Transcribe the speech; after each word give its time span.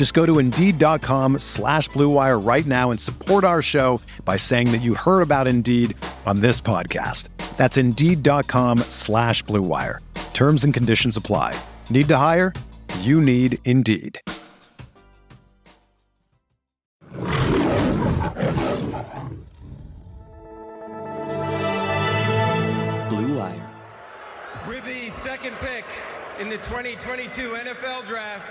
Just 0.00 0.14
go 0.14 0.24
to 0.24 0.38
Indeed.com 0.38 1.40
slash 1.40 1.90
BlueWire 1.90 2.42
right 2.42 2.64
now 2.64 2.90
and 2.90 2.98
support 2.98 3.44
our 3.44 3.60
show 3.60 4.00
by 4.24 4.38
saying 4.38 4.72
that 4.72 4.78
you 4.78 4.94
heard 4.94 5.20
about 5.20 5.46
Indeed 5.46 5.94
on 6.24 6.40
this 6.40 6.58
podcast. 6.58 7.28
That's 7.58 7.76
Indeed.com 7.76 8.78
slash 8.88 9.44
BlueWire. 9.44 9.98
Terms 10.32 10.64
and 10.64 10.72
conditions 10.72 11.18
apply. 11.18 11.54
Need 11.90 12.08
to 12.08 12.16
hire? 12.16 12.54
You 13.00 13.20
need 13.20 13.58
Indeed. 13.66 14.18
Blue 23.10 23.36
Wire. 23.36 23.70
With 24.66 24.82
the 24.86 25.10
second 25.10 25.56
pick 25.56 25.84
in 26.38 26.48
the 26.48 26.56
2022 26.56 27.50
NFL 27.50 28.06
Draft, 28.06 28.50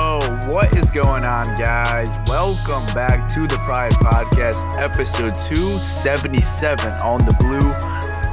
what 0.51 0.75
is 0.75 0.91
going 0.91 1.23
on, 1.23 1.45
guys? 1.57 2.09
Welcome 2.27 2.85
back 2.93 3.25
to 3.35 3.47
the 3.47 3.55
Pride 3.59 3.93
Podcast, 3.93 4.77
episode 4.77 5.33
277 5.33 6.91
on 7.01 7.19
the 7.19 7.33
Blue 7.39 7.71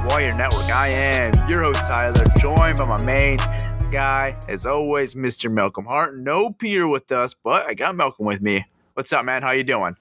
Wire 0.08 0.34
Network. 0.36 0.64
I 0.64 0.89
am 0.89 1.48
your 1.48 1.62
host, 1.62 1.78
Tyler, 1.83 2.24
joined 2.41 2.78
by 2.78 2.86
my 2.86 3.00
main 3.05 3.36
guy, 3.92 4.36
as 4.48 4.66
always, 4.66 5.14
Mr. 5.14 5.48
Malcolm 5.48 5.84
Hart. 5.84 6.19
No 6.19 6.50
Peter 6.50 6.89
with 6.89 7.12
us, 7.12 7.34
but 7.34 7.68
I 7.68 7.74
got 7.74 7.95
Malcolm 7.95 8.27
with 8.27 8.42
me. 8.42 8.67
What's 8.95 9.12
up, 9.12 9.24
man? 9.24 9.42
How 9.42 9.52
you 9.52 9.62
doing? 9.62 9.96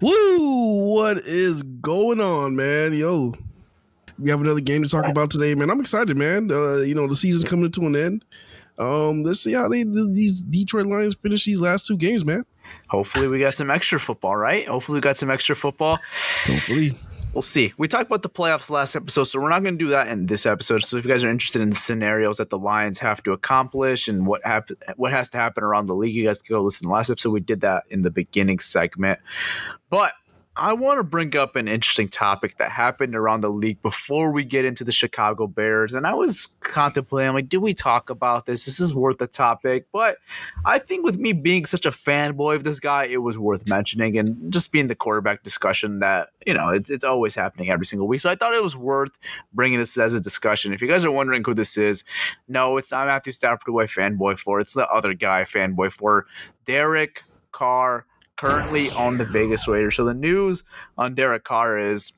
Woo! 0.00 0.94
What 0.94 1.18
is 1.18 1.62
going 1.62 2.20
on, 2.20 2.56
man? 2.56 2.92
Yo, 2.92 3.34
we 4.18 4.30
have 4.30 4.40
another 4.40 4.58
game 4.58 4.82
to 4.82 4.88
talk 4.88 5.06
about 5.06 5.30
today, 5.30 5.54
man. 5.54 5.70
I'm 5.70 5.80
excited, 5.80 6.16
man. 6.16 6.50
Uh, 6.50 6.78
you 6.78 6.96
know, 6.96 7.06
the 7.06 7.14
season's 7.14 7.44
coming 7.44 7.70
to 7.70 7.86
an 7.86 7.94
end. 7.94 8.24
Um, 8.82 9.22
let's 9.22 9.40
see 9.40 9.52
how 9.52 9.68
they 9.68 9.84
these 9.84 10.42
Detroit 10.42 10.86
Lions 10.86 11.14
finish 11.14 11.44
these 11.44 11.60
last 11.60 11.86
two 11.86 11.96
games, 11.96 12.24
man. 12.24 12.44
Hopefully, 12.88 13.28
we 13.28 13.38
got 13.38 13.54
some 13.54 13.70
extra 13.70 14.00
football, 14.00 14.36
right? 14.36 14.66
Hopefully, 14.66 14.96
we 14.96 15.00
got 15.00 15.16
some 15.16 15.30
extra 15.30 15.54
football. 15.54 15.98
Hopefully. 16.44 16.96
We'll 17.34 17.40
see. 17.40 17.72
We 17.78 17.88
talked 17.88 18.06
about 18.06 18.22
the 18.22 18.28
playoffs 18.28 18.68
last 18.68 18.94
episode, 18.94 19.24
so 19.24 19.40
we're 19.40 19.48
not 19.48 19.62
going 19.62 19.78
to 19.78 19.84
do 19.84 19.90
that 19.90 20.08
in 20.08 20.26
this 20.26 20.44
episode. 20.44 20.82
So 20.82 20.98
if 20.98 21.04
you 21.04 21.10
guys 21.10 21.24
are 21.24 21.30
interested 21.30 21.62
in 21.62 21.70
the 21.70 21.76
scenarios 21.76 22.36
that 22.36 22.50
the 22.50 22.58
Lions 22.58 22.98
have 22.98 23.22
to 23.22 23.32
accomplish 23.32 24.06
and 24.06 24.26
what 24.26 24.44
happen, 24.44 24.76
what 24.96 25.12
has 25.12 25.30
to 25.30 25.38
happen 25.38 25.64
around 25.64 25.86
the 25.86 25.94
league, 25.94 26.14
you 26.14 26.26
guys 26.26 26.38
can 26.38 26.54
go 26.54 26.60
listen 26.60 26.84
to 26.84 26.88
the 26.88 26.92
last 26.92 27.08
episode. 27.08 27.30
We 27.30 27.40
did 27.40 27.62
that 27.62 27.84
in 27.88 28.02
the 28.02 28.10
beginning 28.10 28.58
segment. 28.58 29.18
But 29.88 30.12
I 30.54 30.74
want 30.74 30.98
to 30.98 31.02
bring 31.02 31.34
up 31.34 31.56
an 31.56 31.66
interesting 31.66 32.08
topic 32.08 32.58
that 32.58 32.70
happened 32.70 33.16
around 33.16 33.40
the 33.40 33.48
league 33.48 33.80
before 33.80 34.34
we 34.34 34.44
get 34.44 34.66
into 34.66 34.84
the 34.84 34.92
Chicago 34.92 35.46
Bears. 35.46 35.94
And 35.94 36.06
I 36.06 36.12
was 36.12 36.46
contemplating, 36.60 37.32
like, 37.32 37.48
did 37.48 37.58
we 37.58 37.72
talk 37.72 38.10
about 38.10 38.44
this? 38.44 38.66
This 38.66 38.78
is 38.78 38.92
worth 38.92 39.16
the 39.16 39.26
topic. 39.26 39.86
But 39.92 40.18
I 40.66 40.78
think 40.78 41.04
with 41.04 41.16
me 41.16 41.32
being 41.32 41.64
such 41.64 41.86
a 41.86 41.90
fanboy 41.90 42.54
of 42.56 42.64
this 42.64 42.80
guy, 42.80 43.04
it 43.04 43.22
was 43.22 43.38
worth 43.38 43.66
mentioning 43.66 44.18
and 44.18 44.52
just 44.52 44.72
being 44.72 44.88
the 44.88 44.94
quarterback 44.94 45.42
discussion 45.42 46.00
that, 46.00 46.28
you 46.46 46.52
know, 46.52 46.68
it's, 46.68 46.90
it's 46.90 47.04
always 47.04 47.34
happening 47.34 47.70
every 47.70 47.86
single 47.86 48.06
week. 48.06 48.20
So 48.20 48.28
I 48.28 48.34
thought 48.34 48.52
it 48.52 48.62
was 48.62 48.76
worth 48.76 49.18
bringing 49.54 49.78
this 49.78 49.96
as 49.96 50.12
a 50.12 50.20
discussion. 50.20 50.74
If 50.74 50.82
you 50.82 50.88
guys 50.88 51.02
are 51.02 51.10
wondering 51.10 51.42
who 51.42 51.54
this 51.54 51.78
is, 51.78 52.04
no, 52.46 52.76
it's 52.76 52.90
not 52.90 53.06
Matthew 53.06 53.32
Stafford 53.32 53.62
who 53.64 53.80
I 53.80 53.84
fanboy 53.84 54.38
for. 54.38 54.60
It's 54.60 54.74
the 54.74 54.86
other 54.88 55.14
guy 55.14 55.44
fanboy 55.44 55.92
for 55.92 56.26
Derek 56.66 57.24
Carr 57.52 58.04
currently 58.36 58.90
on 58.90 59.18
the 59.18 59.24
Vegas 59.24 59.68
Raiders. 59.68 59.96
So 59.96 60.04
the 60.04 60.14
news 60.14 60.64
on 60.98 61.14
Derek 61.14 61.44
Carr 61.44 61.78
is 61.78 62.12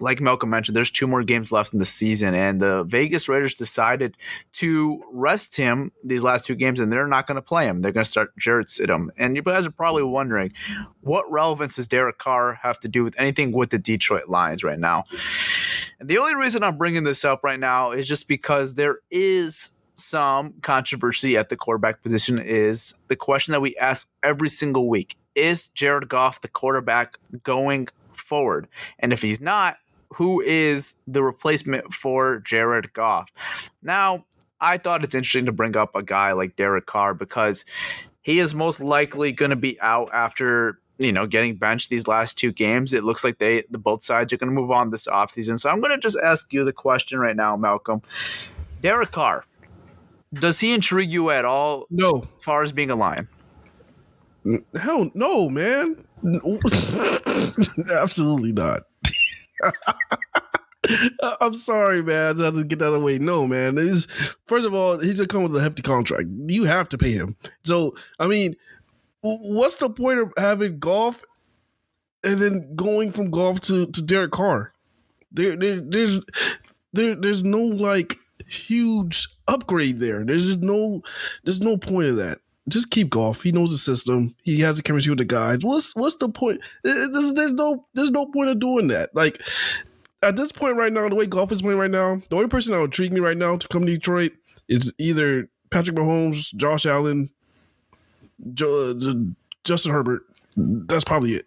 like 0.00 0.20
Malcolm 0.20 0.50
mentioned, 0.50 0.76
there's 0.76 0.90
two 0.90 1.06
more 1.06 1.22
games 1.22 1.50
left 1.50 1.72
in 1.72 1.78
the 1.78 1.86
season, 1.86 2.34
and 2.34 2.60
the 2.60 2.84
Vegas 2.84 3.28
Raiders 3.28 3.54
decided 3.54 4.16
to 4.52 5.02
rest 5.10 5.56
him 5.56 5.90
these 6.04 6.22
last 6.22 6.44
two 6.44 6.54
games, 6.54 6.80
and 6.80 6.92
they're 6.92 7.06
not 7.06 7.26
going 7.26 7.36
to 7.36 7.42
play 7.42 7.66
him. 7.66 7.80
They're 7.80 7.92
going 7.92 8.04
to 8.04 8.10
start 8.10 8.36
Jarrett 8.38 8.68
Stidham. 8.68 9.08
And 9.16 9.36
you 9.36 9.42
guys 9.42 9.66
are 9.66 9.70
probably 9.70 10.02
wondering, 10.02 10.52
what 11.00 11.30
relevance 11.30 11.76
does 11.76 11.88
Derek 11.88 12.18
Carr 12.18 12.58
have 12.62 12.78
to 12.80 12.88
do 12.88 13.04
with 13.04 13.18
anything 13.18 13.52
with 13.52 13.70
the 13.70 13.78
Detroit 13.78 14.28
Lions 14.28 14.62
right 14.62 14.78
now? 14.78 15.04
And 15.98 16.08
the 16.08 16.18
only 16.18 16.34
reason 16.34 16.62
I'm 16.62 16.76
bringing 16.76 17.04
this 17.04 17.24
up 17.24 17.42
right 17.42 17.60
now 17.60 17.92
is 17.92 18.06
just 18.06 18.28
because 18.28 18.74
there 18.74 18.98
is 19.10 19.70
some 19.94 20.52
controversy 20.60 21.38
at 21.38 21.48
the 21.48 21.56
quarterback 21.56 22.02
position. 22.02 22.38
Is 22.38 22.94
the 23.08 23.16
question 23.16 23.52
that 23.52 23.60
we 23.60 23.74
ask 23.76 24.10
every 24.22 24.50
single 24.50 24.90
week: 24.90 25.16
Is 25.36 25.68
Jared 25.68 26.08
Goff 26.08 26.40
the 26.40 26.48
quarterback 26.48 27.18
going 27.44 27.88
forward? 28.12 28.66
And 28.98 29.12
if 29.12 29.22
he's 29.22 29.40
not, 29.40 29.76
who 30.12 30.40
is 30.40 30.94
the 31.06 31.22
replacement 31.22 31.92
for 31.94 32.40
Jared 32.40 32.92
Goff? 32.92 33.30
Now, 33.82 34.24
I 34.60 34.78
thought 34.78 35.04
it's 35.04 35.14
interesting 35.14 35.46
to 35.46 35.52
bring 35.52 35.76
up 35.76 35.94
a 35.94 36.02
guy 36.02 36.32
like 36.32 36.56
Derek 36.56 36.86
Carr 36.86 37.14
because 37.14 37.64
he 38.22 38.40
is 38.40 38.54
most 38.54 38.80
likely 38.80 39.32
going 39.32 39.50
to 39.50 39.56
be 39.56 39.80
out 39.80 40.10
after 40.12 40.80
you 40.98 41.12
know 41.12 41.26
getting 41.26 41.56
benched 41.56 41.90
these 41.90 42.08
last 42.08 42.38
two 42.38 42.52
games. 42.52 42.94
It 42.94 43.04
looks 43.04 43.22
like 43.22 43.38
they 43.38 43.64
the 43.70 43.78
both 43.78 44.02
sides 44.02 44.32
are 44.32 44.36
going 44.38 44.48
to 44.48 44.54
move 44.54 44.70
on 44.70 44.90
this 44.90 45.06
offseason. 45.06 45.60
So 45.60 45.70
I'm 45.70 45.80
going 45.80 45.92
to 45.92 45.98
just 45.98 46.16
ask 46.22 46.52
you 46.52 46.64
the 46.64 46.72
question 46.72 47.18
right 47.18 47.36
now, 47.36 47.56
Malcolm. 47.56 48.02
Derek 48.80 49.10
Carr, 49.10 49.44
does 50.32 50.60
he 50.60 50.72
intrigue 50.72 51.12
you 51.12 51.30
at 51.30 51.44
all? 51.44 51.86
No. 51.90 52.26
As 52.38 52.44
far 52.44 52.62
as 52.62 52.72
being 52.72 52.90
a 52.90 52.96
lion? 52.96 53.28
Hell 54.80 55.10
no, 55.14 55.48
man. 55.48 56.04
Absolutely 57.92 58.52
not. 58.52 58.82
I'm 61.40 61.54
sorry, 61.54 62.02
man. 62.02 62.40
I 62.40 62.44
had 62.46 62.54
to 62.54 62.64
get 62.64 62.78
that 62.78 62.94
away. 62.94 63.18
No, 63.18 63.46
man. 63.46 63.78
Is 63.78 64.06
first 64.46 64.64
of 64.66 64.74
all, 64.74 64.98
he 64.98 65.14
just 65.14 65.28
come 65.28 65.42
with 65.42 65.56
a 65.56 65.60
hefty 65.60 65.82
contract. 65.82 66.28
You 66.46 66.64
have 66.64 66.88
to 66.90 66.98
pay 66.98 67.12
him. 67.12 67.36
So, 67.64 67.94
I 68.18 68.26
mean, 68.26 68.54
what's 69.20 69.76
the 69.76 69.90
point 69.90 70.20
of 70.20 70.32
having 70.36 70.78
Goff 70.78 71.24
and 72.22 72.38
then 72.38 72.74
going 72.76 73.12
from 73.12 73.30
Goff 73.30 73.60
to, 73.62 73.86
to 73.86 74.02
Derek 74.02 74.32
Carr? 74.32 74.72
There, 75.32 75.56
there, 75.56 75.80
there's, 75.80 76.20
there, 76.92 77.14
there's 77.14 77.42
no 77.42 77.58
like 77.64 78.18
huge 78.48 79.28
upgrade 79.48 79.98
there. 80.00 80.24
There's 80.24 80.46
just 80.46 80.60
no, 80.60 81.02
there's 81.44 81.60
no 81.60 81.76
point 81.76 82.08
of 82.08 82.16
that. 82.16 82.38
Just 82.68 82.90
keep 82.90 83.10
Goff. 83.10 83.42
He 83.42 83.52
knows 83.52 83.70
the 83.70 83.78
system. 83.78 84.34
He 84.42 84.60
has 84.60 84.76
the 84.76 84.82
chemistry 84.82 85.10
with 85.10 85.18
the 85.18 85.24
guys. 85.24 85.58
What's 85.62 85.94
what's 85.94 86.16
the 86.16 86.28
point? 86.28 86.60
There's, 86.82 87.32
there's 87.34 87.52
no 87.52 87.86
there's 87.94 88.10
no 88.10 88.26
point 88.26 88.50
of 88.50 88.58
doing 88.58 88.88
that. 88.88 89.14
Like 89.14 89.40
at 90.22 90.36
this 90.36 90.50
point 90.50 90.76
right 90.76 90.92
now, 90.92 91.08
the 91.08 91.14
way 91.14 91.26
Goff 91.26 91.52
is 91.52 91.62
playing 91.62 91.78
right 91.78 91.90
now, 91.90 92.20
the 92.28 92.36
only 92.36 92.48
person 92.48 92.72
that 92.72 92.78
would 92.78 92.86
intrigue 92.86 93.12
me 93.12 93.20
right 93.20 93.36
now 93.36 93.56
to 93.56 93.68
come 93.68 93.86
to 93.86 93.92
Detroit 93.92 94.32
is 94.68 94.92
either 94.98 95.48
Patrick 95.70 95.96
Mahomes, 95.96 96.52
Josh 96.54 96.86
Allen, 96.86 97.30
Justin 98.54 99.92
Herbert. 99.92 100.22
That's 100.56 101.04
probably 101.04 101.34
it. 101.34 101.46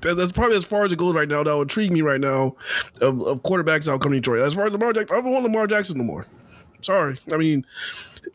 that's 0.00 0.32
probably 0.32 0.56
as 0.56 0.64
far 0.64 0.84
as 0.84 0.92
it 0.92 0.98
goes 0.98 1.14
right 1.14 1.28
now. 1.28 1.42
That 1.42 1.56
would 1.56 1.62
intrigue 1.62 1.92
me 1.92 2.02
right 2.02 2.20
now 2.20 2.56
of, 3.00 3.22
of 3.22 3.42
quarterbacks 3.42 3.88
out 3.88 4.00
coming 4.00 4.20
to 4.20 4.20
Detroit. 4.20 4.46
As 4.46 4.54
far 4.54 4.66
as 4.66 4.72
Lamar 4.72 4.92
Jackson, 4.92 5.16
I 5.16 5.20
don't 5.20 5.32
want 5.32 5.44
Lamar 5.44 5.66
Jackson 5.66 5.98
no 5.98 6.04
more. 6.04 6.26
Sorry. 6.80 7.18
I 7.32 7.36
mean, 7.36 7.64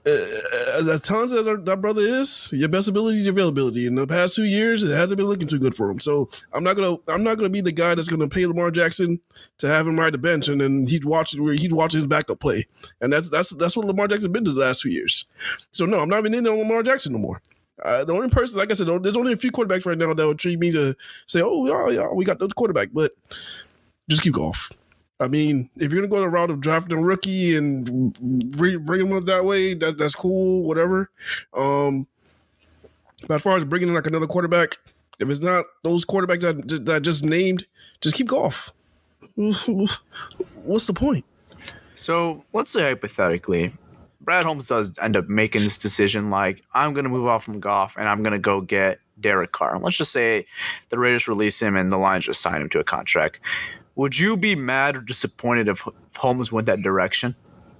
uh, 0.06 0.92
as, 0.92 1.02
talented 1.02 1.40
as 1.40 1.48
our, 1.48 1.58
that 1.58 1.82
brother 1.82 2.02
is, 2.02 2.50
your 2.52 2.68
best 2.68 2.88
ability 2.88 3.20
is 3.20 3.26
your 3.26 3.34
availability. 3.34 3.88
In 3.88 3.96
the 3.96 4.06
past 4.06 4.36
two 4.36 4.44
years, 4.44 4.84
it 4.84 4.94
hasn't 4.94 5.18
been 5.18 5.28
looking 5.28 5.48
too 5.48 5.60
good 5.60 5.76
for 5.76 5.90
him. 5.90 6.00
So 6.00 6.30
I'm 6.52 6.64
not 6.64 6.76
gonna 6.76 6.98
I'm 7.08 7.24
not 7.24 7.38
gonna 7.38 7.50
be 7.50 7.62
the 7.62 7.72
guy 7.72 7.96
that's 7.96 8.10
gonna 8.10 8.28
pay 8.28 8.46
Lamar 8.46 8.72
Jackson 8.72 9.20
to 9.60 9.68
have 9.68 9.88
him 9.88 10.00
ride 10.00 10.14
the 10.14 10.18
bench 10.18 10.50
and 10.50 10.60
then 10.60 10.86
he's 10.88 11.06
watching 11.06 11.44
where 11.44 11.54
he's 11.54 11.74
watching 11.74 12.00
his 12.00 12.08
backup 12.08 12.40
play. 12.40 12.68
And 13.02 13.14
that's 13.14 13.30
that's 13.30 13.52
that's 13.52 13.78
what 13.78 13.88
Lamar 13.88 14.08
Jackson 14.08 14.32
been 14.32 14.46
to 14.46 14.52
the 14.52 14.60
last 14.60 14.82
two 14.82 14.90
years. 14.90 15.26
So 15.72 15.86
no, 15.86 16.00
I'm 16.00 16.10
not 16.10 16.20
even 16.20 16.34
in 16.34 16.48
on 16.48 16.58
Lamar 16.58 16.84
Jackson 16.84 17.14
no 17.14 17.20
more. 17.20 17.42
Uh, 17.82 18.04
the 18.04 18.14
only 18.14 18.30
person, 18.30 18.58
like 18.60 18.72
I 18.72 18.76
said, 18.76 18.88
there's 18.88 19.18
only 19.18 19.34
a 19.34 19.38
few 19.38 19.52
quarterbacks 19.52 19.86
right 19.86 19.98
now 19.98 20.14
that 20.14 20.28
would 20.28 20.38
treat 20.38 20.60
me 20.60 20.72
to 20.72 20.96
say, 21.26 21.42
"Oh, 21.44 21.66
yeah, 21.66 22.02
yeah, 22.02 22.14
we 22.14 22.24
got 22.24 22.40
the 22.40 22.48
quarterback," 22.50 22.90
but 22.94 23.12
just 24.10 24.22
keep 24.22 24.34
Goff. 24.34 24.72
I 25.24 25.28
mean, 25.28 25.70
if 25.78 25.92
you're 25.92 26.02
gonna 26.02 26.12
go 26.12 26.20
the 26.20 26.28
route 26.28 26.52
of 26.52 26.60
drafting 26.60 26.98
a 26.98 27.02
rookie 27.02 27.56
and 27.56 28.14
bring 28.52 29.00
him 29.00 29.14
up 29.14 29.24
that 29.26 29.46
way, 29.46 29.74
that 29.74 29.98
that's 29.98 30.16
cool, 30.16 30.64
whatever. 30.64 31.10
Um, 31.54 32.08
but 33.28 33.36
as 33.36 33.42
far 33.42 33.56
as 33.56 33.64
bringing 33.64 33.88
in 33.88 33.94
like 33.94 34.06
another 34.06 34.28
quarterback, 34.28 34.78
if 35.20 35.30
it's 35.30 35.40
not 35.40 35.64
those 35.84 36.04
quarterbacks 36.04 36.42
that 36.42 36.86
that 36.86 37.04
just 37.04 37.24
named, 37.24 37.66
just 38.02 38.18
keep 38.18 38.28
Goff. 38.28 38.72
What's 39.36 40.88
the 40.88 40.94
point? 40.94 41.24
So 41.96 42.44
let's 42.52 42.72
say 42.72 42.82
hypothetically, 42.82 43.74
Brad 44.20 44.44
Holmes 44.44 44.68
does 44.68 44.92
end 45.02 45.16
up 45.16 45.30
making 45.30 45.62
this 45.62 45.78
decision 45.78 46.30
like, 46.30 46.62
I'm 46.74 46.94
going 46.94 47.06
to 47.06 47.10
move 47.10 47.28
off 47.28 47.46
from 47.46 47.62
Goff 47.62 47.96
and 47.98 48.10
I'm 48.10 48.24
going 48.24 48.34
to 48.34 48.40
go 48.40 48.60
get 48.60 49.00
Derek 49.22 49.54
Carr. 49.54 49.74
And 49.74 49.84
let's 49.84 49.98
just 49.98 50.12
say 50.12 50.46
the 50.90 51.00
Raiders 51.00 51.28
release 51.28 51.62
him 51.62 51.78
and 51.78 51.92
the 51.92 51.98
Lions 51.98 52.26
just 52.26 52.42
sign 52.42 52.62
him 52.62 52.70
to 52.70 52.80
a 52.80 52.84
contract. 52.84 53.40
Would 53.96 54.18
you 54.18 54.38
be 54.38 54.56
mad 54.56 54.98
or 54.98 55.02
disappointed 55.02 55.68
if 55.68 55.88
Holmes 56.16 56.52
went 56.52 56.66
that 56.66 56.82
direction? 56.82 57.36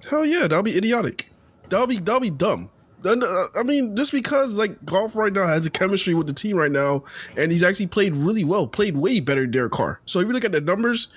Hell 0.10 0.26
yeah, 0.26 0.42
that'll 0.42 0.64
be 0.64 0.78
idiotic. 0.78 1.32
That'll 1.70 1.88
be 1.88 1.98
that'll 1.98 2.20
be 2.20 2.30
dumb. 2.30 2.70
Uh, 3.06 3.48
I 3.56 3.64
mean, 3.64 3.98
just 3.98 4.14
because 4.14 4.54
like 4.54 4.86
Goff 4.86 5.16
right 5.16 5.34
now 5.34 5.48
has 5.48 5.66
a 5.66 5.70
chemistry 5.72 6.14
with 6.14 6.28
the 6.28 6.34
team 6.34 6.56
right 6.56 6.72
now, 6.72 7.04
and 7.36 7.52
he's 7.52 7.64
actually 7.64 7.88
played 7.88 8.16
really 8.16 8.44
well, 8.44 8.68
played 8.68 8.96
way 8.96 9.20
better 9.20 9.42
than 9.42 9.52
Derek 9.52 9.74
Carr. 9.74 10.00
So 10.06 10.20
if 10.20 10.28
you 10.28 10.34
look 10.34 10.46
at 10.46 10.54
the 10.54 10.62
numbers, 10.62 11.08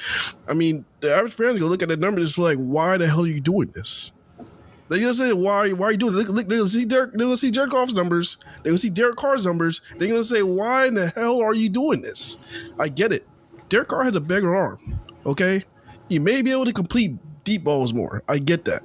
I 0.49 0.55
mean, 0.55 0.85
the 1.01 1.15
average 1.15 1.35
fan 1.35 1.55
is 1.55 1.59
gonna 1.61 1.71
look 1.71 1.83
at 1.83 1.89
the 1.89 1.97
numbers 1.97 2.31
and 2.31 2.37
be 2.37 2.43
like, 2.43 2.59
why 2.59 2.97
the 2.97 3.07
hell 3.07 3.25
are 3.25 3.29
you 3.29 3.41
doing 3.41 3.69
this? 3.69 4.13
They're 4.89 5.01
gonna 5.01 5.15
say 5.15 5.33
why 5.33 5.73
why 5.73 5.87
are 5.87 5.93
you 5.93 5.99
doing 5.99 6.15
it? 6.15 6.29
Look, 6.29 6.49
they're 6.49 6.59
gonna 6.59 6.69
see 6.69 6.85
Derek. 6.85 7.13
They're 7.13 7.27
gonna 7.27 7.37
see 7.37 7.51
Derek 7.51 7.71
Goff's 7.71 7.95
numbers. 7.95 8.39
They're 8.63 8.71
gonna 8.71 8.79
see 8.79 8.91
Derek 8.91 9.17
Carr's 9.17 9.45
numbers. 9.45 9.81
They're 9.99 10.09
gonna 10.09 10.25
say 10.25 10.43
why 10.43 10.87
in 10.87 10.95
the 10.95 11.09
hell 11.09 11.41
are 11.41 11.55
you 11.55 11.69
doing 11.69 12.03
this? 12.03 12.39
I 12.79 12.89
get 12.89 13.13
it. 13.13 13.27
Derek 13.69 13.89
Carr 13.89 14.05
has 14.05 14.17
a 14.17 14.21
bigger 14.21 14.55
arm. 14.55 15.01
Okay, 15.25 15.65
he 16.09 16.19
may 16.19 16.43
be 16.43 16.53
able 16.53 16.65
to 16.65 16.73
complete 16.73 17.13
deep 17.45 17.65
balls 17.65 17.93
more. 17.93 18.23
I 18.29 18.39
get 18.39 18.65
that. 18.67 18.83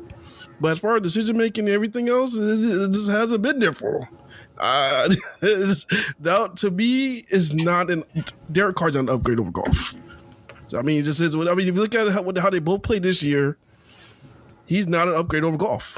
But 0.60 0.74
as 0.74 0.80
far 0.80 0.96
as 0.96 1.02
decision 1.02 1.38
making 1.38 1.66
and 1.66 1.74
everything 1.74 2.10
else, 2.10 2.36
it, 2.36 2.92
just 2.92 3.10
hasn't 3.10 3.42
been 3.42 3.60
there 3.60 3.74
for 3.74 4.00
him. 4.00 4.18
Uh, 4.58 5.10
that 6.20 6.52
to 6.58 6.70
me 6.70 7.24
is 7.30 7.54
not 7.54 7.90
an 7.90 8.04
Derek 8.52 8.76
Carr's 8.76 8.96
an 8.96 9.10
upgrade 9.10 9.40
over 9.40 9.52
Goff. 9.52 9.96
So 10.68 10.78
I 10.78 10.82
mean, 10.84 11.00
it 11.00 11.04
just 11.04 11.20
is. 11.20 11.36
I 11.36 11.40
mean, 11.40 11.60
if 11.60 11.66
you 11.66 11.74
look 11.74 11.96
at 11.96 12.12
how, 12.12 12.24
how 12.40 12.50
they 12.50 12.60
both 12.60 12.84
played 12.84 13.04
this 13.04 13.24
year 13.24 13.58
he's 14.72 14.88
not 14.88 15.08
an 15.10 15.16
upgrade 15.16 15.44
over 15.44 15.58
Goff. 15.58 15.98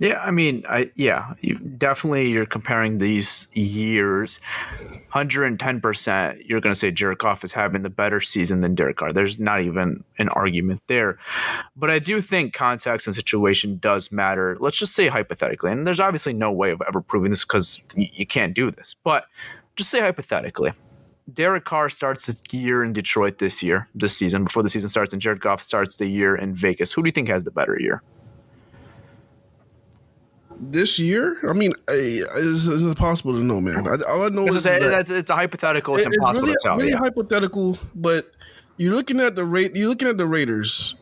Yeah, 0.00 0.22
I 0.22 0.30
mean, 0.30 0.62
I 0.68 0.92
yeah, 0.94 1.34
you 1.40 1.58
definitely 1.58 2.30
you're 2.30 2.46
comparing 2.46 2.98
these 2.98 3.48
years. 3.52 4.38
110%, 5.12 6.48
you're 6.48 6.60
going 6.60 6.72
to 6.72 6.78
say 6.78 6.92
Jared 6.92 7.18
Goff 7.18 7.42
is 7.42 7.52
having 7.52 7.82
the 7.82 7.90
better 7.90 8.20
season 8.20 8.60
than 8.60 8.76
Derek 8.76 8.98
Carr. 8.98 9.12
There's 9.12 9.40
not 9.40 9.60
even 9.62 10.04
an 10.18 10.28
argument 10.30 10.82
there. 10.86 11.18
But 11.76 11.90
I 11.90 11.98
do 11.98 12.20
think 12.20 12.52
context 12.52 13.08
and 13.08 13.16
situation 13.16 13.78
does 13.78 14.12
matter. 14.12 14.56
Let's 14.60 14.78
just 14.78 14.94
say 14.94 15.08
hypothetically, 15.08 15.72
and 15.72 15.84
there's 15.84 16.00
obviously 16.00 16.32
no 16.32 16.52
way 16.52 16.70
of 16.70 16.80
ever 16.86 17.00
proving 17.00 17.30
this 17.30 17.44
because 17.44 17.82
you 17.96 18.26
can't 18.26 18.54
do 18.54 18.70
this, 18.70 18.94
but 19.02 19.26
just 19.74 19.90
say 19.90 20.00
hypothetically. 20.00 20.72
Derek 21.32 21.64
Carr 21.64 21.90
starts 21.90 22.26
the 22.26 22.56
year 22.56 22.84
in 22.84 22.92
Detroit 22.92 23.38
this 23.38 23.62
year, 23.62 23.88
this 23.94 24.16
season, 24.16 24.44
before 24.44 24.62
the 24.62 24.68
season 24.68 24.88
starts, 24.88 25.12
and 25.12 25.20
Jared 25.20 25.40
Goff 25.40 25.60
starts 25.60 25.96
the 25.96 26.06
year 26.06 26.36
in 26.36 26.54
Vegas. 26.54 26.92
Who 26.92 27.02
do 27.02 27.08
you 27.08 27.12
think 27.12 27.28
has 27.28 27.44
the 27.44 27.50
better 27.50 27.78
year? 27.80 28.02
This 30.60 30.98
year, 30.98 31.38
I 31.48 31.52
mean, 31.52 31.72
is 31.88 32.66
it 32.66 32.98
possible 32.98 33.32
to 33.34 33.40
know, 33.40 33.60
man. 33.60 33.86
all 33.86 34.24
I 34.24 34.28
know 34.28 34.44
is 34.46 34.66
a, 34.66 34.78
that 34.80 35.08
it's 35.08 35.30
a 35.30 35.34
hypothetical. 35.34 35.94
It's, 35.96 36.06
it's 36.06 36.16
impossible 36.16 36.46
really, 36.46 36.54
to 36.54 36.58
tell. 36.62 36.76
Really 36.76 36.90
yeah. 36.90 36.98
hypothetical, 36.98 37.78
but 37.94 38.32
you're 38.76 38.94
looking 38.94 39.20
at 39.20 39.36
the 39.36 39.44
rate. 39.44 39.76
You're 39.76 39.88
looking 39.88 40.08
at 40.08 40.18
the 40.18 40.26
Raiders, 40.26 40.96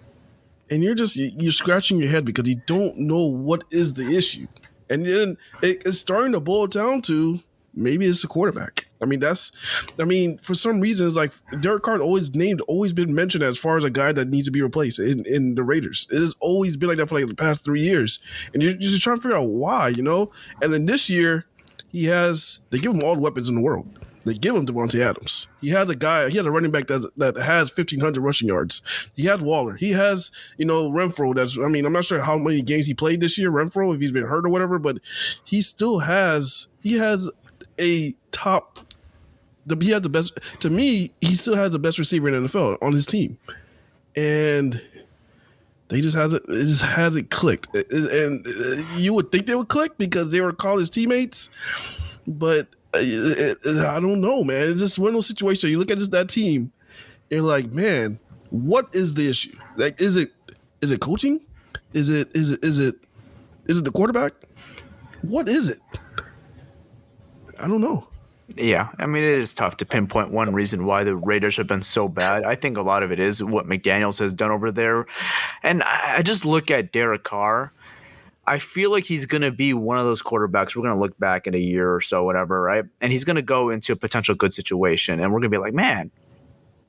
and 0.70 0.82
you're 0.84 0.94
just 0.94 1.16
you're 1.16 1.52
scratching 1.52 1.98
your 1.98 2.08
head 2.08 2.26
because 2.26 2.46
you 2.48 2.60
don't 2.66 2.98
know 2.98 3.24
what 3.24 3.64
is 3.70 3.94
the 3.94 4.16
issue, 4.16 4.46
and 4.90 5.06
then 5.06 5.38
it's 5.62 5.98
starting 5.98 6.32
to 6.32 6.40
boil 6.40 6.66
down 6.66 7.00
to 7.02 7.40
maybe 7.76 8.06
it's 8.06 8.22
the 8.22 8.28
quarterback. 8.28 8.86
I 9.02 9.04
mean, 9.04 9.20
that's, 9.20 9.52
I 9.98 10.04
mean, 10.04 10.38
for 10.38 10.54
some 10.54 10.80
reasons, 10.80 11.14
like 11.14 11.32
Derek 11.60 11.82
Carr 11.82 12.00
always 12.00 12.34
named, 12.34 12.62
always 12.62 12.92
been 12.92 13.14
mentioned 13.14 13.44
as 13.44 13.58
far 13.58 13.76
as 13.76 13.84
a 13.84 13.90
guy 13.90 14.12
that 14.12 14.28
needs 14.28 14.46
to 14.46 14.50
be 14.50 14.62
replaced 14.62 14.98
in, 14.98 15.24
in 15.26 15.54
the 15.54 15.62
Raiders. 15.62 16.06
It 16.10 16.18
has 16.18 16.34
always 16.40 16.76
been 16.76 16.88
like 16.88 16.98
that 16.98 17.08
for 17.08 17.18
like 17.18 17.28
the 17.28 17.34
past 17.34 17.64
three 17.64 17.82
years, 17.82 18.18
and 18.54 18.62
you're, 18.62 18.72
you're 18.72 18.90
just 18.90 19.02
trying 19.02 19.16
to 19.16 19.22
figure 19.22 19.36
out 19.36 19.48
why, 19.48 19.88
you 19.88 20.02
know. 20.02 20.32
And 20.62 20.72
then 20.72 20.86
this 20.86 21.10
year, 21.10 21.46
he 21.92 22.04
has 22.06 22.60
they 22.70 22.78
give 22.78 22.92
him 22.92 23.02
all 23.02 23.14
the 23.14 23.20
weapons 23.20 23.48
in 23.48 23.54
the 23.54 23.60
world. 23.60 23.86
They 24.26 24.34
give 24.34 24.56
him 24.56 24.66
Davante 24.66 25.00
Adams. 25.00 25.46
He 25.60 25.68
has 25.68 25.88
a 25.88 25.94
guy. 25.94 26.28
He 26.28 26.36
has 26.36 26.46
a 26.46 26.50
running 26.50 26.72
back 26.72 26.88
that 26.88 27.08
that 27.16 27.36
has 27.36 27.70
fifteen 27.70 28.00
hundred 28.00 28.22
rushing 28.22 28.48
yards. 28.48 28.82
He 29.14 29.26
has 29.26 29.40
Waller. 29.40 29.76
He 29.76 29.92
has 29.92 30.32
you 30.58 30.64
know 30.64 30.90
Renfrow. 30.90 31.32
That's 31.34 31.56
I 31.56 31.68
mean 31.68 31.86
I'm 31.86 31.92
not 31.92 32.04
sure 32.04 32.20
how 32.20 32.36
many 32.36 32.60
games 32.60 32.88
he 32.88 32.94
played 32.94 33.20
this 33.20 33.38
year. 33.38 33.52
Renfrow 33.52 33.94
if 33.94 34.00
he's 34.00 34.10
been 34.10 34.26
hurt 34.26 34.44
or 34.44 34.48
whatever, 34.48 34.80
but 34.80 34.98
he 35.44 35.62
still 35.62 36.00
has 36.00 36.66
he 36.80 36.94
has 36.94 37.30
a 37.80 38.14
top. 38.32 38.78
He 39.80 39.90
has 39.90 40.02
the 40.02 40.08
best. 40.08 40.38
To 40.60 40.70
me, 40.70 41.10
he 41.20 41.34
still 41.34 41.56
has 41.56 41.70
the 41.70 41.78
best 41.78 41.98
receiver 41.98 42.28
in 42.28 42.46
NFL 42.46 42.78
on 42.82 42.92
his 42.92 43.04
team, 43.04 43.36
and 44.14 44.80
they 45.88 46.00
just 46.00 46.16
hasn't. 46.16 46.44
It 46.48 46.62
just 46.62 46.82
hasn't 46.82 47.30
clicked. 47.30 47.74
And 47.74 48.46
uh, 48.46 48.96
you 48.96 49.12
would 49.14 49.32
think 49.32 49.46
they 49.46 49.54
would 49.54 49.68
click 49.68 49.98
because 49.98 50.30
they 50.30 50.40
were 50.40 50.52
college 50.52 50.90
teammates, 50.90 51.50
but 52.26 52.68
uh, 52.94 52.98
I 52.98 54.00
don't 54.00 54.20
know, 54.20 54.44
man. 54.44 54.70
It's 54.70 54.80
just 54.80 54.98
one 54.98 55.08
of 55.08 55.14
those 55.14 55.26
situations. 55.26 55.70
You 55.70 55.78
look 55.78 55.90
at 55.90 55.98
this 55.98 56.08
that 56.08 56.28
team, 56.28 56.72
you're 57.30 57.42
like, 57.42 57.72
man, 57.72 58.18
what 58.50 58.94
is 58.94 59.14
the 59.14 59.28
issue? 59.28 59.56
Like, 59.76 60.00
is 60.00 60.16
it 60.16 60.32
is 60.80 60.92
it 60.92 61.00
coaching? 61.00 61.40
Is 61.92 62.10
it 62.10 62.34
is 62.34 62.50
it 62.50 62.64
is 62.64 62.78
it 62.78 62.96
is 63.66 63.78
it 63.78 63.84
the 63.84 63.92
quarterback? 63.92 64.32
What 65.22 65.48
is 65.48 65.68
it? 65.68 65.80
I 67.58 67.68
don't 67.68 67.80
know. 67.80 68.06
Yeah, 68.54 68.90
I 68.98 69.06
mean, 69.06 69.24
it 69.24 69.38
is 69.38 69.54
tough 69.54 69.76
to 69.78 69.86
pinpoint 69.86 70.30
one 70.30 70.52
reason 70.52 70.86
why 70.86 71.02
the 71.02 71.16
Raiders 71.16 71.56
have 71.56 71.66
been 71.66 71.82
so 71.82 72.08
bad. 72.08 72.44
I 72.44 72.54
think 72.54 72.76
a 72.76 72.82
lot 72.82 73.02
of 73.02 73.10
it 73.10 73.18
is 73.18 73.42
what 73.42 73.66
McDaniels 73.66 74.20
has 74.20 74.32
done 74.32 74.52
over 74.52 74.70
there. 74.70 75.06
And 75.64 75.82
I 75.82 76.22
just 76.22 76.44
look 76.44 76.70
at 76.70 76.92
Derek 76.92 77.24
Carr. 77.24 77.72
I 78.46 78.60
feel 78.60 78.92
like 78.92 79.04
he's 79.04 79.26
going 79.26 79.42
to 79.42 79.50
be 79.50 79.74
one 79.74 79.98
of 79.98 80.04
those 80.04 80.22
quarterbacks. 80.22 80.76
We're 80.76 80.82
going 80.82 80.94
to 80.94 81.00
look 81.00 81.18
back 81.18 81.48
in 81.48 81.54
a 81.54 81.58
year 81.58 81.92
or 81.92 82.00
so, 82.00 82.22
whatever, 82.22 82.62
right? 82.62 82.84
And 83.00 83.10
he's 83.10 83.24
going 83.24 83.36
to 83.36 83.42
go 83.42 83.70
into 83.70 83.92
a 83.92 83.96
potential 83.96 84.36
good 84.36 84.52
situation. 84.52 85.18
And 85.18 85.32
we're 85.32 85.40
going 85.40 85.50
to 85.50 85.56
be 85.56 85.60
like, 85.60 85.74
man, 85.74 86.12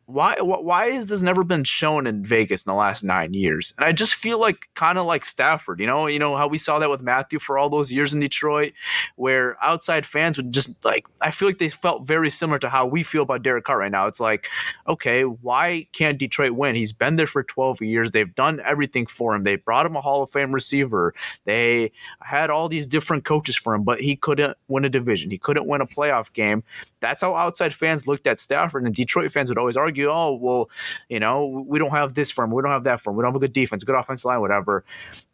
why 0.08 0.38
why 0.40 0.92
has 0.92 1.08
this 1.08 1.22
never 1.22 1.44
been 1.44 1.66
shown 1.66 2.08
in 2.08 2.24
Vegas 2.24 2.64
in 2.64 2.70
the 2.70 2.76
last 2.76 3.04
nine 3.04 3.34
years? 3.34 3.74
And 3.78 3.84
I 3.84 3.92
just 3.92 4.16
feel 4.16 4.40
like 4.40 4.70
kind 4.74 4.98
of 4.98 5.06
like 5.06 5.26
Stafford, 5.26 5.82
you 5.82 5.86
know, 5.86 6.08
you 6.08 6.18
know 6.18 6.38
how 6.38 6.48
we 6.48 6.58
saw 6.58 6.80
that 6.80 6.90
with 6.90 7.02
Matthew 7.02 7.40
for 7.40 7.58
all 7.58 7.70
those 7.70 7.92
years 7.92 8.14
in 8.14 8.22
Detroit, 8.22 8.72
where 9.18 9.62
outside 9.62 10.06
fans 10.06 10.38
would 10.38 10.54
just 10.54 10.74
like 10.86 11.06
I 11.20 11.32
feel 11.32 11.50
like 11.50 11.58
they 11.58 11.68
felt 11.68 12.08
very 12.08 12.30
similar 12.30 12.58
to 12.60 12.70
how 12.70 12.88
we 12.88 13.04
feel 13.04 13.24
about 13.24 13.44
Derek 13.44 13.66
Carr 13.66 13.80
right 13.80 13.92
now. 13.92 14.08
It's 14.08 14.22
like, 14.22 14.48
okay, 14.88 15.24
why 15.24 15.88
can't 15.92 16.18
Detroit 16.18 16.54
win? 16.54 16.76
He's 16.76 16.94
been 16.94 17.18
there 17.18 17.28
for 17.28 17.44
12 17.44 17.82
years. 17.82 18.12
They've 18.12 18.34
done 18.34 18.62
everything 18.64 19.08
for 19.08 19.36
him. 19.36 19.44
They 19.44 19.58
brought 19.58 19.86
him 19.86 19.98
a 19.98 20.02
Hall 20.02 20.24
of 20.24 20.30
Fame 20.30 20.54
receiver. 20.54 21.14
They 21.44 21.92
had 22.22 22.50
all 22.50 22.70
these 22.70 22.88
different 22.88 23.26
coaches 23.26 23.58
for 23.58 23.76
him, 23.76 23.84
but 23.84 24.00
he 24.00 24.16
couldn't 24.16 24.58
win 24.70 24.86
a 24.86 24.90
division. 24.90 25.32
He 25.32 25.38
couldn't 25.38 25.68
win 25.68 25.82
a 25.82 25.86
playoff 25.86 26.32
game. 26.32 26.64
That's 27.02 27.22
how 27.22 27.36
outside 27.36 27.74
fans 27.74 28.08
looked 28.08 28.26
at 28.26 28.40
Stafford, 28.40 28.86
and 28.86 28.96
Detroit 28.96 29.34
fans 29.34 29.50
would 29.50 29.58
always 29.58 29.76
argue 29.76 29.97
argue, 29.98 30.10
oh, 30.12 30.34
well, 30.34 30.70
you 31.10 31.20
know, 31.20 31.66
we 31.68 31.80
don't 31.80 31.92
have 31.92 32.14
this 32.14 32.32
firm, 32.32 32.52
we 32.52 32.62
don't 32.62 32.72
have 32.72 32.84
that 32.86 33.02
firm, 33.02 33.16
we 33.16 33.22
don't 33.22 33.30
have 33.30 33.36
a 33.36 33.40
good 33.40 33.54
defense, 33.54 33.84
good 33.84 33.96
offensive 33.96 34.26
line, 34.26 34.42
whatever. 34.42 34.84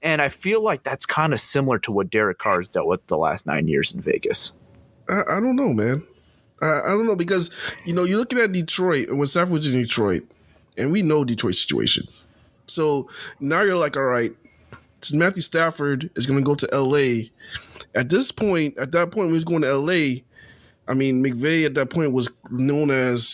And 0.01 0.21
I 0.21 0.29
feel 0.29 0.63
like 0.63 0.83
that's 0.83 1.05
kind 1.05 1.33
of 1.33 1.39
similar 1.39 1.79
to 1.79 1.91
what 1.91 2.09
Derek 2.09 2.37
Carr's 2.37 2.67
dealt 2.67 2.87
with 2.87 3.05
the 3.07 3.17
last 3.17 3.45
nine 3.45 3.67
years 3.67 3.91
in 3.91 4.01
Vegas. 4.01 4.53
I, 5.09 5.21
I 5.21 5.39
don't 5.39 5.55
know, 5.55 5.73
man. 5.73 6.03
I, 6.61 6.81
I, 6.81 6.89
don't 6.89 7.05
know 7.05 7.15
because 7.15 7.49
you 7.83 7.93
know 7.93 8.05
you're 8.05 8.19
looking 8.19 8.39
at 8.39 8.53
Detroit 8.53 9.11
when 9.11 9.27
Stafford 9.27 9.51
was 9.51 9.67
in 9.67 9.73
Detroit, 9.73 10.23
and 10.77 10.91
we 10.91 11.01
know 11.01 11.25
Detroit's 11.25 11.61
situation. 11.61 12.07
So 12.67 13.09
now 13.41 13.61
you're 13.63 13.77
like, 13.77 13.97
all 13.97 14.03
right, 14.03 14.33
Matthew 15.11 15.41
Stafford 15.41 16.09
is 16.15 16.25
going 16.25 16.39
to 16.39 16.45
go 16.45 16.55
to 16.55 16.69
L.A. 16.71 17.29
At 17.93 18.09
this 18.09 18.31
point, 18.31 18.77
at 18.77 18.93
that 18.93 19.11
point, 19.11 19.27
when 19.27 19.33
he's 19.33 19.43
going 19.43 19.63
to 19.63 19.67
L.A., 19.67 20.23
I 20.87 20.93
mean, 20.93 21.23
McVay 21.23 21.65
at 21.65 21.75
that 21.75 21.89
point 21.89 22.11
was 22.11 22.29
known 22.49 22.91
as 22.91 23.27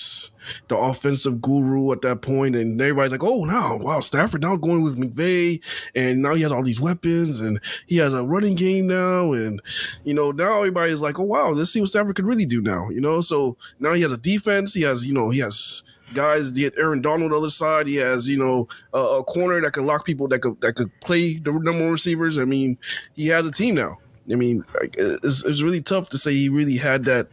the 0.67 0.77
offensive 0.77 1.41
guru 1.41 1.91
at 1.91 2.01
that 2.01 2.21
point, 2.21 2.55
and 2.55 2.79
everybody's 2.81 3.11
like, 3.11 3.23
"Oh, 3.23 3.45
now, 3.45 3.77
wow, 3.77 3.99
Stafford 3.99 4.41
now 4.41 4.55
going 4.55 4.83
with 4.83 4.97
McVay, 4.97 5.61
and 5.95 6.21
now 6.21 6.35
he 6.35 6.41
has 6.43 6.51
all 6.51 6.63
these 6.63 6.81
weapons, 6.81 7.39
and 7.39 7.59
he 7.87 7.97
has 7.97 8.13
a 8.13 8.23
running 8.23 8.55
game 8.55 8.87
now, 8.87 9.33
and 9.33 9.61
you 10.03 10.13
know, 10.13 10.31
now 10.31 10.59
everybody's 10.59 10.99
like, 10.99 11.19
"Oh, 11.19 11.23
wow, 11.23 11.49
let's 11.49 11.71
see 11.71 11.81
what 11.81 11.89
Stafford 11.89 12.15
could 12.15 12.25
really 12.25 12.45
do 12.45 12.61
now." 12.61 12.89
You 12.89 13.01
know, 13.01 13.21
so 13.21 13.57
now 13.79 13.93
he 13.93 14.01
has 14.01 14.11
a 14.11 14.17
defense, 14.17 14.73
he 14.73 14.81
has, 14.83 15.05
you 15.05 15.13
know, 15.13 15.29
he 15.29 15.39
has 15.39 15.83
guys. 16.13 16.55
He 16.55 16.63
had 16.63 16.77
Aaron 16.77 17.01
Donald 17.01 17.23
on 17.23 17.29
the 17.31 17.37
other 17.37 17.49
side. 17.49 17.87
He 17.87 17.97
has, 17.97 18.29
you 18.29 18.37
know, 18.37 18.67
a, 18.93 18.99
a 18.99 19.23
corner 19.23 19.61
that 19.61 19.73
can 19.73 19.85
lock 19.85 20.05
people 20.05 20.27
that 20.29 20.39
could 20.39 20.59
that 20.61 20.75
could 20.75 20.91
play 21.01 21.37
the 21.37 21.51
number 21.51 21.83
one 21.83 21.91
receivers. 21.91 22.37
I 22.37 22.45
mean, 22.45 22.77
he 23.15 23.27
has 23.27 23.45
a 23.45 23.51
team 23.51 23.75
now. 23.75 23.97
I 24.31 24.35
mean, 24.35 24.63
it's, 24.81 25.43
it's 25.43 25.61
really 25.61 25.81
tough 25.81 26.09
to 26.09 26.17
say 26.17 26.33
he 26.33 26.49
really 26.49 26.77
had 26.77 27.05
that 27.05 27.27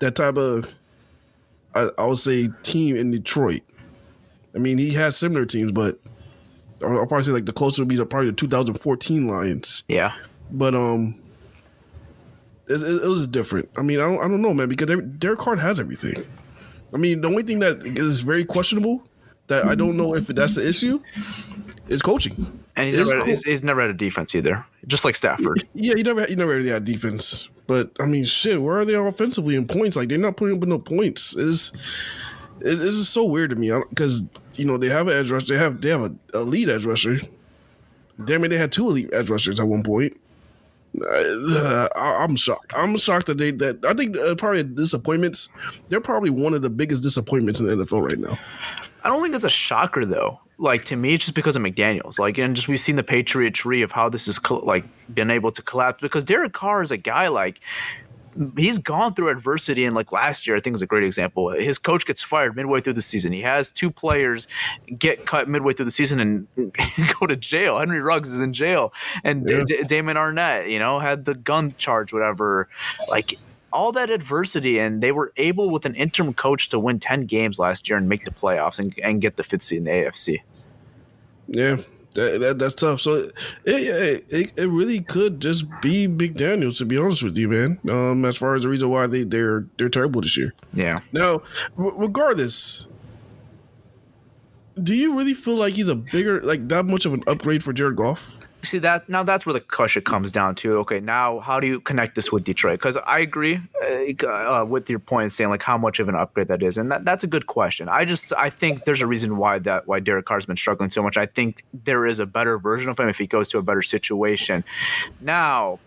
that 0.00 0.14
type 0.14 0.36
of 0.36 0.68
I, 1.74 1.88
I 1.98 2.06
would 2.06 2.18
say 2.18 2.48
team 2.62 2.96
in 2.96 3.10
Detroit. 3.10 3.62
I 4.54 4.58
mean, 4.58 4.78
he 4.78 4.92
has 4.92 5.16
similar 5.16 5.44
teams, 5.46 5.72
but 5.72 5.98
I'll, 6.82 6.98
I'll 6.98 7.06
probably 7.06 7.24
say 7.24 7.32
like 7.32 7.46
the 7.46 7.52
closer 7.52 7.82
would 7.82 7.88
be 7.88 7.96
the, 7.96 8.06
probably 8.06 8.30
the 8.30 8.36
2014 8.36 9.26
Lions. 9.26 9.82
Yeah, 9.88 10.12
But 10.50 10.74
um, 10.74 11.16
it, 12.68 12.80
it, 12.80 13.02
it 13.04 13.08
was 13.08 13.26
different. 13.26 13.68
I 13.76 13.82
mean, 13.82 13.98
I 14.00 14.04
don't, 14.04 14.18
I 14.18 14.22
don't 14.28 14.40
know, 14.42 14.54
man, 14.54 14.68
because 14.68 14.90
every- 14.90 15.04
Derek 15.04 15.38
Carr 15.40 15.56
has 15.56 15.80
everything. 15.80 16.24
I 16.92 16.96
mean, 16.96 17.20
the 17.22 17.28
only 17.28 17.42
thing 17.42 17.58
that 17.58 17.84
is 17.98 18.20
very 18.20 18.44
questionable 18.44 19.02
that 19.48 19.64
I 19.66 19.74
don't 19.74 19.96
know 19.96 20.14
if 20.14 20.28
that's 20.28 20.54
the 20.54 20.66
issue 20.66 21.00
is 21.88 22.00
coaching. 22.00 22.34
and 22.76 22.86
he's 22.86 23.10
never, 23.10 23.26
he's, 23.26 23.42
he's 23.42 23.62
never 23.64 23.80
had 23.80 23.90
a 23.90 23.94
defense 23.94 24.34
either, 24.34 24.64
just 24.86 25.04
like 25.04 25.16
Stafford. 25.16 25.66
Yeah, 25.74 25.94
you 25.96 26.04
never, 26.04 26.24
you 26.28 26.36
never 26.36 26.58
had 26.62 26.84
defense. 26.84 27.48
But 27.66 27.90
I 27.98 28.06
mean, 28.06 28.24
shit, 28.24 28.60
where 28.60 28.78
are 28.78 28.84
they 28.84 28.94
offensively 28.94 29.56
in 29.56 29.66
points? 29.66 29.96
Like 29.96 30.08
they're 30.08 30.18
not 30.18 30.36
putting 30.36 30.56
up 30.56 30.68
no 30.68 30.78
points. 30.78 31.34
It's 31.36 31.72
it, 32.60 32.80
it's 32.80 32.98
just 32.98 33.12
so 33.12 33.24
weird 33.24 33.50
to 33.50 33.56
me 33.56 33.72
because 33.88 34.22
you 34.56 34.64
know 34.64 34.76
they 34.76 34.88
have 34.88 35.08
an 35.08 35.16
edge 35.16 35.30
rusher. 35.30 35.46
They 35.46 35.58
have 35.58 35.80
they 35.80 35.88
have 35.88 36.02
a 36.02 36.14
elite 36.38 36.68
edge 36.68 36.84
rusher. 36.84 37.18
Damn 38.24 38.44
it, 38.44 38.48
they 38.48 38.58
had 38.58 38.70
two 38.70 38.86
elite 38.86 39.10
edge 39.12 39.30
rushers 39.30 39.58
at 39.58 39.66
one 39.66 39.82
point. 39.82 40.14
Uh, 41.02 41.88
I, 41.96 42.22
I'm 42.22 42.36
shocked. 42.36 42.72
I'm 42.76 42.96
shocked 42.96 43.26
that 43.26 43.38
they 43.38 43.50
that 43.52 43.84
I 43.84 43.94
think 43.94 44.16
uh, 44.16 44.34
probably 44.36 44.62
disappointments. 44.62 45.48
They're 45.88 46.00
probably 46.00 46.30
one 46.30 46.54
of 46.54 46.62
the 46.62 46.70
biggest 46.70 47.02
disappointments 47.02 47.60
in 47.60 47.66
the 47.66 47.74
NFL 47.74 48.06
right 48.06 48.18
now. 48.18 48.38
I 49.02 49.08
don't 49.08 49.20
think 49.20 49.32
that's 49.32 49.44
a 49.44 49.50
shocker 49.50 50.04
though. 50.04 50.40
Like 50.58 50.84
to 50.86 50.96
me, 50.96 51.14
it's 51.14 51.24
just 51.24 51.34
because 51.34 51.56
of 51.56 51.62
McDaniel's. 51.62 52.18
Like, 52.18 52.38
and 52.38 52.54
just 52.54 52.68
we've 52.68 52.78
seen 52.80 52.96
the 52.96 53.02
Patriot 53.02 53.52
tree 53.54 53.82
of 53.82 53.92
how 53.92 54.08
this 54.08 54.28
is 54.28 54.38
col- 54.38 54.60
like 54.64 54.84
been 55.12 55.30
able 55.30 55.50
to 55.52 55.62
collapse. 55.62 56.00
Because 56.00 56.24
Derek 56.24 56.52
Carr 56.52 56.80
is 56.82 56.90
a 56.90 56.96
guy 56.96 57.28
like 57.28 57.60
he's 58.56 58.78
gone 58.78 59.14
through 59.14 59.28
adversity, 59.30 59.84
and 59.84 59.94
like 59.94 60.10
last 60.12 60.46
year, 60.46 60.56
I 60.56 60.60
think 60.60 60.74
is 60.74 60.82
a 60.82 60.86
great 60.86 61.04
example. 61.04 61.50
His 61.50 61.78
coach 61.78 62.04
gets 62.06 62.22
fired 62.22 62.56
midway 62.56 62.80
through 62.80 62.94
the 62.94 63.00
season. 63.02 63.32
He 63.32 63.40
has 63.42 63.70
two 63.70 63.90
players 63.90 64.46
get 64.98 65.26
cut 65.26 65.48
midway 65.48 65.72
through 65.72 65.84
the 65.86 65.90
season 65.90 66.20
and 66.20 66.46
go 67.20 67.26
to 67.26 67.36
jail. 67.36 67.78
Henry 67.78 68.00
Ruggs 68.00 68.32
is 68.32 68.40
in 68.40 68.52
jail, 68.52 68.92
and 69.24 69.48
Yeah. 69.48 69.62
D- 69.66 69.82
Damon 69.84 70.16
Arnette, 70.16 70.70
you 70.70 70.78
know, 70.78 70.98
had 70.98 71.24
the 71.24 71.34
gun 71.34 71.74
charge, 71.78 72.12
whatever. 72.12 72.68
Like 73.08 73.38
all 73.74 73.92
that 73.92 74.08
adversity, 74.08 74.78
and 74.78 75.02
they 75.02 75.12
were 75.12 75.32
able 75.36 75.68
with 75.68 75.84
an 75.84 75.94
interim 75.94 76.32
coach 76.32 76.70
to 76.70 76.78
win 76.78 77.00
ten 77.00 77.22
games 77.22 77.58
last 77.58 77.88
year 77.88 77.98
and 77.98 78.08
make 78.08 78.24
the 78.24 78.30
playoffs 78.30 78.78
and, 78.78 78.98
and 79.02 79.20
get 79.20 79.36
the 79.36 79.44
fifth 79.44 79.62
seed 79.62 79.78
in 79.78 79.84
the 79.84 79.90
AFC. 79.90 80.38
Yeah, 81.48 81.76
that, 82.14 82.40
that, 82.40 82.58
that's 82.58 82.74
tough. 82.74 83.00
So 83.00 83.14
it, 83.16 83.32
it 83.66 84.24
it 84.32 84.52
it 84.56 84.66
really 84.68 85.00
could 85.00 85.40
just 85.40 85.66
be 85.82 86.08
McDaniels, 86.08 86.78
to 86.78 86.86
be 86.86 86.96
honest 86.96 87.22
with 87.22 87.36
you, 87.36 87.48
man. 87.48 87.78
Um, 87.90 88.24
as 88.24 88.36
far 88.36 88.54
as 88.54 88.62
the 88.62 88.68
reason 88.68 88.88
why 88.88 89.06
they 89.06 89.24
they're 89.24 89.66
they're 89.76 89.90
terrible 89.90 90.22
this 90.22 90.36
year. 90.36 90.54
Yeah. 90.72 91.00
Now, 91.12 91.42
r- 91.76 91.92
regardless, 91.96 92.86
do 94.82 94.94
you 94.94 95.16
really 95.16 95.34
feel 95.34 95.56
like 95.56 95.74
he's 95.74 95.88
a 95.88 95.96
bigger, 95.96 96.40
like 96.42 96.68
that 96.68 96.84
much 96.86 97.04
of 97.04 97.12
an 97.12 97.22
upgrade 97.26 97.62
for 97.62 97.72
Jared 97.72 97.96
Goff? 97.96 98.38
See 98.64 98.78
that 98.78 99.08
now 99.08 99.22
that's 99.22 99.44
where 99.44 99.52
the 99.52 99.60
question 99.60 100.02
comes 100.02 100.32
down 100.32 100.54
to. 100.56 100.78
Okay, 100.78 100.98
now 100.98 101.38
how 101.40 101.60
do 101.60 101.66
you 101.66 101.80
connect 101.80 102.14
this 102.14 102.32
with 102.32 102.44
Detroit? 102.44 102.78
Because 102.78 102.96
I 102.96 103.20
agree 103.20 103.60
uh, 104.26 104.64
with 104.66 104.88
your 104.88 104.98
point 104.98 105.32
saying 105.32 105.50
like 105.50 105.62
how 105.62 105.76
much 105.76 106.00
of 106.00 106.08
an 106.08 106.16
upgrade 106.16 106.48
that 106.48 106.62
is, 106.62 106.78
and 106.78 106.90
that, 106.90 107.04
that's 107.04 107.22
a 107.22 107.26
good 107.26 107.46
question. 107.46 107.88
I 107.88 108.04
just 108.04 108.32
I 108.38 108.50
think 108.50 108.86
there's 108.86 109.02
a 109.02 109.06
reason 109.06 109.36
why 109.36 109.58
that 109.60 109.86
why 109.86 110.00
Derek 110.00 110.24
Carr's 110.24 110.46
been 110.46 110.56
struggling 110.56 110.90
so 110.90 111.02
much. 111.02 111.16
I 111.16 111.26
think 111.26 111.62
there 111.72 112.06
is 112.06 112.18
a 112.18 112.26
better 112.26 112.58
version 112.58 112.88
of 112.88 112.98
him 112.98 113.08
if 113.08 113.18
he 113.18 113.26
goes 113.26 113.50
to 113.50 113.58
a 113.58 113.62
better 113.62 113.82
situation. 113.82 114.64
Now, 115.20 115.78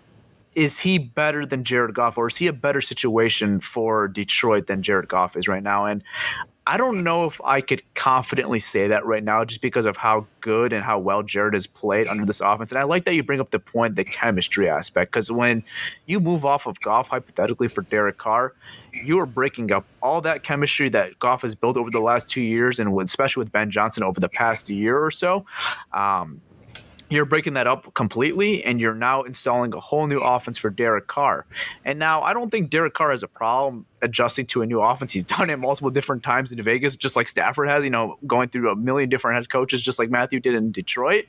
is 0.53 0.79
he 0.79 0.97
better 0.97 1.45
than 1.45 1.63
Jared 1.63 1.93
Goff, 1.93 2.17
or 2.17 2.27
is 2.27 2.37
he 2.37 2.47
a 2.47 2.53
better 2.53 2.81
situation 2.81 3.59
for 3.59 4.07
Detroit 4.07 4.67
than 4.67 4.81
Jared 4.81 5.07
Goff 5.07 5.35
is 5.35 5.47
right 5.47 5.63
now? 5.63 5.85
And 5.85 6.03
I 6.69 6.75
don't 6.75 7.01
know 7.01 7.25
if 7.25 7.39
I 7.45 7.61
could 7.61 7.81
confidently 7.93 8.59
say 8.59 8.89
that 8.89 9.05
right 9.05 9.23
now, 9.23 9.45
just 9.45 9.61
because 9.61 9.85
of 9.85 9.95
how 9.95 10.27
good 10.41 10.73
and 10.73 10.83
how 10.83 10.99
well 10.99 11.23
Jared 11.23 11.53
has 11.53 11.65
played 11.65 12.07
under 12.07 12.25
this 12.25 12.41
offense. 12.41 12.73
And 12.73 12.79
I 12.79 12.83
like 12.83 13.05
that 13.05 13.15
you 13.15 13.23
bring 13.23 13.39
up 13.39 13.51
the 13.51 13.59
point, 13.59 13.95
the 13.95 14.03
chemistry 14.03 14.69
aspect, 14.69 15.13
because 15.13 15.31
when 15.31 15.63
you 16.07 16.19
move 16.19 16.43
off 16.43 16.67
of 16.67 16.77
Goff, 16.81 17.07
hypothetically 17.07 17.69
for 17.69 17.83
Derek 17.83 18.17
Carr, 18.17 18.53
you 18.91 19.17
are 19.17 19.25
breaking 19.25 19.71
up 19.71 19.85
all 20.03 20.19
that 20.19 20.43
chemistry 20.43 20.89
that 20.89 21.17
Goff 21.19 21.43
has 21.43 21.55
built 21.55 21.77
over 21.77 21.89
the 21.89 22.01
last 22.01 22.27
two 22.27 22.41
years, 22.41 22.79
and 22.79 22.99
especially 22.99 23.39
with 23.39 23.51
Ben 23.53 23.71
Johnson 23.71 24.03
over 24.03 24.19
the 24.19 24.29
past 24.29 24.69
year 24.69 24.97
or 24.97 25.09
so. 25.09 25.45
Um, 25.93 26.41
you're 27.09 27.25
breaking 27.25 27.53
that 27.53 27.67
up 27.67 27.93
completely 27.93 28.63
and 28.63 28.81
you're 28.81 28.95
now 28.95 29.23
installing 29.23 29.73
a 29.73 29.79
whole 29.79 30.07
new 30.07 30.19
offense 30.19 30.57
for 30.57 30.69
Derek 30.69 31.07
Carr. 31.07 31.45
And 31.85 31.99
now 31.99 32.21
I 32.21 32.33
don't 32.33 32.49
think 32.49 32.69
Derek 32.69 32.93
Carr 32.93 33.11
has 33.11 33.23
a 33.23 33.27
problem 33.27 33.85
adjusting 34.01 34.45
to 34.47 34.61
a 34.61 34.65
new 34.65 34.81
offense. 34.81 35.13
He's 35.13 35.23
done 35.23 35.49
it 35.49 35.57
multiple 35.57 35.89
different 35.89 36.23
times 36.23 36.51
in 36.51 36.61
Vegas, 36.61 36.95
just 36.95 37.15
like 37.15 37.27
Stafford 37.27 37.69
has, 37.69 37.83
you 37.83 37.89
know, 37.89 38.17
going 38.27 38.49
through 38.49 38.69
a 38.69 38.75
million 38.75 39.09
different 39.09 39.35
head 39.35 39.49
coaches, 39.49 39.81
just 39.81 39.99
like 39.99 40.09
Matthew 40.09 40.39
did 40.39 40.55
in 40.55 40.71
Detroit. 40.71 41.25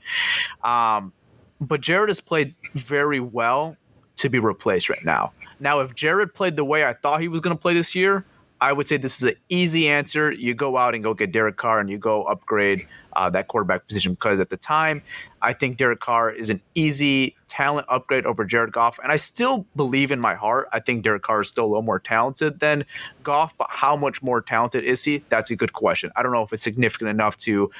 Um, 0.64 1.12
but 1.60 1.80
Jared 1.80 2.08
has 2.08 2.20
played 2.20 2.54
very 2.74 3.20
well 3.20 3.76
to 4.16 4.28
be 4.28 4.38
replaced 4.38 4.88
right 4.88 5.04
now. 5.04 5.32
Now, 5.60 5.80
if 5.80 5.94
Jared 5.94 6.34
played 6.34 6.56
the 6.56 6.64
way 6.64 6.84
I 6.84 6.92
thought 6.92 7.20
he 7.20 7.28
was 7.28 7.40
going 7.40 7.56
to 7.56 7.60
play 7.60 7.74
this 7.74 7.94
year, 7.94 8.24
I 8.60 8.72
would 8.72 8.86
say 8.86 8.96
this 8.96 9.22
is 9.22 9.30
an 9.30 9.36
easy 9.48 9.88
answer. 9.88 10.32
You 10.32 10.54
go 10.54 10.76
out 10.76 10.94
and 10.94 11.04
go 11.04 11.14
get 11.14 11.32
Derek 11.32 11.56
Carr 11.56 11.80
and 11.80 11.88
you 11.88 11.98
go 11.98 12.24
upgrade 12.24 12.86
uh, 13.14 13.30
that 13.30 13.48
quarterback 13.48 13.86
position 13.86 14.12
because 14.12 14.40
at 14.40 14.50
the 14.50 14.56
time, 14.56 15.02
I 15.42 15.52
think 15.52 15.76
Derek 15.76 16.00
Carr 16.00 16.30
is 16.30 16.50
an 16.50 16.60
easy 16.74 17.36
talent 17.48 17.86
upgrade 17.88 18.26
over 18.26 18.44
Jared 18.44 18.72
Goff. 18.72 18.98
And 19.02 19.10
I 19.10 19.16
still 19.16 19.66
believe 19.76 20.12
in 20.12 20.20
my 20.20 20.34
heart, 20.34 20.68
I 20.72 20.80
think 20.80 21.02
Derek 21.02 21.22
Carr 21.22 21.40
is 21.40 21.48
still 21.48 21.64
a 21.64 21.68
little 21.68 21.82
more 21.82 21.98
talented 21.98 22.60
than 22.60 22.84
Goff, 23.22 23.56
but 23.56 23.68
how 23.70 23.96
much 23.96 24.22
more 24.22 24.40
talented 24.40 24.84
is 24.84 25.04
he? 25.04 25.24
That's 25.28 25.50
a 25.50 25.56
good 25.56 25.72
question. 25.72 26.10
I 26.16 26.22
don't 26.22 26.32
know 26.32 26.42
if 26.42 26.52
it's 26.52 26.62
significant 26.62 27.10
enough 27.10 27.36
to 27.38 27.70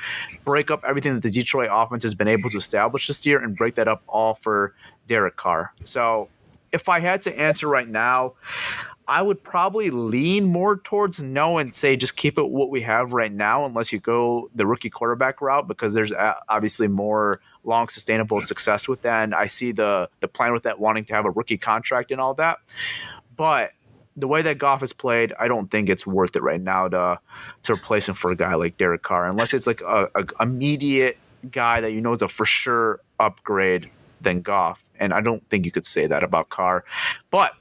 break 0.45 0.71
up 0.71 0.85
everything 0.87 1.15
that 1.15 1.23
the 1.23 1.31
Detroit 1.31 1.71
offense 1.71 2.03
has 2.03 2.15
been 2.15 2.29
able 2.29 2.51
to 2.51 2.57
establish 2.57 3.07
this 3.07 3.25
year 3.27 3.39
and 3.39 3.57
break 3.57 3.75
that 3.77 3.89
up 3.89 4.03
all 4.07 4.35
for 4.35 4.75
Derek 5.07 5.37
Carr. 5.37 5.73
So 5.85 6.29
if 6.73 6.89
I 6.89 7.01
had 7.01 7.23
to 7.23 7.39
answer 7.39 7.69
right 7.69 7.89
now, 7.89 8.35
I 9.09 9.23
would 9.23 9.43
probably 9.43 9.91
lean 9.91 10.45
more 10.45 10.77
towards 10.77 11.23
no 11.23 11.57
and 11.57 11.75
say 11.75 11.97
just 11.97 12.17
keep 12.17 12.39
it 12.39 12.51
what 12.51 12.69
we 12.69 12.83
have 12.83 13.15
right 13.15 13.33
now, 13.33 13.65
unless 13.65 13.91
you 13.91 13.99
go 13.99 14.51
the 14.55 14.67
rookie 14.67 14.91
quarterback 14.91 15.41
route, 15.41 15.67
because 15.67 15.95
there's 15.95 16.13
uh, 16.13 16.35
obviously 16.51 16.89
more 16.89 17.41
long 17.65 17.89
sustainable 17.89 18.43
success 18.43 18.87
with 18.87 19.01
that. 19.03 19.25
And 19.25 19.35
I 19.35 19.47
see 19.47 19.73
the 19.73 20.11
the 20.21 20.29
plan 20.29 20.53
with 20.53 20.65
that 20.65 20.79
wanting 20.79 21.07
to 21.07 21.15
have 21.15 21.25
a 21.25 21.31
rookie 21.31 21.57
contract 21.57 22.11
and 22.11 22.21
all 22.21 22.35
that. 22.35 22.59
But 23.35 23.73
the 24.15 24.29
way 24.29 24.43
that 24.43 24.59
Goff 24.59 24.81
has 24.81 24.93
played, 24.93 25.33
I 25.39 25.49
don't 25.49 25.71
think 25.71 25.89
it's 25.89 26.07
worth 26.07 26.37
it 26.37 26.43
right 26.43 26.61
now 26.61 26.89
to 26.89 27.19
to 27.63 27.73
replace 27.73 28.11
him 28.11 28.15
for 28.15 28.31
a 28.31 28.37
guy 28.37 28.55
like 28.57 28.77
Derek 28.77 29.03
Carr, 29.03 29.27
unless 29.27 29.55
it's 29.55 29.67
like 29.67 29.81
a, 29.81 30.11
a 30.15 30.27
immediate 30.43 31.17
guy 31.51 31.81
that 31.81 31.93
you 31.93 32.03
know 32.03 32.13
is 32.13 32.21
a 32.21 32.29
for 32.29 32.45
sure 32.45 33.01
upgrade 33.19 33.91
than 34.21 34.43
Goff. 34.43 34.91
And 35.01 35.15
I 35.15 35.23
don't 35.23 35.49
think 35.49 35.65
you 35.65 35.71
could 35.71 35.87
say 35.87 36.07
that 36.07 36.23
about 36.23 36.51
Carr. 36.51 36.85
But 37.31 37.53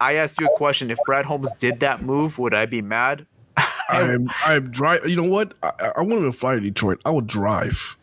I 0.00 0.14
asked 0.14 0.40
you 0.40 0.46
a 0.46 0.56
question. 0.56 0.90
If 0.90 0.98
Brad 1.06 1.24
Holmes 1.24 1.52
did 1.58 1.80
that 1.80 2.02
move, 2.02 2.38
would 2.38 2.54
I 2.54 2.66
be 2.66 2.82
mad? 2.82 3.26
I'm 3.88 4.30
I'm 4.44 4.70
drive. 4.70 5.06
You 5.06 5.16
know 5.16 5.28
what? 5.28 5.54
I, 5.62 5.70
I 5.96 6.00
want 6.00 6.24
him 6.24 6.32
to 6.32 6.36
fly 6.36 6.54
to 6.54 6.60
Detroit. 6.60 7.00
I 7.04 7.10
would 7.10 7.26
drive. 7.26 7.96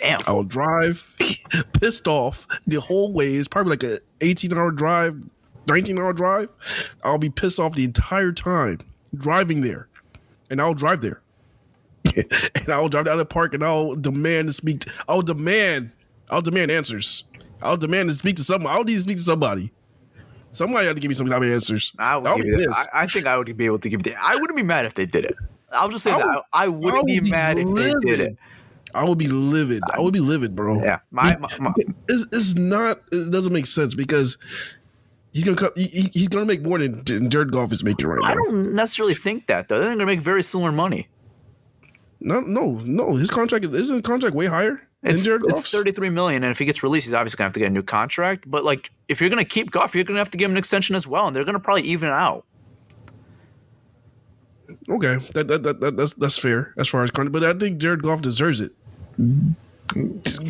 Damn. 0.00 0.20
I 0.26 0.32
will 0.32 0.44
drive, 0.44 1.14
pissed 1.78 2.08
off 2.08 2.46
the 2.66 2.80
whole 2.80 3.12
way. 3.12 3.34
It's 3.34 3.48
probably 3.48 3.70
like 3.70 3.82
a 3.82 3.98
18 4.22 4.52
hour 4.54 4.70
drive, 4.70 5.22
19 5.66 5.98
hour 5.98 6.14
drive. 6.14 6.48
I'll 7.04 7.18
be 7.18 7.28
pissed 7.28 7.60
off 7.60 7.74
the 7.74 7.84
entire 7.84 8.32
time 8.32 8.78
driving 9.14 9.60
there, 9.60 9.88
and 10.48 10.60
I'll 10.60 10.72
drive 10.72 11.02
there, 11.02 11.20
and 12.16 12.68
I'll 12.68 12.88
drive 12.88 13.04
to 13.06 13.16
the 13.16 13.26
park, 13.26 13.52
and 13.52 13.62
I'll 13.62 13.94
demand 13.94 14.48
to 14.48 14.54
speak. 14.54 14.80
To, 14.80 14.92
I'll 15.06 15.22
demand. 15.22 15.92
I'll 16.30 16.42
demand 16.42 16.70
answers. 16.70 17.24
I'll 17.60 17.76
demand 17.76 18.08
to 18.08 18.14
speak 18.14 18.36
to 18.36 18.42
someone. 18.42 18.72
I'll 18.72 18.84
need 18.84 18.94
to 18.94 19.00
speak 19.00 19.18
to 19.18 19.22
somebody. 19.22 19.70
Somebody 20.52 20.86
had 20.86 20.96
to 20.96 21.00
give 21.00 21.08
me 21.08 21.14
some 21.14 21.28
type 21.28 21.42
of 21.42 21.48
answers. 21.48 21.92
I 21.98 22.16
would 22.16 22.42
give 22.44 22.56
pissed. 22.58 22.68
I, 22.92 23.02
I 23.02 23.06
think 23.06 23.26
I 23.26 23.38
would 23.38 23.56
be 23.56 23.66
able 23.66 23.78
to 23.78 23.88
give 23.88 24.02
that. 24.02 24.16
I 24.20 24.34
wouldn't 24.36 24.56
be 24.56 24.62
mad 24.64 24.84
if 24.86 24.94
they 24.94 25.06
did 25.06 25.24
it. 25.24 25.36
I'll 25.72 25.88
just 25.88 26.02
say 26.04 26.10
I 26.10 26.18
that. 26.18 26.26
would- 26.26 26.42
I, 26.52 26.64
I 26.64 26.68
wouldn't 26.68 26.94
would 26.94 27.06
be 27.06 27.20
be 27.20 27.30
mad 27.30 27.58
if 27.58 27.72
they 27.74 27.92
did 28.00 28.20
it. 28.20 28.36
I 28.92 29.08
would 29.08 29.18
be 29.18 29.28
livid. 29.28 29.82
I 29.92 30.00
would 30.00 30.12
be 30.12 30.18
livid, 30.18 30.56
bro. 30.56 30.82
Yeah. 30.82 30.98
My, 31.12 31.36
my, 31.36 31.48
my, 31.60 31.72
it's, 32.08 32.26
it's 32.32 32.54
not 32.56 33.00
it 33.12 33.30
doesn't 33.30 33.52
make 33.52 33.66
sense 33.66 33.94
because 33.94 34.36
He's 35.32 35.44
gonna 35.44 35.56
come, 35.56 35.70
he, 35.76 35.84
he- 35.86 36.10
he's 36.12 36.26
gonna 36.26 36.44
make 36.44 36.62
more 36.62 36.76
than, 36.78 37.04
than 37.04 37.30
Jared 37.30 37.52
Goff 37.52 37.70
is 37.70 37.84
making 37.84 38.08
right 38.08 38.18
now. 38.20 38.26
I 38.26 38.34
don't 38.34 38.74
necessarily 38.74 39.14
think 39.14 39.46
that 39.46 39.68
though. 39.68 39.78
They're 39.78 39.86
going 39.90 40.00
to 40.00 40.06
make 40.06 40.20
very 40.20 40.42
similar 40.42 40.72
money. 40.72 41.06
No, 42.18 42.40
no, 42.40 42.80
no. 42.84 43.14
His 43.14 43.30
contract 43.30 43.64
is 43.64 43.70
isn't 43.72 43.94
his 43.94 44.02
contract 44.02 44.34
way 44.34 44.46
higher 44.46 44.82
It's, 45.02 45.26
it's 45.26 45.70
33 45.70 46.10
million 46.10 46.44
and 46.44 46.50
if 46.50 46.58
he 46.58 46.64
gets 46.66 46.82
released 46.82 47.06
he's 47.06 47.14
obviously 47.14 47.38
going 47.38 47.44
to 47.44 47.48
have 47.48 47.52
to 47.54 47.60
get 47.60 47.66
a 47.66 47.70
new 47.70 47.82
contract, 47.82 48.44
but 48.50 48.64
like 48.64 48.90
if 49.08 49.20
you're 49.20 49.30
going 49.30 49.42
to 49.42 49.48
keep 49.48 49.70
Goff, 49.70 49.94
you're 49.94 50.04
going 50.04 50.16
to 50.16 50.20
have 50.20 50.30
to 50.30 50.36
give 50.38 50.46
him 50.46 50.52
an 50.52 50.58
extension 50.58 50.94
as 50.94 51.06
well 51.06 51.26
and 51.26 51.34
they're 51.34 51.44
going 51.44 51.54
to 51.54 51.60
probably 51.60 51.82
even 51.84 52.10
out. 52.10 52.44
Okay, 54.88 55.16
that, 55.34 55.48
that, 55.48 55.62
that, 55.62 55.80
that 55.80 55.96
that's 55.96 56.14
that's 56.14 56.38
fair 56.38 56.74
as 56.76 56.86
far 56.88 57.02
as 57.02 57.10
contract, 57.10 57.32
but 57.32 57.44
I 57.44 57.58
think 57.58 57.78
Jared 57.78 58.02
Goff 58.02 58.22
deserves 58.22 58.60
it. 58.60 58.72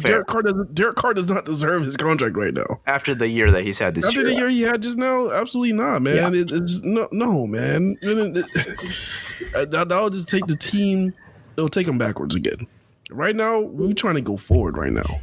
Derek 0.02 0.26
Carr 0.26 0.42
doesn't. 0.42 0.75
Derek 0.75 0.97
Carr 0.97 1.14
does 1.14 1.26
not 1.28 1.45
deserve 1.47 1.85
his 1.85 1.97
contract 1.97 2.37
right 2.37 2.52
now. 2.52 2.80
After 2.87 3.14
the 3.14 3.28
year 3.28 3.50
that 3.50 3.62
he's 3.62 3.78
had 3.78 3.95
this 3.95 4.07
After 4.09 4.21
year. 4.21 4.28
the 4.28 4.35
year 4.35 4.49
he 4.50 4.62
had 4.62 4.83
just 4.83 4.99
now, 4.99 5.30
absolutely 5.30 5.73
not, 5.73 6.02
man. 6.02 6.16
Yeah. 6.16 6.40
It, 6.40 6.52
it's 6.52 6.80
no, 6.83 7.09
no, 7.12 7.47
man. 7.47 7.97
And 8.02 8.37
it- 8.37 8.45
it- 8.54 9.71
that 9.71 9.88
that'll 9.88 10.11
just 10.11 10.28
take 10.28 10.47
the 10.47 10.57
team. 10.57 11.14
It'll 11.57 11.69
take 11.71 11.87
them 11.87 11.97
backwards 11.99 12.35
again. 12.35 12.66
Right 13.11 13.35
now, 13.37 13.61
we're 13.61 13.93
trying 13.93 14.17
to 14.17 14.21
go 14.21 14.37
forward. 14.37 14.76
Right 14.76 14.93
now, 14.93 15.21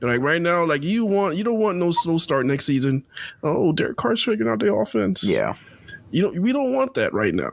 like 0.00 0.20
right 0.20 0.40
now, 0.40 0.64
like 0.64 0.82
you 0.82 1.04
want, 1.04 1.36
you 1.36 1.44
don't 1.44 1.58
want 1.58 1.78
no 1.78 1.90
slow 1.90 2.18
start 2.18 2.46
next 2.46 2.66
season. 2.66 3.04
Oh, 3.42 3.72
Derek 3.72 3.96
Carr's 3.96 4.22
figuring 4.22 4.50
out 4.50 4.60
the 4.60 4.72
offense. 4.74 5.24
Yeah. 5.24 5.54
you 6.10 6.22
know, 6.22 6.40
we 6.40 6.52
don't 6.52 6.72
want 6.74 6.94
that 6.94 7.12
right 7.12 7.34
now. 7.34 7.52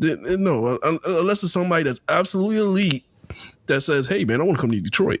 No, 0.00 0.78
unless 0.82 1.42
it's 1.42 1.52
somebody 1.52 1.82
that's 1.84 2.00
absolutely 2.08 2.58
elite 2.58 3.04
that 3.66 3.80
says, 3.80 4.06
"Hey, 4.06 4.24
man, 4.24 4.40
I 4.40 4.44
want 4.44 4.58
to 4.58 4.60
come 4.60 4.70
to 4.70 4.80
Detroit." 4.80 5.20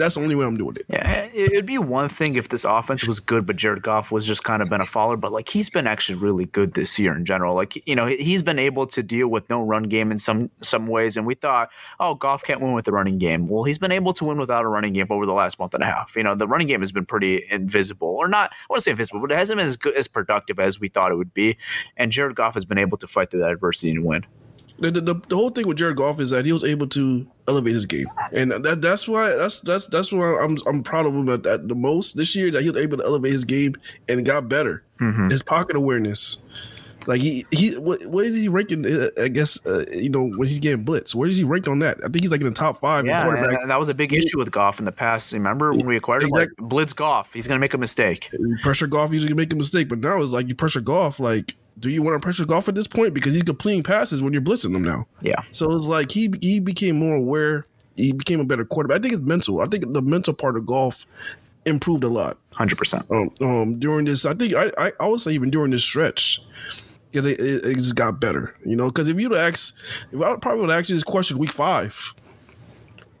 That's 0.00 0.14
the 0.16 0.22
only 0.22 0.34
way 0.34 0.44
I'm 0.44 0.56
doing 0.56 0.76
it. 0.76 0.86
Yeah, 0.88 1.24
it- 1.32 1.52
it'd 1.52 1.66
be 1.66 1.78
one 1.78 2.08
thing 2.08 2.36
if 2.36 2.48
this 2.48 2.64
offense 2.64 3.04
was 3.06 3.20
good, 3.20 3.46
but 3.46 3.56
Jared 3.56 3.82
Goff 3.82 4.10
was 4.10 4.26
just 4.26 4.42
kind 4.44 4.62
of 4.62 4.68
been 4.68 4.80
a 4.80 4.86
follower. 4.86 5.16
But 5.16 5.30
like 5.32 5.48
he's 5.48 5.70
been 5.70 5.86
actually 5.86 6.18
really 6.18 6.46
good 6.46 6.74
this 6.74 6.98
year 6.98 7.14
in 7.14 7.24
general. 7.24 7.54
Like 7.54 7.80
you 7.86 7.94
know 7.94 8.06
he- 8.06 8.16
he's 8.16 8.42
been 8.42 8.58
able 8.58 8.86
to 8.88 9.02
deal 9.02 9.28
with 9.28 9.48
no 9.50 9.62
run 9.62 9.84
game 9.84 10.10
in 10.10 10.18
some 10.18 10.50
some 10.62 10.86
ways. 10.86 11.16
And 11.16 11.26
we 11.26 11.34
thought, 11.34 11.70
oh, 12.00 12.14
Goff 12.14 12.42
can't 12.42 12.60
win 12.60 12.72
with 12.72 12.84
the 12.86 12.92
running 12.92 13.18
game. 13.18 13.46
Well, 13.46 13.64
he's 13.64 13.78
been 13.78 13.92
able 13.92 14.12
to 14.14 14.24
win 14.24 14.38
without 14.38 14.64
a 14.64 14.68
running 14.68 14.92
game 14.94 15.06
over 15.10 15.26
the 15.26 15.32
last 15.34 15.58
month 15.58 15.74
and 15.74 15.82
a 15.82 15.86
half. 15.86 16.16
You 16.16 16.22
know 16.22 16.34
the 16.34 16.48
running 16.48 16.66
game 16.66 16.80
has 16.80 16.92
been 16.92 17.06
pretty 17.06 17.44
invisible, 17.50 18.08
or 18.08 18.26
not. 18.26 18.50
I 18.52 18.56
want 18.70 18.78
to 18.80 18.84
say 18.84 18.90
invisible, 18.92 19.20
but 19.20 19.30
it 19.32 19.36
hasn't 19.38 19.58
been 19.58 19.66
as 19.66 19.76
good 19.76 19.94
as 19.94 20.08
productive 20.08 20.58
as 20.58 20.80
we 20.80 20.88
thought 20.88 21.12
it 21.12 21.16
would 21.16 21.34
be. 21.34 21.56
And 21.96 22.10
Jared 22.10 22.36
Goff 22.36 22.54
has 22.54 22.64
been 22.64 22.78
able 22.78 22.96
to 22.98 23.06
fight 23.06 23.30
through 23.30 23.40
that 23.40 23.52
adversity 23.52 23.90
and 23.92 24.04
win. 24.04 24.24
The, 24.80 24.90
the, 24.90 25.14
the, 25.28 25.36
whole 25.36 25.50
thing 25.50 25.68
with 25.68 25.76
Jared 25.76 25.96
Goff 25.96 26.20
is 26.20 26.30
that 26.30 26.46
he 26.46 26.52
was 26.52 26.64
able 26.64 26.86
to 26.88 27.26
elevate 27.46 27.74
his 27.74 27.84
game, 27.84 28.08
and 28.32 28.50
that 28.50 28.80
that's 28.80 29.06
why 29.06 29.28
that's 29.36 29.60
that's 29.60 29.86
that's 29.86 30.10
why 30.10 30.38
I'm 30.42 30.56
I'm 30.66 30.82
proud 30.82 31.04
of 31.04 31.14
him 31.14 31.28
at, 31.28 31.46
at 31.46 31.68
the 31.68 31.74
most 31.74 32.16
this 32.16 32.34
year 32.34 32.50
that 32.50 32.62
he 32.62 32.70
was 32.70 32.80
able 32.80 32.96
to 32.96 33.04
elevate 33.04 33.32
his 33.32 33.44
game 33.44 33.74
and 34.08 34.24
got 34.24 34.48
better. 34.48 34.82
His 35.30 35.42
pocket 35.42 35.76
awareness, 35.76 36.42
like 37.06 37.20
he 37.20 37.46
he 37.50 37.72
what 37.78 38.04
what 38.06 38.26
is 38.26 38.40
he 38.40 38.48
ranking? 38.48 38.84
uh, 38.86 39.08
I 39.20 39.28
guess 39.28 39.58
uh, 39.66 39.84
you 39.92 40.10
know 40.10 40.28
when 40.28 40.48
he's 40.48 40.58
getting 40.58 40.84
blitz, 40.84 41.14
where 41.14 41.28
is 41.28 41.38
he 41.38 41.44
ranked 41.44 41.68
on 41.68 41.78
that? 41.80 41.98
I 41.98 42.08
think 42.08 42.22
he's 42.22 42.30
like 42.30 42.40
in 42.40 42.46
the 42.46 42.52
top 42.52 42.80
five. 42.80 43.06
Yeah, 43.06 43.24
quarterbacks. 43.24 43.62
and 43.62 43.70
that 43.70 43.78
was 43.78 43.88
a 43.88 43.94
big 43.94 44.12
issue 44.12 44.38
with 44.38 44.50
Goff 44.50 44.78
in 44.78 44.84
the 44.84 44.92
past. 44.92 45.32
Remember 45.32 45.72
when 45.72 45.86
we 45.86 45.96
acquired 45.96 46.22
him? 46.22 46.30
Like, 46.30 46.50
Blitz 46.58 46.92
Goff, 46.92 47.32
he's 47.32 47.46
going 47.46 47.56
to 47.56 47.60
make 47.60 47.74
a 47.74 47.78
mistake. 47.78 48.30
You 48.32 48.56
pressure 48.62 48.86
Goff 48.86 49.12
usually 49.12 49.34
make 49.34 49.52
a 49.52 49.56
mistake, 49.56 49.88
but 49.88 49.98
now 49.98 50.20
it's 50.20 50.30
like 50.30 50.48
you 50.48 50.54
pressure 50.54 50.80
Goff. 50.80 51.18
Like, 51.18 51.54
do 51.80 51.90
you 51.90 52.02
want 52.02 52.20
to 52.20 52.24
pressure 52.24 52.44
Goff 52.44 52.68
at 52.68 52.74
this 52.74 52.86
point 52.86 53.14
because 53.14 53.32
he's 53.32 53.42
completing 53.42 53.82
passes 53.82 54.22
when 54.22 54.32
you're 54.32 54.42
blitzing 54.42 54.72
them 54.72 54.82
now? 54.84 55.06
Yeah. 55.22 55.42
So 55.50 55.70
it's 55.72 55.86
like 55.86 56.12
he 56.12 56.32
he 56.40 56.60
became 56.60 56.98
more 56.98 57.16
aware. 57.16 57.64
He 57.96 58.12
became 58.12 58.40
a 58.40 58.44
better 58.44 58.64
quarterback. 58.64 58.98
I 58.98 59.02
think 59.02 59.14
it's 59.14 59.22
mental. 59.22 59.60
I 59.60 59.66
think 59.66 59.92
the 59.92 60.02
mental 60.02 60.34
part 60.34 60.56
of 60.56 60.66
Goff 60.66 61.06
improved 61.66 62.04
a 62.04 62.08
lot 62.08 62.38
Hundred 62.52 62.78
percent. 62.78 63.04
um, 63.10 63.30
um, 63.40 63.78
during 63.78 64.04
this. 64.04 64.24
I 64.24 64.34
think 64.34 64.54
I, 64.54 64.70
I 64.78 64.92
I 65.00 65.06
would 65.08 65.20
say 65.20 65.32
even 65.32 65.50
during 65.50 65.70
this 65.70 65.84
stretch. 65.84 66.40
Because 67.10 67.26
it, 67.26 67.40
it, 67.40 67.64
it 67.64 67.74
just 67.76 67.96
got 67.96 68.20
better, 68.20 68.54
you 68.64 68.76
know. 68.76 68.86
Because 68.86 69.08
if 69.08 69.18
you'd 69.18 69.34
ask, 69.34 69.74
if 70.12 70.22
I 70.22 70.36
probably 70.36 70.60
would 70.60 70.70
ask 70.70 70.88
you 70.88 70.94
this 70.94 71.02
question 71.02 71.38
week 71.38 71.50
five, 71.50 72.14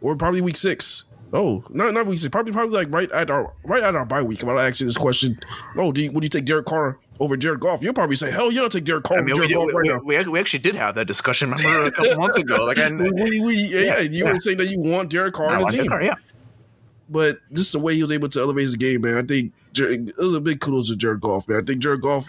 or 0.00 0.14
probably 0.14 0.40
week 0.40 0.56
six. 0.56 1.04
Oh, 1.32 1.64
not 1.70 1.92
not 1.92 2.06
week 2.06 2.18
six. 2.20 2.30
Probably 2.30 2.52
probably 2.52 2.72
like 2.76 2.92
right 2.92 3.10
at 3.10 3.30
our 3.30 3.52
right 3.64 3.82
at 3.82 3.96
our 3.96 4.04
bye 4.04 4.22
week. 4.22 4.42
If 4.42 4.48
I 4.48 4.52
would 4.52 4.60
ask 4.60 4.78
you 4.80 4.86
this 4.86 4.96
question, 4.96 5.40
oh, 5.76 5.90
do 5.90 6.02
you, 6.02 6.12
would 6.12 6.22
you 6.22 6.30
take 6.30 6.44
Derek 6.44 6.66
Carr 6.66 6.98
over 7.20 7.36
Jared 7.36 7.60
Goff? 7.60 7.82
You'll 7.82 7.94
probably 7.94 8.16
say, 8.16 8.30
hell 8.30 8.50
yeah, 8.50 8.62
I'll 8.62 8.68
take 8.68 8.84
Derek 8.84 9.04
Carr 9.04 9.18
I 9.18 9.20
mean, 9.20 9.34
we, 9.34 9.34
Jared 9.34 9.52
Goff 9.52 9.66
we, 9.66 9.72
right 9.72 10.04
we, 10.04 10.16
now. 10.16 10.30
we, 10.30 10.40
actually 10.40 10.60
did 10.60 10.74
have 10.74 10.96
that 10.96 11.06
discussion. 11.06 11.50
Remember 11.50 11.86
a 11.86 11.90
couple 11.92 12.16
months 12.16 12.38
ago? 12.38 12.64
Like, 12.64 12.78
I, 12.78 12.90
we, 12.92 13.40
we, 13.40 13.54
yeah, 13.54 14.00
you 14.00 14.24
yeah. 14.24 14.32
were 14.32 14.40
saying 14.40 14.56
that 14.58 14.68
you 14.68 14.80
want 14.80 15.10
Derek 15.10 15.34
Carr 15.34 15.54
on 15.54 15.62
the 15.62 15.68
team, 15.68 15.86
Carr, 15.86 16.02
yeah. 16.02 16.14
but 17.08 17.38
just 17.52 17.72
the 17.72 17.78
way 17.78 17.94
he 17.94 18.02
was 18.02 18.10
able 18.10 18.28
to 18.30 18.40
elevate 18.40 18.64
his 18.64 18.76
game, 18.76 19.02
man. 19.02 19.16
I 19.16 19.22
think 19.22 19.52
it 19.76 20.16
was 20.16 20.34
a 20.34 20.40
big 20.40 20.60
kudos 20.60 20.88
to 20.88 20.96
Jared 20.96 21.20
Goff, 21.20 21.46
man. 21.46 21.60
I 21.60 21.64
think 21.64 21.80
Jared 21.80 22.00
Goff 22.00 22.28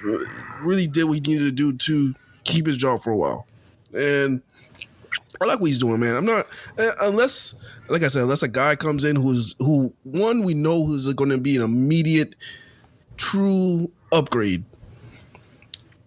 really 0.61 0.85
did 0.85 1.05
what 1.05 1.13
he 1.13 1.21
needed 1.21 1.45
to 1.45 1.51
do 1.51 1.73
to 1.73 2.13
keep 2.43 2.67
his 2.67 2.77
job 2.77 3.01
for 3.01 3.11
a 3.11 3.17
while, 3.17 3.47
and 3.93 4.41
I 5.41 5.45
like 5.45 5.59
what 5.59 5.67
he's 5.67 5.79
doing, 5.79 5.99
man. 5.99 6.15
I'm 6.15 6.25
not 6.25 6.47
uh, 6.77 6.91
unless, 7.01 7.55
like 7.87 8.03
I 8.03 8.09
said, 8.09 8.23
unless 8.23 8.43
a 8.43 8.47
guy 8.47 8.75
comes 8.75 9.03
in 9.03 9.15
who's 9.15 9.55
who 9.57 9.91
one 10.03 10.43
we 10.43 10.53
know 10.53 10.85
who's 10.85 11.11
going 11.13 11.31
to 11.31 11.39
be 11.39 11.55
an 11.55 11.63
immediate, 11.63 12.35
true 13.17 13.91
upgrade. 14.11 14.63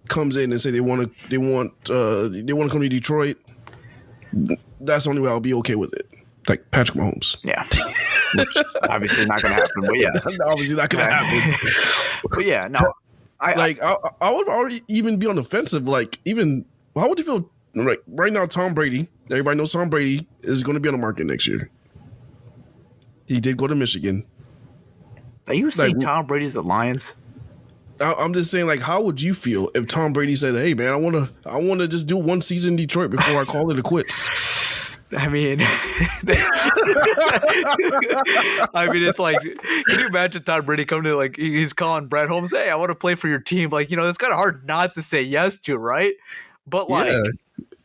Comes 0.09 0.37
in 0.37 0.53
and 0.53 0.61
say 0.61 0.71
they 0.71 0.81
want 0.81 1.03
to, 1.03 1.29
they 1.31 1.39
want, 1.39 1.73
uh, 1.91 2.29
they 2.29 2.53
want 2.53 2.69
to 2.71 2.73
come 2.73 2.83
to 2.83 2.89
Detroit. 2.89 3.39
That's 4.81 5.05
the 5.05 5.11
only 5.11 5.23
way 5.23 5.31
I'll 5.31 5.41
be 5.41 5.55
okay 5.55 5.77
with 5.77 5.95
it. 5.95 6.07
Like 6.49 6.71
Patrick 6.71 6.99
Mahomes. 6.99 7.37
Yeah. 7.43 7.65
Which 8.37 8.49
obviously 8.91 9.25
not 9.27 9.41
going 9.41 9.55
to 9.55 9.61
happen, 9.63 9.83
but 9.83 9.97
yes. 9.97 10.39
Obviously 10.47 10.77
not 10.77 10.91
going 10.91 11.05
to 11.07 11.11
happen. 11.11 11.55
But 12.31 12.45
yeah, 12.45 12.67
no. 12.69 12.93
I, 13.39 13.55
like 13.55 13.83
I, 13.83 13.97
I 14.21 14.33
would 14.33 14.49
already 14.49 14.83
even 14.89 15.19
be 15.19 15.27
on 15.27 15.37
the 15.37 15.43
offensive. 15.43 15.87
Like 15.87 16.19
even 16.25 16.65
how 16.97 17.09
would 17.09 17.19
you 17.19 17.25
feel? 17.25 17.51
Right, 17.77 17.99
right 18.07 18.33
now, 18.33 18.47
Tom 18.47 18.73
Brady. 18.75 19.09
Everybody 19.31 19.59
knows 19.59 19.73
Tom 19.73 19.89
Brady 19.91 20.27
is 20.43 20.63
going 20.63 20.75
to 20.75 20.81
be 20.81 20.89
on 20.89 20.95
the 20.95 21.01
market 21.01 21.27
next 21.27 21.47
year. 21.47 21.71
He 23.27 23.41
did 23.41 23.57
go 23.57 23.67
to 23.67 23.75
Michigan. 23.75 24.25
are 25.49 25.55
you 25.55 25.71
saying 25.71 25.97
like- 25.97 26.05
Tom 26.05 26.27
Brady's 26.27 26.55
the 26.55 26.63
Lions? 26.63 27.15
I, 28.01 28.15
I'm 28.15 28.33
just 28.35 28.51
saying, 28.51 28.67
like, 28.67 28.81
how 28.81 29.03
would 29.03 29.21
you 29.21 29.35
feel 29.35 29.71
if 29.75 29.87
Tom 29.87 30.13
Brady 30.13 30.37
said, 30.37 30.55
"Hey, 30.55 30.75
man, 30.75 30.89
I 30.89 30.97
want 30.97 31.17
to, 31.17 31.31
I 31.49 31.57
want 31.59 31.81
to 31.81 31.89
just 31.89 32.07
do 32.07 32.17
one 32.17 32.41
season 32.43 32.73
in 32.73 32.77
Detroit 32.77 33.11
before 33.11 33.41
I 33.41 33.45
call 33.45 33.71
it 33.71 33.79
a 33.79 33.83
quits." 33.83 34.99
I 35.17 35.29
mean, 35.29 35.59
I 38.75 38.89
mean, 38.91 39.03
it's 39.05 39.19
like, 39.19 39.37
can 39.41 40.01
you 40.01 40.07
imagine 40.09 40.43
Tom 40.43 40.65
Brady 40.65 40.85
coming 40.85 41.05
to 41.05 41.17
like 41.17 41.37
he's 41.37 41.73
calling 41.73 42.07
Brad 42.07 42.29
Holmes, 42.29 42.51
"Hey, 42.51 42.71
I 42.71 42.75
want 42.77 42.91
to 42.91 42.95
play 42.95 43.15
for 43.15 43.29
your 43.29 43.39
team." 43.39 43.71
Like, 43.71 43.91
you 43.91 43.97
know, 43.97 44.09
it's 44.09 44.19
kind 44.19 44.33
of 44.33 44.39
hard 44.39 44.67
not 44.67 44.95
to 44.95 45.03
say 45.03 45.23
yes 45.23 45.57
to, 45.59 45.77
right? 45.79 46.15
But 46.67 46.91
like, 46.91 47.13
Yeah. 47.13 47.23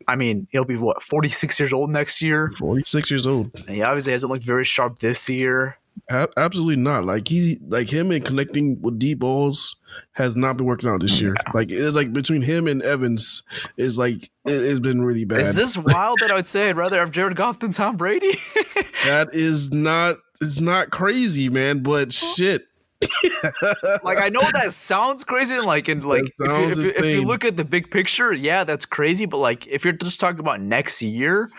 I 0.08 0.16
mean, 0.16 0.48
he'll 0.52 0.66
be 0.66 0.76
what 0.76 1.04
forty 1.04 1.30
six 1.30 1.60
years 1.60 1.72
old 1.72 1.92
next 1.92 2.22
year. 2.22 2.50
Forty 2.58 2.84
six 2.86 3.12
years 3.12 3.28
old. 3.28 3.54
And 3.56 3.70
he 3.70 3.84
obviously 3.84 4.12
hasn't 4.12 4.32
looked 4.32 4.46
very 4.46 4.66
sharp 4.66 5.00
this 5.00 5.30
year. 5.30 5.78
A- 6.10 6.28
absolutely 6.38 6.76
not. 6.78 7.06
Like 7.06 7.28
he, 7.28 7.58
like 7.68 7.90
him, 7.90 8.12
and 8.12 8.24
connecting 8.24 8.82
with 8.82 9.00
deep 9.00 9.20
balls 9.20 9.76
has 10.14 10.36
not 10.36 10.58
been 10.58 10.66
working 10.68 10.90
out 10.90 11.02
this 11.02 11.20
year. 11.20 11.36
Like 11.54 11.72
it's 11.72 11.96
like 11.96 12.14
between 12.14 12.42
him 12.42 12.68
and 12.68 12.82
Evans 12.82 13.44
is 13.78 13.98
like 13.98 14.24
it, 14.46 14.52
it's 14.54 14.80
been 14.80 15.04
really 15.04 15.26
bad. 15.26 15.42
Is 15.42 15.56
this 15.56 15.78
wild 15.78 16.20
that 16.22 16.32
I 16.32 16.36
would 16.36 16.48
say 16.48 16.70
I'd 16.70 16.78
rather 16.78 16.98
have 16.98 17.12
Jared 17.12 17.36
Goff 17.36 17.60
than 17.60 17.72
Tom 17.72 17.98
Brady? 17.98 18.32
That 19.06 19.30
is 19.34 19.72
not 19.72 20.18
it's 20.42 20.60
not 20.60 20.90
crazy, 20.92 21.48
man. 21.50 21.82
But 21.84 22.12
shit, 22.12 22.66
like 24.04 24.20
I 24.22 24.30
know 24.30 24.42
that 24.54 24.72
sounds 24.72 25.24
crazy, 25.24 25.56
and 25.56 25.66
like 25.66 25.88
and 25.88 26.04
like 26.04 26.24
if 26.26 26.38
you, 26.40 26.46
if, 26.46 26.78
you- 26.78 26.90
if 26.90 27.06
you 27.06 27.26
look 27.26 27.46
at 27.46 27.56
the 27.58 27.64
big 27.66 27.90
picture, 27.92 28.34
yeah, 28.34 28.64
that's 28.66 28.86
crazy. 28.86 29.26
But 29.26 29.38
like 29.38 29.68
if 29.68 29.84
you're 29.84 29.94
just 29.94 30.20
talking 30.20 30.40
about 30.40 30.62
next 30.62 31.02
year, 31.02 31.50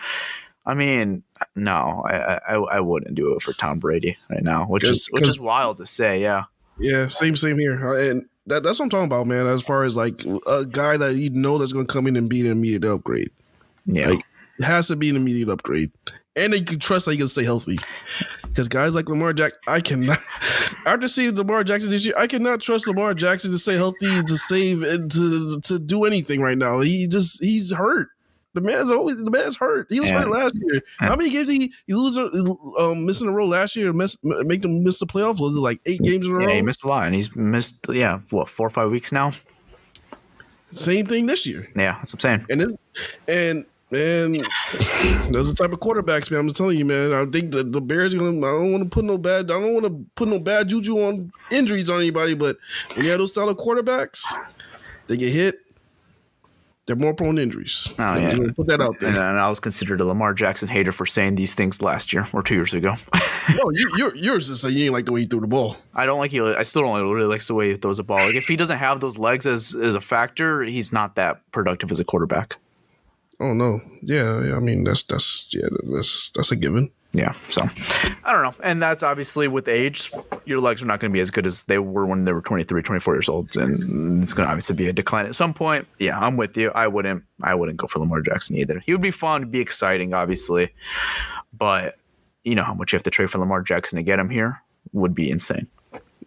I 0.65 0.73
mean, 0.73 1.23
no, 1.55 2.03
I 2.07 2.39
I, 2.47 2.55
I 2.55 2.79
wouldn't 2.79 3.15
do 3.15 3.33
it 3.35 3.41
for 3.41 3.53
Tom 3.53 3.79
Brady 3.79 4.17
right 4.29 4.43
now, 4.43 4.65
which 4.65 4.83
is 4.83 5.07
which 5.11 5.27
is 5.27 5.39
wild 5.39 5.77
to 5.79 5.85
say. 5.85 6.21
Yeah, 6.21 6.43
yeah, 6.79 7.07
same 7.07 7.35
same 7.35 7.57
here. 7.57 7.89
Uh, 7.89 8.09
And 8.09 8.25
that, 8.47 8.63
that's 8.63 8.79
what 8.79 8.85
I'm 8.85 8.89
talking 8.89 9.05
about, 9.05 9.27
man. 9.27 9.47
As 9.47 9.61
far 9.61 9.83
as 9.83 9.95
like 9.95 10.23
a 10.47 10.65
guy 10.65 10.97
that 10.97 11.15
you 11.15 11.29
know 11.31 11.57
that's 11.57 11.73
going 11.73 11.85
to 11.87 11.91
come 11.93 12.07
in 12.07 12.15
and 12.15 12.29
be 12.29 12.41
an 12.41 12.47
immediate 12.47 12.85
upgrade, 12.85 13.31
yeah. 13.85 14.09
Like, 14.09 14.25
it 14.59 14.65
has 14.65 14.87
to 14.87 14.95
be 14.95 15.09
an 15.09 15.15
immediate 15.15 15.49
upgrade, 15.49 15.91
and 16.35 16.53
you 16.53 16.63
can 16.63 16.79
trust 16.79 17.05
that 17.05 17.13
he 17.13 17.17
can 17.17 17.27
stay 17.27 17.43
healthy. 17.43 17.79
Because 18.43 18.67
guys 18.67 18.93
like 18.93 19.09
Lamar 19.09 19.33
Jackson, 19.33 19.59
I 19.67 19.79
cannot. 19.79 20.19
After 20.85 21.07
seeing 21.07 21.35
Lamar 21.35 21.63
Jackson 21.63 21.89
this 21.89 22.05
year, 22.05 22.13
I 22.17 22.27
cannot 22.27 22.61
trust 22.61 22.87
Lamar 22.87 23.13
Jackson 23.13 23.51
to 23.51 23.57
stay 23.57 23.75
healthy, 23.75 24.21
to 24.23 24.37
save, 24.37 24.83
and 24.83 25.11
to 25.11 25.59
to 25.61 25.79
do 25.79 26.05
anything 26.05 26.41
right 26.41 26.57
now. 26.57 26.79
He 26.79 27.07
just 27.07 27.41
he's 27.41 27.71
hurt. 27.71 28.09
The 28.53 28.61
man's 28.61 28.91
always 28.91 29.17
the 29.17 29.31
man's 29.31 29.55
hurt. 29.55 29.87
He 29.89 29.99
was 29.99 30.09
Yeah. 30.09 30.19
hurt 30.19 30.29
last 30.29 30.55
year. 30.55 30.81
How 30.99 31.15
many 31.15 31.29
games 31.29 31.49
did 31.49 31.61
he, 31.61 31.73
he 31.87 31.93
lose 31.93 32.17
um, 32.79 33.05
missing 33.05 33.27
a 33.27 33.31
row 33.31 33.45
last 33.47 33.75
year? 33.75 33.93
Miss, 33.93 34.17
make 34.23 34.61
them 34.61 34.83
miss 34.83 34.99
the 34.99 35.07
playoffs. 35.07 35.39
Was 35.39 35.55
it 35.55 35.59
like 35.59 35.79
eight 35.85 36.01
games 36.01 36.25
in 36.25 36.33
a 36.33 36.35
row? 36.35 36.47
Yeah, 36.47 36.55
he 36.55 36.61
missed 36.61 36.83
a 36.83 36.87
lot, 36.87 37.05
and 37.05 37.15
he's 37.15 37.33
missed 37.35 37.85
yeah 37.89 38.19
what 38.29 38.49
four 38.49 38.67
or 38.67 38.69
five 38.69 38.91
weeks 38.91 39.11
now. 39.11 39.31
Same 40.73 41.05
thing 41.05 41.25
this 41.25 41.45
year. 41.45 41.67
Yeah, 41.75 41.93
that's 41.97 42.13
what 42.13 42.25
I'm 42.25 42.39
saying. 42.39 42.45
And 42.49 42.61
this, 42.61 42.73
and 43.27 43.65
And 43.93 44.35
those 45.33 45.49
are 45.49 45.53
the 45.53 45.57
type 45.61 45.73
of 45.73 45.81
quarterbacks, 45.81 46.31
man. 46.31 46.39
I'm 46.39 46.53
telling 46.53 46.77
you, 46.77 46.85
man. 46.85 47.11
I 47.11 47.25
think 47.29 47.51
the, 47.51 47.63
the 47.63 47.81
Bears 47.81 48.15
are 48.15 48.19
gonna. 48.19 48.37
I 48.37 48.51
don't 48.51 48.71
want 48.71 48.83
to 48.85 48.89
put 48.89 49.03
no 49.03 49.17
bad. 49.17 49.45
I 49.51 49.59
don't 49.59 49.73
want 49.73 49.85
to 49.85 50.05
put 50.15 50.29
no 50.29 50.39
bad 50.39 50.69
juju 50.69 50.95
on 50.97 51.31
injuries 51.51 51.89
on 51.89 51.99
anybody. 51.99 52.33
But 52.33 52.57
when 52.93 53.03
you 53.05 53.11
have 53.11 53.19
those 53.19 53.31
style 53.31 53.49
of 53.49 53.57
quarterbacks, 53.57 54.21
they 55.07 55.17
get 55.17 55.33
hit. 55.33 55.59
They're 56.91 56.97
more 56.97 57.13
prone 57.13 57.37
to 57.37 57.41
injuries. 57.41 57.87
Oh, 57.99 58.17
yeah. 58.17 58.37
put 58.53 58.67
that 58.67 58.81
out 58.81 58.99
there. 58.99 59.11
and 59.11 59.17
I 59.17 59.47
was 59.47 59.61
considered 59.61 60.01
a 60.01 60.05
Lamar 60.05 60.33
Jackson 60.33 60.67
hater 60.67 60.91
for 60.91 61.05
saying 61.05 61.35
these 61.35 61.55
things 61.55 61.81
last 61.81 62.11
year 62.11 62.27
or 62.33 62.43
two 62.43 62.55
years 62.55 62.73
ago. 62.73 62.95
no, 63.55 63.69
you, 63.71 63.89
you're 63.95 64.13
yours 64.13 64.49
is 64.49 64.59
say 64.59 64.71
you 64.71 64.83
ain't 64.83 64.93
like 64.93 65.05
the 65.05 65.13
way 65.13 65.21
he 65.21 65.25
threw 65.25 65.39
the 65.39 65.47
ball. 65.47 65.77
I 65.95 66.05
don't 66.05 66.19
like 66.19 66.31
he. 66.31 66.41
I 66.41 66.63
still 66.63 66.81
don't 66.81 67.09
really 67.09 67.29
likes 67.29 67.47
the 67.47 67.53
way 67.53 67.69
he 67.69 67.77
throws 67.77 67.97
a 67.97 68.03
ball. 68.03 68.25
Like 68.25 68.35
if 68.35 68.45
he 68.45 68.57
doesn't 68.57 68.77
have 68.77 68.99
those 68.99 69.17
legs 69.17 69.47
as 69.47 69.73
as 69.73 69.95
a 69.95 70.01
factor, 70.01 70.63
he's 70.63 70.91
not 70.91 71.15
that 71.15 71.49
productive 71.53 71.91
as 71.91 72.01
a 72.01 72.03
quarterback. 72.03 72.57
Oh 73.39 73.53
no, 73.53 73.79
yeah, 74.01 74.43
yeah, 74.43 74.57
I 74.57 74.59
mean 74.59 74.83
that's 74.83 75.03
that's 75.03 75.47
yeah, 75.51 75.69
that's 75.93 76.29
that's 76.35 76.51
a 76.51 76.57
given. 76.57 76.91
Yeah. 77.13 77.33
So 77.49 77.67
I 78.23 78.33
don't 78.33 78.43
know. 78.43 78.53
And 78.63 78.81
that's 78.81 79.03
obviously 79.03 79.47
with 79.47 79.67
age, 79.67 80.11
your 80.45 80.59
legs 80.59 80.81
are 80.81 80.85
not 80.85 80.99
going 80.99 81.11
to 81.11 81.13
be 81.13 81.19
as 81.19 81.29
good 81.29 81.45
as 81.45 81.63
they 81.65 81.77
were 81.77 82.05
when 82.05 82.25
they 82.25 82.33
were 82.33 82.41
23, 82.41 82.81
24 82.81 83.15
years 83.15 83.29
old. 83.29 83.55
And 83.57 84.23
it's 84.23 84.33
going 84.33 84.45
to 84.45 84.49
obviously 84.49 84.75
be 84.75 84.87
a 84.87 84.93
decline 84.93 85.25
at 85.25 85.35
some 85.35 85.53
point. 85.53 85.87
Yeah, 85.99 86.17
I'm 86.19 86.37
with 86.37 86.55
you. 86.55 86.71
I 86.73 86.87
wouldn't, 86.87 87.23
I 87.41 87.53
wouldn't 87.53 87.77
go 87.77 87.87
for 87.87 87.99
Lamar 87.99 88.21
Jackson 88.21 88.55
either. 88.55 88.79
He 88.79 88.93
would 88.93 89.01
be 89.01 89.11
fun, 89.11 89.49
be 89.49 89.59
exciting, 89.59 90.13
obviously. 90.13 90.73
But 91.53 91.97
you 92.43 92.55
know 92.55 92.63
how 92.63 92.73
much 92.73 92.93
you 92.93 92.95
have 92.95 93.03
to 93.03 93.11
trade 93.11 93.29
for 93.29 93.39
Lamar 93.39 93.61
Jackson 93.61 93.97
to 93.97 94.03
get 94.03 94.17
him 94.17 94.29
here 94.29 94.61
would 94.93 95.13
be 95.13 95.29
insane. 95.29 95.67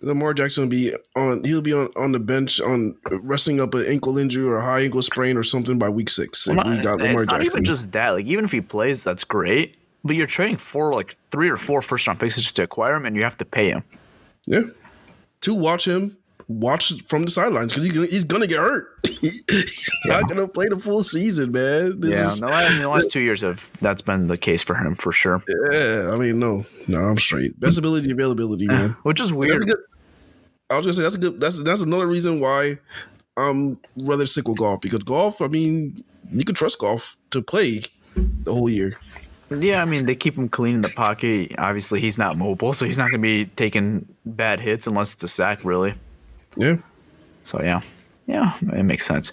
Lamar 0.01 0.35
Jackson 0.35 0.65
will 0.65 0.71
be 0.71 0.95
on. 1.17 1.43
He'll 1.45 1.63
be 1.63 1.73
on, 1.73 1.89
on 1.97 2.13
the 2.13 2.21
bench 2.21 2.61
on 2.61 2.97
resting 3.11 3.59
up 3.59 3.73
an 3.75 3.87
ankle 3.87 4.19
injury 4.19 4.45
or 4.45 4.59
a 4.59 4.63
high 4.63 4.81
ankle 4.81 5.01
sprain 5.03 5.37
or 5.39 5.43
something 5.43 5.79
by 5.79 5.89
week 5.89 6.11
six. 6.11 6.47
If 6.47 6.57
Well, 6.57 6.69
we 6.69 6.83
got 6.83 7.01
Lamar 7.01 7.23
it's 7.23 7.31
not 7.31 7.43
even 7.43 7.65
just 7.65 7.93
that. 7.93 8.11
Like 8.11 8.27
even 8.27 8.45
if 8.45 8.53
he 8.53 8.61
plays, 8.61 9.03
that's 9.03 9.25
great. 9.25 9.77
But 10.05 10.17
you're 10.17 10.27
trading 10.27 10.59
for 10.59 10.93
like 10.95 11.17
three 11.31 11.49
or 11.49 11.57
four 11.57 11.81
first 11.83 12.07
round 12.07 12.21
picks 12.21 12.37
just 12.37 12.57
to 12.57 12.63
acquire 12.63 12.95
him, 12.97 13.07
and 13.07 13.17
you 13.17 13.23
have 13.23 13.37
to 13.39 13.45
pay 13.45 13.71
him. 13.71 13.83
yeah, 14.47 14.63
to 15.43 15.55
watch 15.55 15.87
him 15.87 16.17
watch 16.47 16.93
from 17.09 17.25
the 17.25 17.31
sidelines 17.31 17.73
because 17.73 17.87
he's 17.87 17.95
gonna, 17.95 18.07
he's 18.07 18.25
gonna 18.25 18.47
get 18.47 18.59
hurt. 18.59 18.89
he's 19.21 19.91
not 20.05 20.29
gonna 20.29 20.47
play 20.47 20.67
the 20.69 20.79
full 20.79 21.03
season, 21.03 21.53
man. 21.53 21.99
This 22.01 22.11
Yeah, 22.11 22.33
is- 22.33 22.41
the 22.41 22.47
last, 22.49 22.79
the 22.83 22.89
last 22.89 23.11
two 23.11 23.21
years 23.21 23.41
have 23.41 23.71
that's 23.81 24.03
been 24.03 24.27
the 24.27 24.37
case 24.37 24.63
for 24.63 24.75
him 24.75 24.95
for 24.95 25.11
sure. 25.11 25.43
yeah. 25.73 26.11
I 26.13 26.17
mean, 26.17 26.39
no, 26.39 26.67
no, 26.87 27.01
I'm 27.01 27.17
straight. 27.17 27.59
Best 27.59 27.79
ability, 27.79 28.11
availability, 28.11 28.67
man. 28.67 28.91
Which 29.05 29.21
is 29.23 29.33
weird. 29.33 29.67
good. 29.67 29.79
I 30.69 30.77
was 30.77 30.85
gonna 30.85 30.93
say 30.95 31.03
that's 31.03 31.17
a 31.17 31.19
good. 31.19 31.41
That's 31.41 31.63
that's 31.63 31.81
another 31.81 32.07
reason 32.07 32.41
why 32.41 32.79
I'm 33.39 33.81
rather 33.97 34.27
sick 34.27 34.47
with 34.47 34.59
Goff 34.59 34.83
because 34.83 35.03
Goff. 35.03 35.41
I 35.41 35.49
mean, 35.49 36.05
you 36.31 36.45
can 36.45 36.55
trust 36.55 36.79
Goff 36.79 37.17
to 37.31 37.41
play 37.41 37.85
the 38.17 38.53
whole 38.53 38.69
year. 38.69 38.99
Yeah, 39.51 39.83
I 39.83 39.85
mean 39.85 40.07
they 40.07 40.15
keep 40.15 40.37
him 40.37 40.49
clean 40.49 40.77
in 40.77 40.81
the 40.81 40.89
pocket. 40.91 41.55
Obviously, 41.59 42.01
he's 42.01 42.19
not 42.19 42.37
mobile, 42.37 42.73
so 42.73 42.87
he's 42.87 42.99
not 42.99 43.11
going 43.11 43.21
to 43.21 43.27
be 43.27 43.47
taking 43.57 44.07
bad 44.25 44.61
hits 44.61 44.87
unless 44.87 45.15
it's 45.15 45.25
a 45.25 45.29
sack, 45.29 45.65
really. 45.65 45.95
Yeah. 46.57 46.77
So 47.43 47.61
yeah, 47.63 47.83
yeah, 48.27 48.55
it 48.73 48.85
makes 48.85 49.05
sense. 49.05 49.33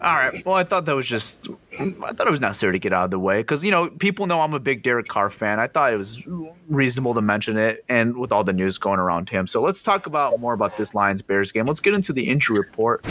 All 0.00 0.14
right. 0.14 0.44
Well, 0.46 0.54
I 0.54 0.64
thought 0.64 0.86
that 0.86 0.96
was 0.96 1.06
just, 1.06 1.48
I 1.78 1.90
thought 2.12 2.26
it 2.26 2.30
was 2.30 2.40
necessary 2.40 2.72
to 2.72 2.78
get 2.78 2.92
out 2.92 3.04
of 3.04 3.10
the 3.10 3.18
way 3.18 3.40
because 3.40 3.62
you 3.62 3.70
know 3.70 3.88
people 3.88 4.26
know 4.26 4.40
I'm 4.40 4.54
a 4.54 4.60
big 4.60 4.82
Derek 4.82 5.08
Carr 5.08 5.30
fan. 5.30 5.60
I 5.60 5.66
thought 5.66 5.92
it 5.92 5.96
was 5.96 6.26
reasonable 6.68 7.12
to 7.14 7.20
mention 7.20 7.58
it, 7.58 7.84
and 7.88 8.16
with 8.16 8.32
all 8.32 8.44
the 8.44 8.52
news 8.54 8.78
going 8.78 8.98
around 8.98 9.28
him. 9.28 9.46
So 9.46 9.60
let's 9.60 9.82
talk 9.82 10.06
about 10.06 10.40
more 10.40 10.54
about 10.54 10.78
this 10.78 10.94
Lions 10.94 11.20
Bears 11.20 11.52
game. 11.52 11.66
Let's 11.66 11.80
get 11.80 11.92
into 11.92 12.14
the 12.14 12.28
injury 12.28 12.56
report. 12.56 13.06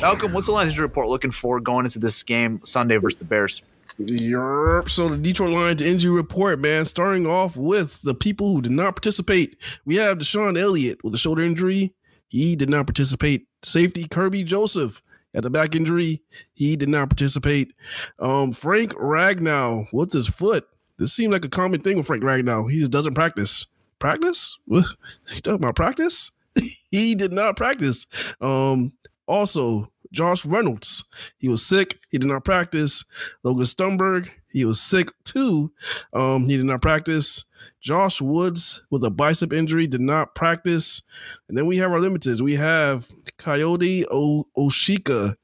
Malcolm, 0.00 0.34
what's 0.34 0.46
the 0.46 0.52
Lions 0.52 0.72
injury 0.72 0.84
report 0.84 1.08
looking 1.08 1.30
for 1.30 1.60
going 1.60 1.86
into 1.86 1.98
this 1.98 2.22
game 2.22 2.60
Sunday 2.64 2.98
versus 2.98 3.18
the 3.18 3.24
Bears? 3.24 3.62
Yerp. 3.98 4.88
So 4.88 5.08
the 5.08 5.16
Detroit 5.16 5.50
Lions 5.50 5.82
injury 5.82 6.14
report, 6.14 6.60
man. 6.60 6.84
Starting 6.84 7.26
off 7.26 7.56
with 7.56 8.02
the 8.02 8.14
people 8.14 8.52
who 8.52 8.62
did 8.62 8.72
not 8.72 8.96
participate, 8.96 9.56
we 9.84 9.96
have 9.96 10.18
DeShon 10.18 10.58
Elliott 10.58 11.02
with 11.02 11.14
a 11.14 11.18
shoulder 11.18 11.42
injury. 11.42 11.94
He 12.28 12.56
did 12.56 12.70
not 12.70 12.86
participate. 12.86 13.46
Safety 13.62 14.04
Kerby 14.04 14.44
Joseph 14.44 15.02
at 15.34 15.42
the 15.42 15.50
back 15.50 15.74
injury. 15.74 16.22
He 16.52 16.76
did 16.76 16.88
not 16.88 17.10
participate. 17.10 17.72
Um, 18.18 18.52
Frank 18.52 18.92
Ragnow 18.94 19.86
with 19.92 20.12
his 20.12 20.28
foot. 20.28 20.68
This 20.98 21.12
seemed 21.12 21.32
like 21.32 21.44
a 21.44 21.48
common 21.48 21.80
thing 21.80 21.96
with 21.96 22.06
Frank 22.06 22.22
Ragnow. 22.22 22.70
He 22.70 22.80
just 22.80 22.92
doesn't 22.92 23.14
practice. 23.14 23.66
Practice? 23.98 24.58
What? 24.66 24.86
He 25.30 25.40
talking 25.40 25.56
about 25.56 25.76
practice? 25.76 26.30
he 26.90 27.14
did 27.14 27.32
not 27.32 27.56
practice. 27.56 28.06
Um, 28.40 28.92
also, 29.26 29.92
Josh 30.12 30.44
Reynolds. 30.44 31.04
He 31.38 31.48
was 31.48 31.64
sick. 31.64 31.98
He 32.10 32.18
did 32.18 32.28
not 32.28 32.44
practice. 32.44 33.04
Logan 33.42 33.64
Stenberg. 33.64 34.30
He 34.50 34.64
was 34.64 34.80
sick 34.80 35.10
too. 35.24 35.70
Um, 36.12 36.46
he 36.46 36.56
did 36.56 36.64
not 36.66 36.80
practice. 36.82 37.44
Josh 37.80 38.20
Woods 38.20 38.84
with 38.90 39.04
a 39.04 39.10
bicep 39.10 39.52
injury 39.52 39.86
did 39.86 40.00
not 40.00 40.34
practice. 40.34 41.02
And 41.48 41.56
then 41.58 41.66
we 41.66 41.76
have 41.78 41.92
our 41.92 41.98
limiteds. 41.98 42.40
We 42.40 42.56
have 42.56 43.06
Coyote 43.36 44.06
o- 44.10 44.46
Oshika 44.56 45.34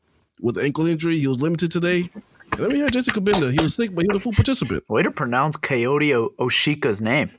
with 0.40 0.58
ankle 0.58 0.86
injury. 0.86 1.18
He 1.18 1.26
was 1.26 1.38
limited 1.40 1.70
today. 1.70 2.10
And 2.14 2.62
then 2.64 2.68
we 2.70 2.78
have 2.80 2.90
Jason 2.92 3.14
Cabinda. 3.14 3.50
He 3.50 3.62
was 3.62 3.74
sick, 3.74 3.94
but 3.94 4.02
he 4.04 4.08
was 4.08 4.18
a 4.18 4.20
full 4.20 4.32
participant. 4.32 4.84
Way 4.88 5.02
to 5.02 5.10
pronounce 5.10 5.56
Coyote 5.56 6.14
o- 6.14 6.30
Oshika's 6.38 7.02
name. 7.02 7.30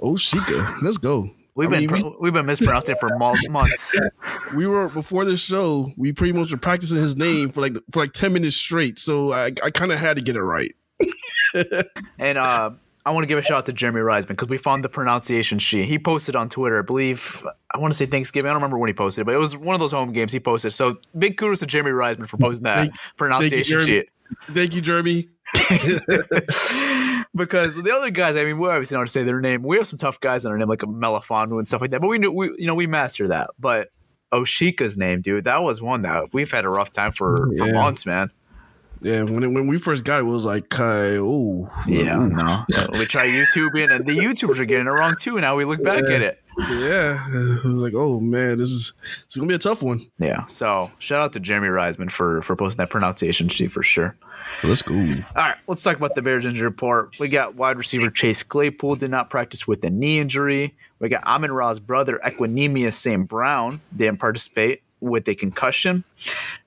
Oshika. 0.00 0.80
Let's 0.82 0.96
go. 0.98 1.30
We've 1.54 1.68
I 1.68 1.80
been 1.80 1.90
mean, 1.92 2.00
pro- 2.02 2.16
we've 2.20 2.32
been 2.32 2.46
mispronouncing 2.46 2.94
it 2.96 2.98
for 3.00 3.10
months. 3.50 3.94
we 4.54 4.66
were 4.66 4.88
before 4.88 5.24
the 5.24 5.36
show. 5.36 5.92
We 5.96 6.12
pretty 6.12 6.32
much 6.32 6.50
were 6.52 6.56
practicing 6.58 6.98
his 6.98 7.16
name 7.16 7.50
for 7.50 7.60
like 7.60 7.74
for 7.92 8.00
like 8.00 8.12
ten 8.12 8.32
minutes 8.32 8.56
straight. 8.56 8.98
So 8.98 9.32
I 9.32 9.52
I 9.64 9.70
kind 9.70 9.92
of 9.92 9.98
had 9.98 10.16
to 10.16 10.22
get 10.22 10.36
it 10.36 10.42
right. 10.42 10.74
And 12.18 12.38
uh, 12.38 12.70
I 13.04 13.10
want 13.12 13.24
to 13.24 13.26
give 13.26 13.38
a 13.38 13.42
shout 13.42 13.56
out 13.58 13.66
to 13.66 13.72
Jeremy 13.72 14.00
Reisman 14.02 14.28
because 14.28 14.48
we 14.48 14.58
found 14.58 14.84
the 14.84 14.88
pronunciation 14.88 15.58
sheet. 15.58 15.86
He 15.86 15.98
posted 15.98 16.36
on 16.36 16.48
Twitter, 16.48 16.78
I 16.78 16.82
believe. 16.82 17.44
I 17.74 17.78
want 17.78 17.92
to 17.92 17.96
say 17.96 18.06
Thanksgiving. 18.06 18.48
I 18.48 18.52
don't 18.52 18.60
remember 18.62 18.78
when 18.78 18.88
he 18.88 18.94
posted, 18.94 19.26
but 19.26 19.34
it 19.34 19.38
was 19.38 19.56
one 19.56 19.74
of 19.74 19.80
those 19.80 19.90
home 19.92 20.12
games 20.12 20.32
he 20.32 20.38
posted. 20.38 20.72
So 20.74 20.98
big 21.18 21.36
kudos 21.36 21.58
to 21.60 21.66
Jeremy 21.66 21.90
Reisman 21.90 22.28
for 22.28 22.36
posting 22.36 22.64
that 22.64 22.76
Thank- 22.76 22.94
pronunciation 23.16 23.64
Jeremy. 23.64 23.86
sheet. 23.86 24.08
Thank 24.54 24.74
you, 24.76 24.80
Jeremy. 24.80 25.28
Because 27.34 27.76
the 27.76 27.94
other 27.94 28.10
guys, 28.10 28.36
I 28.36 28.44
mean, 28.44 28.58
we're 28.58 28.72
obviously 28.72 28.94
don't 28.94 29.00
want 29.00 29.08
to 29.08 29.12
say 29.12 29.22
their 29.22 29.40
name. 29.40 29.62
We 29.62 29.76
have 29.76 29.86
some 29.86 29.98
tough 29.98 30.20
guys 30.20 30.44
in 30.44 30.50
our 30.50 30.58
name, 30.58 30.68
like 30.68 30.80
Melifonwu 30.80 31.58
and 31.58 31.68
stuff 31.68 31.80
like 31.80 31.90
that. 31.90 32.00
But 32.00 32.08
we 32.08 32.18
knew, 32.18 32.32
we 32.32 32.50
you 32.58 32.66
know, 32.66 32.74
we 32.74 32.86
master 32.86 33.28
that. 33.28 33.50
But 33.58 33.90
Oshika's 34.32 34.98
name, 34.98 35.22
dude, 35.22 35.44
that 35.44 35.62
was 35.62 35.80
one 35.80 36.02
that 36.02 36.32
we've 36.32 36.50
had 36.50 36.64
a 36.64 36.68
rough 36.68 36.90
time 36.90 37.12
for 37.12 37.48
for 37.56 37.72
months, 37.72 38.06
man. 38.06 38.30
Yeah, 39.02 39.22
when 39.22 39.42
it, 39.42 39.48
when 39.48 39.66
we 39.66 39.78
first 39.78 40.04
got 40.04 40.18
it, 40.18 40.20
it 40.20 40.24
was 40.24 40.44
like, 40.44 40.68
Kai, 40.68 41.16
oh, 41.16 41.68
Yeah, 41.86 42.16
no. 42.16 42.64
we 42.98 43.06
try 43.06 43.26
YouTubing, 43.26 43.94
and 43.94 44.06
the 44.06 44.12
YouTubers 44.16 44.58
are 44.58 44.64
getting 44.66 44.86
it 44.86 44.90
wrong 44.90 45.16
too. 45.18 45.40
Now 45.40 45.56
we 45.56 45.64
look 45.64 45.82
back 45.82 46.04
at 46.04 46.20
it. 46.20 46.42
yeah. 46.58 47.26
It 47.28 47.64
was 47.64 47.74
like, 47.74 47.94
oh 47.94 48.20
man, 48.20 48.58
this 48.58 48.70
is 48.70 48.92
it's 49.24 49.36
gonna 49.36 49.48
be 49.48 49.54
a 49.54 49.58
tough 49.58 49.82
one. 49.82 50.06
Yeah. 50.18 50.44
So 50.46 50.90
shout 50.98 51.20
out 51.20 51.32
to 51.32 51.40
Jeremy 51.40 51.68
Reisman 51.68 52.10
for 52.10 52.42
for 52.42 52.54
posting 52.56 52.78
that 52.78 52.90
pronunciation 52.90 53.48
sheet 53.48 53.72
for 53.72 53.82
sure. 53.82 54.16
Let's 54.64 54.82
go. 54.82 54.94
All 54.94 55.02
right, 55.36 55.56
let's 55.68 55.82
talk 55.82 55.96
about 55.96 56.14
the 56.14 56.22
Bears 56.22 56.44
injury 56.44 56.66
report. 56.66 57.18
We 57.18 57.28
got 57.28 57.54
wide 57.54 57.78
receiver 57.78 58.10
Chase 58.10 58.42
Claypool 58.42 58.96
did 58.96 59.10
not 59.10 59.30
practice 59.30 59.66
with 59.66 59.82
a 59.84 59.90
knee 59.90 60.18
injury. 60.18 60.74
We 60.98 61.08
got 61.08 61.24
Amon 61.24 61.52
Ra's 61.52 61.78
brother 61.78 62.20
Equanimeous 62.24 62.94
St. 62.94 63.26
Brown 63.28 63.80
didn't 63.96 64.18
participate 64.18 64.82
with 65.00 65.28
a 65.28 65.34
concussion. 65.34 66.04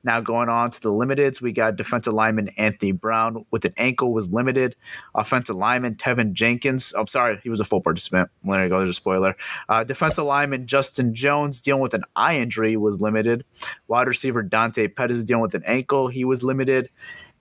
Now 0.04 0.20
going 0.20 0.50
on 0.50 0.72
to 0.72 0.82
the 0.82 0.92
limiteds, 0.92 1.42
we 1.42 1.52
got 1.52 1.76
defensive 1.76 2.14
lineman 2.14 2.50
Anthony 2.58 2.92
Brown 2.92 3.46
with 3.52 3.66
an 3.66 3.74
ankle 3.78 4.14
was 4.14 4.30
limited. 4.32 4.76
Offensive 5.16 5.56
lineman 5.56 5.96
Teven 5.96 6.34
Jenkins. 6.34 6.94
I'm 6.98 7.08
sorry, 7.08 7.40
he 7.44 7.50
was 7.50 7.60
a 7.60 7.66
full 7.66 7.82
participant. 7.82 8.30
There 8.44 8.64
you 8.64 8.70
go. 8.70 8.80
There's 8.80 8.90
a 8.90 8.94
spoiler. 8.94 9.36
Uh, 9.70 9.84
defensive 9.84 10.26
lineman 10.26 10.68
Justin 10.68 11.14
Jones 11.14 11.62
dealing 11.62 11.82
with 11.82 11.94
an 11.94 12.04
eye 12.16 12.38
injury 12.38 12.76
was 12.78 13.02
limited. 13.02 13.46
Wide 13.88 14.08
receiver 14.08 14.44
Dante 14.44 14.88
Pettis 14.88 15.24
dealing 15.24 15.42
with 15.42 15.56
an 15.56 15.64
ankle. 15.66 16.08
He 16.08 16.26
was 16.26 16.44
limited. 16.44 16.90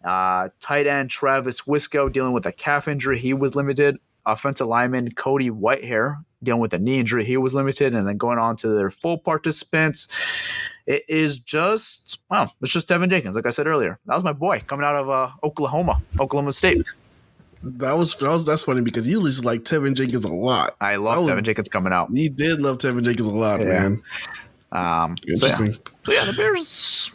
Uh, 0.04 0.48
tight 0.60 0.86
end 0.86 1.10
Travis 1.10 1.62
Wesco 1.62 2.12
dealing 2.12 2.32
with 2.32 2.46
a 2.46 2.52
calf 2.52 2.88
injury. 2.88 3.18
He 3.18 3.34
was 3.34 3.54
limited. 3.54 3.98
Offensive 4.26 4.66
lineman 4.66 5.12
Cody 5.12 5.50
Whitehair 5.50 6.24
dealing 6.42 6.60
with 6.60 6.72
a 6.74 6.78
knee 6.78 6.98
injury. 6.98 7.24
He 7.24 7.36
was 7.36 7.54
limited. 7.54 7.94
And 7.94 8.06
then 8.06 8.16
going 8.16 8.38
on 8.38 8.56
to 8.56 8.68
their 8.68 8.90
full 8.90 9.18
participants, 9.18 10.08
it 10.86 11.04
is 11.08 11.38
just, 11.38 12.20
well, 12.30 12.52
it's 12.60 12.72
just 12.72 12.88
Devin 12.88 13.10
Jenkins. 13.10 13.36
Like 13.36 13.46
I 13.46 13.50
said 13.50 13.66
earlier, 13.66 13.98
that 14.06 14.14
was 14.14 14.24
my 14.24 14.32
boy 14.32 14.62
coming 14.66 14.84
out 14.84 14.96
of 14.96 15.08
uh, 15.10 15.30
Oklahoma, 15.44 16.00
Oklahoma 16.20 16.52
State. 16.52 16.92
That 17.64 17.96
was 17.96 18.14
that 18.16 18.28
was 18.28 18.44
that's 18.44 18.64
funny 18.64 18.80
because 18.80 19.06
you 19.06 19.22
just 19.22 19.44
like 19.44 19.60
Teven 19.62 19.94
Jenkins 19.94 20.24
a 20.24 20.32
lot. 20.32 20.74
I 20.80 20.96
love 20.96 21.28
Devin 21.28 21.44
Jenkins 21.44 21.68
coming 21.68 21.92
out. 21.92 22.08
You 22.12 22.28
did 22.28 22.60
love 22.60 22.78
Tevin 22.78 23.04
Jenkins 23.04 23.28
a 23.28 23.34
lot, 23.34 23.60
Yeah. 23.60 23.66
man. 23.68 24.02
Um, 24.72 25.16
so, 25.16 25.24
yeah. 25.26 25.32
Interesting. 25.34 25.78
so 26.04 26.12
yeah, 26.12 26.24
the 26.24 26.32
Bears. 26.32 27.12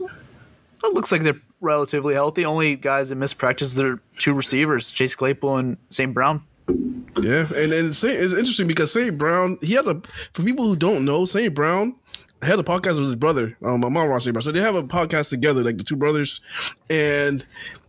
It 0.84 0.94
looks 0.94 1.12
like 1.12 1.24
they're 1.24 1.42
relatively 1.60 2.14
healthy. 2.14 2.46
Only 2.46 2.76
guys 2.78 3.10
that 3.10 3.16
missed 3.16 3.38
practice, 3.38 3.74
they're 3.74 4.00
two 4.20 4.34
receivers, 4.34 4.92
Chase 4.92 5.16
Claypool 5.16 5.58
and 5.58 5.76
St. 5.90 6.14
Brown. 6.14 6.42
Yeah, 6.68 7.48
and 7.56 7.74
and 7.74 7.90
it's 7.90 8.04
interesting 8.04 8.68
because 8.68 8.92
Saint 8.92 9.18
Brown, 9.18 9.58
he 9.62 9.74
has 9.74 9.88
a 9.88 10.02
for 10.34 10.44
people 10.44 10.66
who 10.66 10.76
don't 10.76 11.06
know, 11.06 11.26
Saint 11.26 11.54
Brown 11.54 11.96
had 12.42 12.60
a 12.60 12.64
podcast 12.64 12.96
with 13.00 13.06
his 13.06 13.16
brother. 13.16 13.58
Um, 13.64 13.82
my 13.82 13.90
mom 13.90 14.10
Ross 14.10 14.26
Saint 14.26 14.34
Brown, 14.34 14.44
so 14.44 14.52
they 14.52 14.60
have 14.60 14.76
a 14.76 14.84
podcast 14.84 15.30
together, 15.30 15.64
like 15.64 15.78
the 15.78 15.84
two 15.84 15.96
brothers, 15.96 16.42
and 16.90 17.44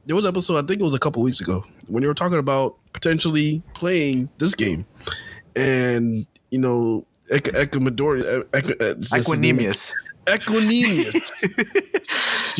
there 0.07 0.17
was 0.17 0.25
an 0.25 0.31
episode 0.31 0.65
I 0.65 0.67
think 0.67 0.81
it 0.81 0.85
was 0.85 0.95
a 0.95 0.99
couple 0.99 1.23
weeks 1.23 1.41
ago 1.41 1.65
when 1.89 2.03
they 2.03 2.07
were 2.07 2.15
talking 2.15 2.39
about 2.39 2.77
potentially 2.95 3.63
playing 3.75 4.31
this 4.39 4.55
game, 4.55 4.87
and 5.55 6.27
you 6.51 6.59
know, 6.59 7.05
Ek- 7.31 7.55
Ecuador, 7.55 8.17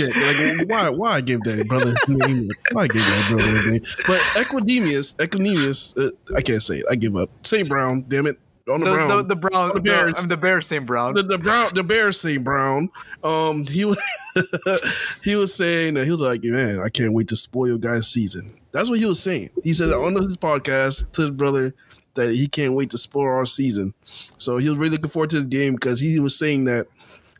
Shit, 0.07 0.17
like 0.17 0.69
why? 0.71 0.89
Why 0.91 1.11
I 1.17 1.21
gave 1.21 1.41
that 1.43 1.67
brother? 1.69 1.95
name? 2.09 2.49
Why 2.73 2.83
I 2.83 2.87
gave 2.89 3.03
that 3.03 3.27
brother? 3.31 3.71
name? 3.73 3.83
But 4.07 4.21
Equidemius, 4.43 5.15
Equidemius, 5.17 5.97
Uh, 5.99 6.11
I 6.37 6.41
can't 6.43 6.63
say 6.63 6.77
it. 6.79 6.87
I 6.91 6.95
give 6.97 7.17
up. 7.17 7.31
St. 7.45 7.69
Brown. 7.69 8.05
Damn 8.09 8.27
it. 8.27 8.39
On 8.71 8.81
the, 8.81 8.87
The, 8.91 8.93
Brown. 8.97 9.09
the, 9.09 9.23
the 9.23 9.37
brown, 9.37 9.75
The 9.75 9.81
Bears. 9.81 10.15
I'm 10.23 10.29
the 10.29 10.37
Bears, 10.37 10.67
same 10.67 10.85
brown. 10.85 11.15
the, 11.15 11.23
the 11.23 11.39
brown 11.39 11.71
the 11.75 11.83
bears 11.83 12.21
say 12.21 12.37
brown 12.37 12.91
um 13.25 13.67
he 13.67 13.87
was 13.87 13.97
he 15.25 15.35
was 15.37 15.55
saying 15.55 15.95
that 15.95 16.05
he 16.05 16.11
was 16.11 16.21
like 16.21 16.43
man 16.45 16.79
i 16.81 16.91
can't 16.91 17.15
wait 17.15 17.29
to 17.29 17.37
spoil 17.37 17.79
guys 17.79 18.07
season 18.09 18.53
that's 18.73 18.91
what 18.91 18.99
he 18.99 19.07
was 19.07 19.21
saying 19.21 19.49
he 19.65 19.73
said 19.73 19.91
on 19.91 20.15
his 20.17 20.37
podcast 20.37 21.11
to 21.13 21.23
his 21.23 21.31
brother 21.31 21.75
that 22.13 22.31
he 22.31 22.47
can't 22.47 22.75
wait 22.75 22.91
to 22.91 22.99
spoil 22.99 23.25
our 23.25 23.47
season 23.47 23.95
so 24.37 24.59
he 24.59 24.69
was 24.69 24.77
really 24.79 24.93
looking 24.93 25.09
forward 25.11 25.31
to 25.31 25.37
this 25.37 25.47
game 25.47 25.75
because 25.75 25.99
he 25.99 26.21
was 26.21 26.39
saying 26.39 26.65
that 26.65 26.87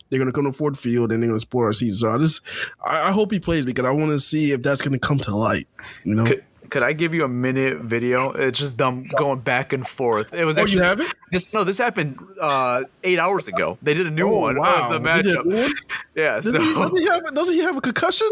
they're 0.09 0.19
gonna 0.19 0.31
come 0.31 0.45
to 0.45 0.53
Ford 0.53 0.77
Field 0.77 1.11
and 1.11 1.21
they're 1.21 1.29
gonna 1.29 1.39
spoil 1.39 1.65
our 1.65 1.73
season. 1.73 1.97
So 1.99 2.15
I 2.15 2.17
just, 2.17 2.41
I, 2.83 3.09
I 3.09 3.11
hope 3.11 3.31
he 3.31 3.39
plays 3.39 3.65
because 3.65 3.85
I 3.85 3.91
want 3.91 4.11
to 4.11 4.19
see 4.19 4.51
if 4.51 4.61
that's 4.61 4.81
gonna 4.81 4.99
come 4.99 5.19
to 5.19 5.35
light. 5.35 5.67
You 6.03 6.15
know? 6.15 6.25
could, 6.25 6.43
could 6.69 6.83
I 6.83 6.93
give 6.93 7.13
you 7.15 7.23
a 7.23 7.27
minute 7.27 7.79
video? 7.79 8.31
It's 8.31 8.59
just 8.59 8.77
them 8.77 9.07
going 9.17 9.39
back 9.39 9.73
and 9.73 9.87
forth. 9.87 10.33
It 10.33 10.45
was 10.45 10.57
oh, 10.57 10.61
actually 10.61 10.77
you 10.77 10.83
have 10.83 10.99
it? 10.99 11.07
this. 11.31 11.51
No, 11.51 11.63
this 11.63 11.77
happened 11.77 12.19
uh, 12.39 12.83
eight 13.03 13.17
hours 13.17 13.47
ago. 13.47 13.77
They 13.81 13.93
did 13.93 14.05
a 14.07 14.11
new 14.11 14.27
Oh, 14.29 14.37
one 14.41 14.59
wow. 14.59 14.89
of 14.91 15.01
the 15.01 15.09
matchup. 15.09 15.41
a 15.41 15.47
new 15.47 15.61
one? 15.63 15.71
Yeah, 16.15 16.35
Does, 16.35 16.51
so 16.51 16.61
he, 16.61 16.73
does 16.73 16.91
he 16.99 17.05
have? 17.07 17.23
doesn't 17.33 17.55
he 17.55 17.61
have 17.61 17.75
a 17.77 17.81
concussion? 17.81 18.27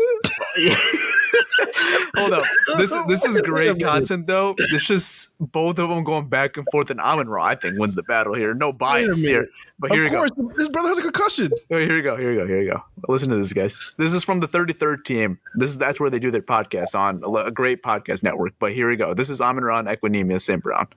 hold 2.15 2.33
up. 2.33 2.43
This 2.77 2.93
this 3.07 3.25
is 3.25 3.41
great 3.43 3.81
content 3.81 4.27
though. 4.27 4.55
It's 4.57 4.85
just 4.85 5.33
both 5.39 5.79
of 5.79 5.89
them 5.89 6.03
going 6.03 6.27
back 6.27 6.57
and 6.57 6.65
forth, 6.71 6.89
and 6.89 6.99
Amon 6.99 7.27
Ra 7.29 7.43
I 7.45 7.55
think 7.55 7.79
wins 7.79 7.95
the 7.95 8.03
battle 8.03 8.33
here. 8.33 8.53
No 8.53 8.71
bias 8.73 9.25
here. 9.25 9.47
But 9.79 9.91
here 9.93 10.05
of 10.05 10.11
course, 10.11 10.31
go. 10.31 10.49
his 10.57 10.69
brother 10.69 10.89
has 10.89 10.97
a 10.97 11.01
concussion. 11.03 11.51
Oh, 11.69 11.77
here 11.77 11.95
we 11.95 12.01
go. 12.01 12.17
Here 12.17 12.31
we 12.31 12.35
go. 12.37 12.47
Here 12.47 12.59
we 12.59 12.65
go. 12.65 12.83
Listen 13.07 13.29
to 13.29 13.35
this, 13.35 13.53
guys. 13.53 13.79
This 13.97 14.13
is 14.13 14.23
from 14.23 14.39
the 14.39 14.47
33rd 14.47 15.03
team. 15.03 15.39
This 15.55 15.69
is 15.69 15.77
that's 15.77 15.99
where 15.99 16.09
they 16.09 16.17
do 16.17 16.31
their 16.31 16.41
podcast 16.41 16.95
on 16.97 17.21
a, 17.23 17.51
great 17.51 17.83
podcast 17.83 18.23
network. 18.23 18.53
But 18.57 18.71
here 18.71 18.89
we 18.89 18.95
go. 18.95 19.13
This 19.13 19.29
is 19.29 19.39
Amon 19.39 19.63
Ra 19.63 19.79
and 19.79 19.87
Equanimeous 19.87 20.41
St. 20.41 20.63
Brown. 20.63 20.87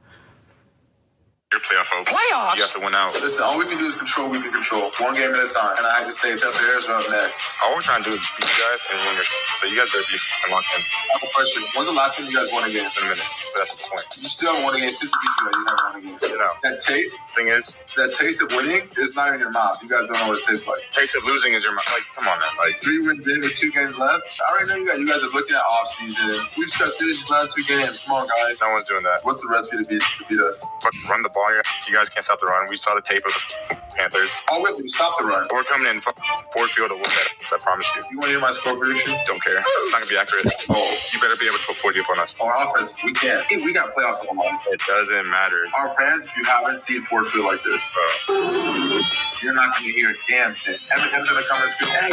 Your 1.50 1.58
playoff 1.66 1.90
hopes. 1.90 2.06
Playoffs? 2.06 2.54
You 2.54 2.62
have 2.62 2.74
to 2.78 2.82
win 2.86 2.94
out. 2.94 3.10
Listen, 3.26 3.42
all 3.42 3.58
we 3.58 3.66
can 3.66 3.74
do 3.74 3.82
is 3.82 3.98
control 3.98 4.30
what 4.30 4.38
we 4.38 4.46
can 4.46 4.54
control. 4.54 4.86
One 5.02 5.18
game 5.18 5.34
at 5.34 5.42
a 5.42 5.50
time. 5.50 5.74
And 5.74 5.82
I 5.82 5.98
have 5.98 6.06
to 6.06 6.14
say, 6.14 6.30
the 6.38 6.46
Bears 6.62 6.86
are 6.86 6.94
up 6.94 7.10
next. 7.10 7.58
All 7.66 7.74
we're 7.74 7.82
trying 7.82 8.06
to 8.06 8.06
do 8.06 8.14
is 8.14 8.22
beat 8.38 8.46
you 8.46 8.54
guys 8.62 8.78
and 8.86 9.02
win 9.02 9.18
your. 9.18 9.26
So 9.58 9.66
you 9.66 9.74
guys 9.74 9.90
better 9.90 10.06
be 10.06 10.14
and 10.14 10.54
lock 10.54 10.62
in 10.70 10.78
I 10.78 11.18
have 11.18 11.26
a 11.26 11.30
question. 11.34 11.66
When's 11.74 11.90
the 11.90 11.98
last 11.98 12.22
time 12.22 12.30
you 12.30 12.38
guys 12.38 12.54
won 12.54 12.62
a 12.62 12.70
game? 12.70 12.86
in 12.86 13.02
a 13.02 13.06
minute. 13.10 13.26
But 13.50 13.66
that's 13.66 13.74
the 13.74 13.82
point. 13.82 14.06
You 14.22 14.30
still 14.30 14.54
haven't 14.54 14.62
won 14.62 14.72
a 14.78 14.80
game 14.86 14.94
since 14.94 15.10
we 15.10 15.18
beat 15.18 15.34
you. 15.34 15.42
right? 15.50 15.58
You 15.58 15.66
haven't 15.66 15.82
won 15.90 15.94
a 15.98 16.02
game. 16.06 16.18
You 16.22 16.38
know. 16.38 16.52
That 16.62 16.76
taste, 16.86 17.18
Thing 17.34 17.50
is, 17.50 17.74
that 17.98 18.14
taste 18.14 18.38
of 18.46 18.54
winning 18.54 18.86
is 19.02 19.10
not 19.18 19.34
in 19.34 19.42
your 19.42 19.50
mouth. 19.50 19.74
You 19.82 19.90
guys 19.90 20.06
don't 20.06 20.22
know 20.22 20.30
what 20.30 20.38
it 20.38 20.46
tastes 20.46 20.70
like. 20.70 20.78
taste 20.94 21.18
of 21.18 21.26
losing 21.26 21.58
is 21.58 21.66
your 21.66 21.74
mouth. 21.74 21.90
Like, 21.90 22.06
come 22.14 22.30
on, 22.30 22.38
man. 22.38 22.54
Like, 22.62 22.78
Three 22.78 23.02
wins 23.02 23.26
in 23.26 23.42
with 23.42 23.58
two 23.58 23.74
games 23.74 23.98
left. 23.98 24.38
I 24.38 24.54
already 24.54 24.70
know 24.70 24.78
you 24.78 24.86
guys. 24.86 25.02
You 25.02 25.08
guys 25.10 25.18
are 25.26 25.34
looking 25.34 25.58
at 25.58 25.66
off 25.66 25.90
season. 25.98 26.30
We 26.54 26.62
just 26.70 26.78
got 26.78 26.94
to 26.94 26.94
finish 26.94 27.26
these 27.26 27.30
last 27.34 27.58
two 27.58 27.66
games. 27.66 28.06
Come 28.06 28.22
on, 28.22 28.30
guys. 28.38 28.62
no 28.62 28.70
one's 28.70 28.86
doing 28.86 29.02
that. 29.02 29.26
What's 29.26 29.42
the 29.42 29.50
recipe 29.50 29.82
to 29.82 29.86
beat 29.90 29.98
to 30.06 30.22
beat 30.30 30.38
us? 30.46 30.62
But 30.78 30.94
run 31.10 31.26
the 31.26 31.30
ball. 31.34 31.39
You 31.88 31.94
guys 31.94 32.08
can't 32.10 32.24
stop 32.24 32.40
the 32.40 32.46
run. 32.46 32.66
We 32.70 32.76
saw 32.76 32.94
the 32.94 33.02
tape 33.02 33.24
of 33.26 33.32
the 33.32 33.76
Panthers. 33.96 34.30
All 34.52 34.60
we 34.62 34.68
have 34.68 34.76
to 34.76 34.82
do 34.82 34.86
is 34.86 34.94
stop 34.94 35.18
the 35.18 35.24
run. 35.24 35.46
We're 35.52 35.64
coming 35.64 35.88
in 35.90 36.00
fucking 36.00 36.24
Ford 36.52 36.70
Field 36.70 36.90
to 36.90 36.96
whoop 36.96 37.06
that. 37.06 37.28
ass, 37.42 37.52
I 37.52 37.58
promise 37.58 37.88
you. 37.96 38.02
You 38.12 38.18
want 38.18 38.26
to 38.28 38.32
hear 38.36 38.40
my 38.42 38.52
score 38.52 38.76
prediction? 38.76 39.16
Don't 39.26 39.42
care. 39.42 39.58
It's 39.64 39.92
not 39.92 40.00
gonna 40.04 40.12
be 40.12 40.18
accurate. 40.20 40.46
Oh, 40.70 40.76
You 41.12 41.20
better 41.20 41.36
be 41.40 41.46
able 41.48 41.58
to 41.58 41.66
put 41.72 41.76
40 41.80 42.00
up 42.00 42.10
on 42.10 42.18
us. 42.20 42.36
on 42.40 42.50
offense, 42.62 42.98
we 43.04 43.12
can't. 43.12 43.44
Hey, 43.50 43.58
we 43.58 43.72
got 43.72 43.90
playoffs 43.96 44.20
on 44.26 44.36
the 44.36 44.42
line. 44.42 44.58
It 44.68 44.80
doesn't 44.86 45.28
matter. 45.30 45.66
Our 45.80 45.92
fans, 45.94 46.26
if 46.26 46.36
you 46.36 46.44
haven't 46.44 46.76
seen 46.76 47.00
Ford 47.02 47.26
Field 47.26 47.46
like 47.46 47.62
this, 47.64 47.90
Uh, 47.96 49.02
you're 49.42 49.54
not 49.54 49.72
going 49.76 49.86
to 49.88 49.92
hear 49.92 50.10
a 50.10 50.14
damn 50.28 50.52
thing. 50.52 50.76
Eminem's 50.92 51.28
going 51.30 51.42
to 51.42 51.48
come 51.48 51.60
and 51.62 51.70
scream, 51.70 51.90
hey, 51.92 52.12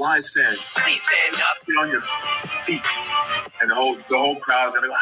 Lions 0.00 0.32
fan, 0.34 0.54
Please 0.84 1.02
stand 1.02 1.36
up. 1.42 1.66
get 1.66 1.76
on 1.78 1.90
your 1.90 2.02
feet. 2.02 2.82
And 3.60 3.70
the 3.70 3.74
whole, 3.74 3.94
the 3.94 4.18
whole 4.18 4.36
crowd's 4.36 4.74
going 4.74 4.82
to 4.84 4.88
go, 4.88 4.96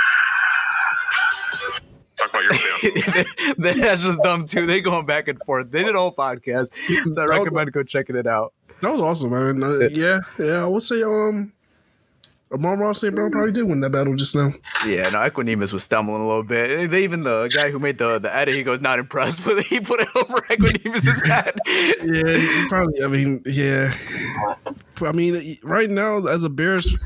talk 2.22 2.30
about 2.30 2.42
your 2.44 2.92
playoff. 2.92 3.56
That's 3.80 4.02
just 4.02 4.22
dumb 4.22 4.46
too. 4.46 4.66
They 4.66 4.80
going 4.80 5.06
back 5.06 5.28
and 5.28 5.38
forth. 5.44 5.70
They 5.70 5.84
did 5.84 5.94
a 5.94 5.98
whole 5.98 6.14
podcast, 6.14 6.72
so 7.12 7.22
I 7.22 7.26
recommend 7.26 7.72
go 7.72 7.82
checking 7.82 8.16
it 8.16 8.26
out. 8.26 8.52
That 8.80 8.92
was 8.92 9.00
awesome, 9.00 9.30
man. 9.30 9.62
Uh, 9.62 9.88
yeah, 9.90 10.20
yeah. 10.38 10.62
I 10.62 10.66
would 10.66 10.82
say 10.82 11.02
um, 11.02 11.52
Amon 12.52 12.78
Ross 12.78 13.00
St. 13.00 13.14
Brown 13.14 13.30
probably 13.30 13.52
did 13.52 13.62
win 13.62 13.80
that 13.80 13.90
battle 13.90 14.14
just 14.14 14.34
now. 14.34 14.50
Yeah, 14.86 15.08
no, 15.08 15.18
Equanimeous 15.18 15.72
was 15.72 15.82
stumbling 15.82 16.20
a 16.20 16.26
little 16.26 16.42
bit. 16.42 16.90
They 16.90 17.04
even 17.04 17.22
the 17.22 17.48
guy 17.54 17.70
who 17.70 17.78
made 17.78 17.98
the 17.98 18.18
the 18.18 18.34
edit, 18.34 18.54
he 18.54 18.62
goes 18.62 18.80
not 18.80 18.98
impressed, 18.98 19.44
but 19.46 19.62
he 19.62 19.80
put 19.80 20.00
it 20.00 20.08
over 20.16 20.40
Equanimeous's 20.40 21.22
head. 21.26 21.58
Yeah, 21.66 22.36
he 22.36 22.68
probably. 22.68 23.02
I 23.02 23.08
mean, 23.08 23.42
yeah. 23.46 23.96
I 25.00 25.12
mean, 25.12 25.58
right 25.62 25.90
now 25.90 26.26
as 26.26 26.44
a 26.44 26.50
Bears, 26.50 26.96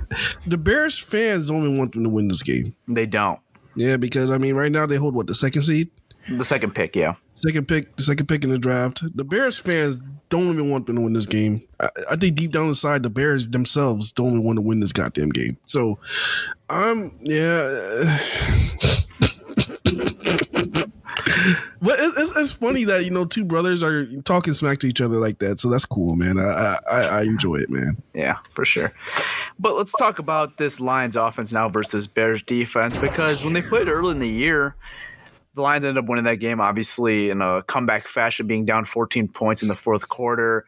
the 0.47 0.59
Bears 0.59 0.99
fans 0.99 1.49
don't 1.49 1.63
even 1.63 1.79
want 1.79 1.93
them 1.93 2.03
to 2.03 2.11
win 2.11 2.29
this 2.29 2.43
game. 2.43 2.75
They 2.89 3.07
don't. 3.07 3.39
Yeah, 3.77 3.97
because 3.97 4.31
I 4.31 4.39
mean, 4.39 4.55
right 4.55 4.73
now 4.73 4.87
they 4.87 4.97
hold 4.97 5.15
what 5.15 5.27
the 5.27 5.35
second 5.35 5.63
seed, 5.63 5.91
The 6.29 6.45
second 6.45 6.75
pick, 6.75 6.97
yeah. 6.97 7.15
second 7.35 7.69
pick, 7.69 7.95
the 7.97 8.03
second 8.03 8.27
pick 8.27 8.43
in 8.43 8.51
the 8.51 8.59
draft. 8.59 9.03
The 9.15 9.23
Bears 9.25 9.59
fans 9.59 10.01
don't 10.29 10.51
even 10.53 10.71
want 10.71 10.87
them 10.87 10.97
to 10.97 11.03
win 11.03 11.13
this 11.13 11.27
game. 11.27 11.63
I, 11.79 11.89
I 12.11 12.17
think 12.17 12.37
deep 12.37 12.53
down 12.53 12.69
inside, 12.69 13.03
the 13.03 13.11
Bears 13.11 13.49
themselves 13.51 14.11
don't 14.13 14.33
even 14.33 14.43
want 14.45 14.57
to 14.57 14.63
win 14.63 14.81
this 14.81 14.93
goddamn 14.93 15.29
game. 15.29 15.57
So, 15.67 15.99
I'm 16.69 17.13
yeah. 17.23 18.19
But 21.83 21.99
it's, 22.01 22.37
it's, 22.37 22.53
funny 22.53 22.85
that 22.85 23.05
you 23.05 23.11
know 23.11 23.27
two 23.27 23.45
brothers 23.45 23.83
are 23.83 24.07
talking 24.23 24.55
smack 24.55 24.79
to 24.79 24.87
each 24.87 25.01
other 25.01 25.19
like 25.19 25.39
that, 25.41 25.61
so 25.61 25.69
that's 25.69 25.85
cool, 25.85 26.17
man. 26.17 26.39
I 26.39 26.79
I, 26.91 27.01
I 27.03 27.23
enjoy 27.23 27.57
it, 27.57 27.71
man. 27.71 27.97
Yeah, 28.15 28.39
for 28.55 28.65
sure. 28.65 28.93
But 29.59 29.77
let's 29.77 29.93
talk 29.93 30.19
about 30.19 30.57
this 30.57 30.81
Lions 30.81 31.17
offense 31.17 31.53
now 31.53 31.69
versus 31.69 32.07
Bears 32.07 32.43
defense 32.43 32.97
because 32.97 33.45
when 33.45 33.53
they 33.53 33.63
played 33.63 33.89
early 33.89 34.13
in 34.13 34.19
the 34.21 34.29
year, 34.29 34.75
the 35.57 35.63
Lions 35.63 35.85
ended 35.85 36.03
up 36.03 36.09
winning 36.09 36.25
that 36.25 36.37
game, 36.37 36.61
obviously 36.61 37.31
in 37.31 37.41
a 37.41 37.63
comeback 37.63 38.07
fashion, 38.07 38.47
being 38.47 38.65
down 38.65 38.85
14 38.85 39.27
points 39.29 39.63
in 39.63 39.69
the 39.69 39.75
fourth 39.75 40.09
quarter. 40.09 40.67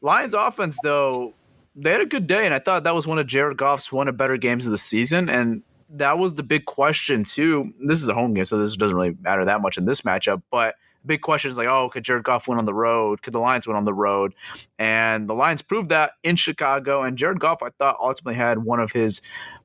Lions 0.00 0.34
offense, 0.34 0.78
though, 0.82 1.34
they 1.76 1.92
had 1.92 2.00
a 2.00 2.06
good 2.06 2.26
day, 2.26 2.46
and 2.46 2.54
I 2.54 2.58
thought 2.58 2.84
that 2.84 2.94
was 2.94 3.06
one 3.06 3.18
of 3.18 3.26
Jared 3.26 3.58
Goff's 3.58 3.92
one 3.92 4.08
of 4.08 4.16
better 4.16 4.38
games 4.38 4.64
of 4.64 4.72
the 4.72 4.78
season. 4.78 5.28
And 5.28 5.62
that 5.90 6.18
was 6.18 6.34
the 6.34 6.42
big 6.42 6.64
question 6.66 7.24
too. 7.24 7.72
This 7.84 8.00
is 8.00 8.08
a 8.08 8.14
home 8.14 8.34
game, 8.34 8.44
so 8.44 8.58
this 8.58 8.76
doesn't 8.76 8.96
really 8.96 9.16
matter 9.20 9.44
that 9.44 9.60
much 9.60 9.76
in 9.76 9.86
this 9.86 10.02
matchup. 10.02 10.42
But 10.50 10.76
the 11.02 11.08
big 11.08 11.22
question 11.22 11.50
is 11.50 11.58
like, 11.58 11.68
oh, 11.68 11.88
could 11.88 12.04
Jared 12.04 12.24
Goff 12.24 12.46
win 12.46 12.58
on 12.58 12.64
the 12.64 12.74
road? 12.74 13.22
Could 13.22 13.32
the 13.32 13.40
Lions 13.40 13.66
win 13.66 13.76
on 13.76 13.84
the 13.84 13.94
road? 13.94 14.34
And 14.78 15.28
the 15.28 15.34
Lions 15.34 15.62
proved 15.62 15.88
that 15.88 16.12
in 16.22 16.36
Chicago. 16.36 17.02
And 17.02 17.18
Jared 17.18 17.40
Goff, 17.40 17.62
I 17.62 17.70
thought, 17.70 17.96
ultimately 18.00 18.34
had 18.34 18.58
one 18.58 18.80
of 18.80 18.92
his 18.92 19.20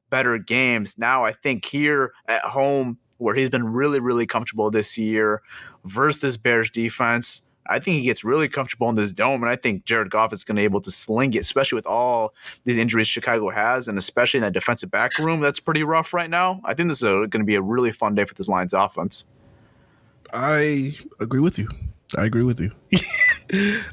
better 0.09 0.37
games. 0.37 0.97
Now 0.97 1.23
I 1.23 1.31
think 1.31 1.65
here 1.65 2.13
at 2.27 2.41
home, 2.41 2.97
where 3.17 3.35
he's 3.35 3.49
been 3.49 3.71
really, 3.71 3.99
really 3.99 4.25
comfortable 4.25 4.69
this 4.69 4.97
year 4.97 5.41
versus 5.85 6.21
this 6.21 6.37
Bears 6.37 6.69
defense. 6.69 7.49
I 7.67 7.79
think 7.79 7.97
he 7.97 8.03
gets 8.03 8.23
really 8.23 8.47
comfortable 8.47 8.89
in 8.89 8.95
this 8.95 9.11
dome, 9.13 9.41
and 9.43 9.49
I 9.49 9.55
think 9.55 9.85
Jared 9.85 10.09
Goff 10.09 10.33
is 10.33 10.43
going 10.43 10.55
to 10.55 10.59
be 10.61 10.65
able 10.65 10.81
to 10.81 10.91
sling 10.91 11.33
it, 11.33 11.39
especially 11.39 11.75
with 11.77 11.85
all 11.87 12.33
these 12.63 12.77
injuries 12.77 13.07
Chicago 13.07 13.49
has, 13.49 13.87
and 13.87 13.97
especially 13.97 14.37
in 14.39 14.41
that 14.43 14.53
defensive 14.53 14.91
back 14.91 15.17
room 15.19 15.41
that's 15.41 15.59
pretty 15.59 15.83
rough 15.83 16.13
right 16.13 16.29
now. 16.29 16.61
I 16.63 16.73
think 16.73 16.89
this 16.89 17.01
is 17.01 17.03
going 17.03 17.29
to 17.31 17.43
be 17.43 17.55
a 17.55 17.61
really 17.61 17.91
fun 17.91 18.15
day 18.15 18.25
for 18.25 18.33
this 18.33 18.47
Lions 18.47 18.73
offense. 18.73 19.25
I 20.33 20.95
agree 21.19 21.39
with 21.39 21.57
you. 21.57 21.67
I 22.17 22.25
agree 22.25 22.43
with 22.43 22.59
you. 22.59 22.71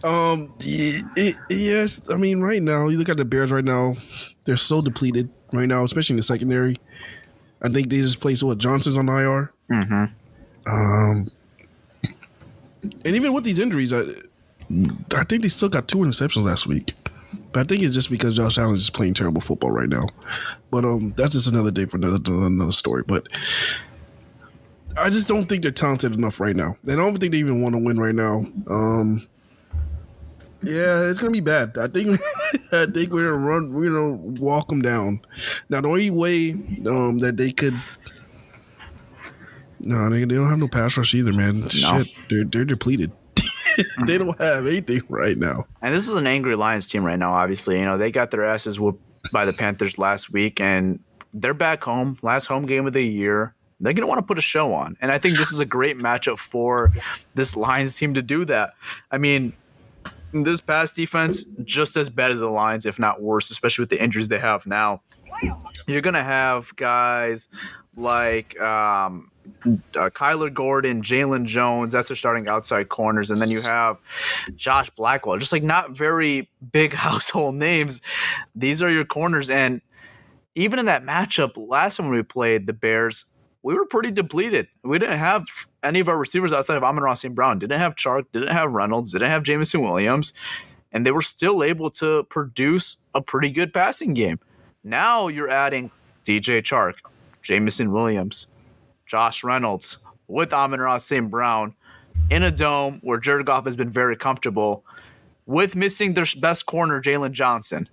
um, 0.05 0.53
y- 0.61 1.01
it- 1.17 1.37
yes, 1.49 2.07
I 2.11 2.17
mean, 2.17 2.41
right 2.41 2.63
now, 2.63 2.89
you 2.89 2.99
look 2.99 3.09
at 3.09 3.17
the 3.17 3.25
Bears 3.25 3.51
right 3.51 3.65
now; 3.65 3.95
they're 4.45 4.57
so 4.57 4.83
depleted 4.83 5.31
right 5.53 5.67
now, 5.67 5.85
especially 5.85 6.15
in 6.15 6.19
the 6.19 6.23
secondary. 6.23 6.77
I 7.63 7.69
think 7.69 7.91
they 7.91 7.99
just 7.99 8.21
placed 8.21 8.43
what 8.43 8.59
Johnson's 8.59 8.97
on 8.97 9.09
IR. 9.09 9.53
Mm-hmm. 9.71 10.05
Um, 10.67 11.31
and 12.83 13.17
even 13.17 13.33
with 13.33 13.45
these 13.45 13.59
injuries, 13.59 13.93
I, 13.93 14.03
I 15.15 15.25
think 15.25 15.43
they 15.43 15.49
still 15.49 15.69
got 15.69 15.89
two 15.89 15.99
interceptions 15.99 16.45
last 16.45 16.67
week. 16.67 16.95
But 17.53 17.61
I 17.61 17.65
think 17.65 17.83
it's 17.83 17.95
just 17.95 18.11
because 18.11 18.35
Josh 18.35 18.59
Allen 18.59 18.77
is 18.77 18.91
playing 18.91 19.15
terrible 19.15 19.41
football 19.41 19.71
right 19.71 19.89
now. 19.89 20.07
But 20.71 20.85
um, 20.85 21.15
that's 21.17 21.33
just 21.33 21.49
another 21.49 21.71
day 21.71 21.85
for 21.87 21.97
another 21.99 22.19
another 22.27 22.73
story. 22.73 23.05
But 23.07 23.29
I 24.99 25.11
just 25.11 25.29
don't 25.29 25.49
think 25.49 25.63
they're 25.63 25.73
talented 25.73 26.15
enough 26.15 26.41
right 26.41 26.57
now. 26.57 26.77
And 26.85 26.93
I 26.93 26.97
don't 26.97 27.19
think 27.19 27.33
they 27.33 27.39
even 27.39 27.63
want 27.63 27.75
to 27.75 27.79
win 27.79 27.99
right 27.99 28.15
now. 28.15 28.47
Um, 28.69 29.27
yeah, 30.63 31.09
it's 31.09 31.19
gonna 31.19 31.33
be 31.33 31.41
bad. 31.41 31.77
I 31.77 31.89
think 31.89 32.19
I 32.73 32.87
think 32.87 33.13
we're 33.13 33.31
gonna 33.31 33.47
run. 33.47 33.73
We're 33.73 33.91
gonna 33.91 34.15
walk 34.41 34.69
them 34.69 34.81
down. 34.81 35.21
Now 35.69 35.81
the 35.81 35.89
only 35.89 36.11
way 36.11 36.53
um, 36.87 37.19
that 37.19 37.37
they 37.37 37.53
could. 37.53 37.75
No, 39.83 40.09
they, 40.11 40.21
they 40.21 40.35
don't 40.35 40.49
have 40.49 40.59
no 40.59 40.69
pass 40.69 40.97
rush 40.97 41.15
either, 41.15 41.33
man. 41.33 41.69
Shit, 41.69 42.09
they're 42.31 42.45
they're 42.45 42.65
depleted. 42.65 43.13
they 44.07 44.19
don't 44.19 44.39
have 44.41 44.67
anything 44.67 45.03
right 45.09 45.37
now. 45.37 45.67
And 45.81 45.95
this 45.95 46.09
is 46.09 46.15
an 46.15 46.27
angry 46.27 46.57
Lions 46.57 46.87
team 46.87 47.05
right 47.05 47.19
now. 47.19 47.33
Obviously, 47.33 47.79
you 47.79 47.85
know 47.85 47.99
they 47.99 48.11
got 48.11 48.31
their 48.31 48.45
asses 48.45 48.79
whooped 48.79 49.03
by 49.33 49.45
the 49.45 49.53
Panthers 49.53 49.99
last 49.99 50.31
week, 50.31 50.61
and 50.61 51.01
they're 51.35 51.55
back 51.55 51.83
home, 51.83 52.19
last 52.23 52.47
home 52.47 52.67
game 52.67 52.87
of 52.87 52.93
the 52.93 53.03
year. 53.03 53.55
They're 53.81 53.93
going 53.93 54.03
to 54.03 54.07
want 54.07 54.19
to 54.19 54.27
put 54.27 54.39
a 54.39 54.43
show 54.43 54.73
on. 54.73 54.97
And 55.01 55.11
I 55.11 55.19
think 55.19 55.37
this 55.37 55.51
is 55.51 55.59
a 55.59 55.65
great 55.65 55.99
matchup 55.99 56.39
for 56.39 56.93
this 57.35 57.57
Lions 57.57 57.97
team 57.97 58.15
to 58.15 58.23
do 58.23 58.45
that. 58.45 58.75
I 59.11 59.19
mean, 59.19 59.53
this 60.33 60.61
pass 60.61 60.93
defense, 60.93 61.45
just 61.65 61.97
as 61.97 62.09
bad 62.09 62.31
as 62.31 62.39
the 62.39 62.49
Lions, 62.49 62.87
if 62.87 63.01
not 63.01 63.21
worse, 63.21 63.51
especially 63.51 63.83
with 63.83 63.91
the 63.91 64.01
injuries 64.01 64.29
they 64.29 64.39
have 64.39 64.67
now. 64.67 65.03
You're 65.89 66.01
going 66.01 66.15
to 66.15 66.23
have 66.23 66.75
guys 66.77 67.49
like 67.97 68.59
um, 68.61 69.32
uh, 69.65 70.11
Kyler 70.11 70.53
Gordon, 70.53 71.03
Jaylon 71.03 71.45
Jones. 71.45 71.93
That's 71.93 72.09
their 72.09 72.17
starting 72.17 72.49
outside 72.49 72.89
corners, 72.89 73.31
and 73.31 73.41
then 73.41 73.51
you 73.51 73.61
have 73.61 73.99
Josh 74.57 74.91
Blackwell. 74.91 75.39
Just 75.39 75.53
like 75.53 75.63
not 75.63 75.91
very 75.91 76.51
big 76.73 76.93
household 76.95 77.55
names. 77.55 78.01
These 78.55 78.83
are 78.83 78.91
your 78.91 79.05
corners, 79.05 79.51
and 79.51 79.81
even 80.55 80.79
in 80.79 80.87
that 80.87 81.05
matchup 81.05 81.53
last 81.57 81.97
time 81.97 82.09
we 82.09 82.23
played 82.23 82.67
the 82.67 82.73
Bears, 82.73 83.25
we 83.63 83.75
were 83.75 83.87
pretty 83.87 84.11
depleted. 84.11 84.69
We 84.83 84.99
didn't 84.99 85.19
have 85.19 85.47
any 85.83 86.01
of 86.01 86.09
our 86.09 86.19
receivers 86.19 86.53
outside 86.53 86.77
of 86.77 86.85
Amon-Ra 86.85 87.15
and 87.25 87.35
Brown. 87.35 87.59
Didn't 87.59 87.79
have 87.79 87.97
Chark. 87.97 88.25
Didn't 88.33 88.53
have 88.53 88.73
Reynolds. 88.73 89.13
Didn't 89.13 89.31
have 89.31 89.45
Jameson 89.45 89.83
Williams, 89.83 90.33
and 90.93 91.07
they 91.07 91.13
were 91.13 91.23
still 91.23 91.63
able 91.63 91.91
to 91.91 92.25
produce 92.25 92.99
a 93.15 93.23
pretty 93.23 93.51
good 93.51 93.73
passing 93.73 94.15
game. 94.15 94.39
Now 94.85 95.29
you're 95.29 95.49
adding 95.49 95.91
DJ 96.25 96.61
Chark, 96.63 96.95
Jameson 97.43 97.93
Williams, 97.93 98.49
Josh 99.13 99.45
Reynolds 99.45 99.99
with 100.27 100.55
Amon-Ra 100.55 100.97
St. 100.97 101.31
Brown 101.31 101.75
in 102.31 102.45
a 102.45 102.51
dome 102.51 102.99
where 103.03 103.19
Jared 103.19 103.45
Goff 103.45 103.67
has 103.67 103.77
been 103.77 103.91
very 103.91 104.17
comfortable 104.17 104.87
with 105.45 105.77
missing 105.77 106.15
their 106.15 106.25
best 106.39 106.65
corner, 106.65 106.99
Jaylon 106.99 107.33
Johnson. 107.33 107.91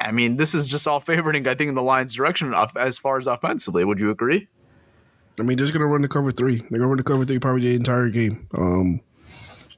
I 0.00 0.10
mean, 0.10 0.38
this 0.38 0.54
is 0.54 0.66
just 0.66 0.88
all 0.88 1.00
favoring, 1.00 1.46
I 1.46 1.54
think, 1.54 1.68
in 1.68 1.74
the 1.74 1.82
Lions' 1.82 2.14
direction 2.14 2.54
as 2.76 2.96
far 2.96 3.18
as 3.18 3.26
offensively. 3.26 3.84
Would 3.84 4.00
you 4.00 4.08
agree? 4.08 4.48
I 5.38 5.42
mean, 5.42 5.58
they're 5.58 5.66
just 5.66 5.74
going 5.74 5.82
to 5.82 5.86
run 5.86 6.00
the 6.00 6.08
cover 6.08 6.30
three. 6.30 6.56
They're 6.56 6.78
going 6.78 6.80
to 6.80 6.86
run 6.86 6.96
the 6.96 7.02
cover 7.02 7.26
three 7.26 7.38
probably 7.38 7.68
the 7.68 7.74
entire 7.74 8.08
game. 8.08 8.48
Um, 8.54 9.02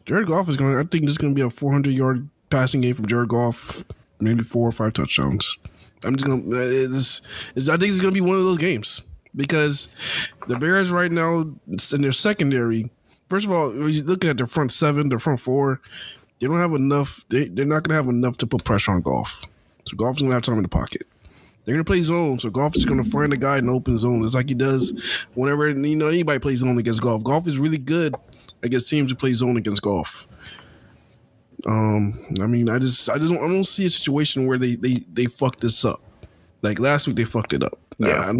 Jared 0.07 0.29
Goff 0.29 0.49
is 0.49 0.57
going 0.57 0.75
to, 0.75 0.79
I 0.79 0.85
think 0.85 1.03
this 1.03 1.13
is 1.13 1.19
going 1.19 1.35
to 1.35 1.37
be 1.37 1.45
a 1.45 1.51
400 1.51 1.91
yard 1.91 2.29
passing 2.49 2.81
game 2.81 2.95
from 2.95 3.07
Jared 3.07 3.29
Goff, 3.29 3.83
maybe 4.21 4.45
four 4.45 4.69
or 4.69 4.73
five 4.73 4.93
touchdowns. 4.93 5.59
I'm 6.05 6.15
just 6.15 6.29
going 6.29 6.49
to, 6.49 6.95
it's, 6.95 7.23
it's, 7.57 7.69
I 7.69 7.77
think 7.77 7.91
it's 7.91 8.01
going 8.01 8.15
to 8.15 8.21
be 8.21 8.21
one 8.21 8.39
of 8.39 8.45
those 8.45 8.59
games 8.59 9.03
because 9.35 9.97
the 10.49 10.57
Bears 10.57 10.91
right 10.91 11.11
now 11.11 11.41
in 11.93 12.03
their 12.03 12.13
secondary, 12.13 12.91
first 13.29 13.47
of 13.47 13.53
all, 13.53 13.69
looking 13.69 14.31
at 14.31 14.37
their 14.37 14.47
front 14.47 14.73
seven, 14.73 15.09
their 15.09 15.19
front 15.19 15.41
four, 15.41 15.81
they 16.39 16.47
don't 16.47 16.57
have 16.57 16.73
enough, 16.73 17.25
they, 17.29 17.49
they're 17.49 17.65
not 17.65 17.85
going 17.85 17.91
to 17.91 18.03
have 18.03 18.09
enough 18.09 18.37
to 18.39 18.47
put 18.47 18.65
pressure 18.65 18.93
on 18.93 19.03
Goff. 19.03 19.45
So 19.85 19.97
Goff's 19.97 20.23
gonna 20.23 20.35
have 20.35 20.43
time 20.43 20.57
in 20.57 20.63
the 20.63 20.69
pocket. 20.69 21.03
They're 21.65 21.75
gonna 21.75 21.85
play 21.85 22.01
zone, 22.03 22.39
so 22.39 22.51
Goff 22.51 22.77
is 22.77 22.85
gonna 22.85 23.05
find 23.05 23.33
a 23.33 23.37
guy 23.37 23.59
in 23.59 23.69
open 23.69 23.99
zone. 23.99 24.25
It's 24.25 24.35
like 24.35 24.49
he 24.49 24.55
does 24.55 24.93
whenever 25.35 25.69
you 25.71 25.97
know 25.97 26.09
anybody 26.09 26.39
plays 26.39 26.61
zone 26.61 26.79
against 26.79 27.03
Goff. 27.03 27.23
Goff 27.23 27.47
is 27.47 27.59
really 27.59 27.79
good 27.79 28.15
against 28.63 28.89
teams 28.89 29.11
who 29.11 29.17
play 29.17 29.33
zone 29.33 29.57
against 29.57 29.83
Goff. 29.83 30.27
Um, 31.67 32.19
I 32.41 32.47
mean, 32.47 32.69
I 32.69 32.79
just 32.79 33.09
I 33.11 33.19
don't 33.19 33.39
I 33.39 33.49
don't 33.49 33.65
see 33.65 33.87
a 33.87 33.91
situation 33.91 34.47
where 34.47 34.59
they 34.59 34.77
they 34.77 35.05
they 35.13 35.27
fuck 35.27 35.61
this 35.61 35.85
up. 35.85 36.01
Like 36.63 36.79
last 36.79 37.07
week, 37.07 37.17
they 37.17 37.25
fucked 37.25 37.53
it 37.53 37.63
up. 37.63 37.79
Yeah, 37.99 38.33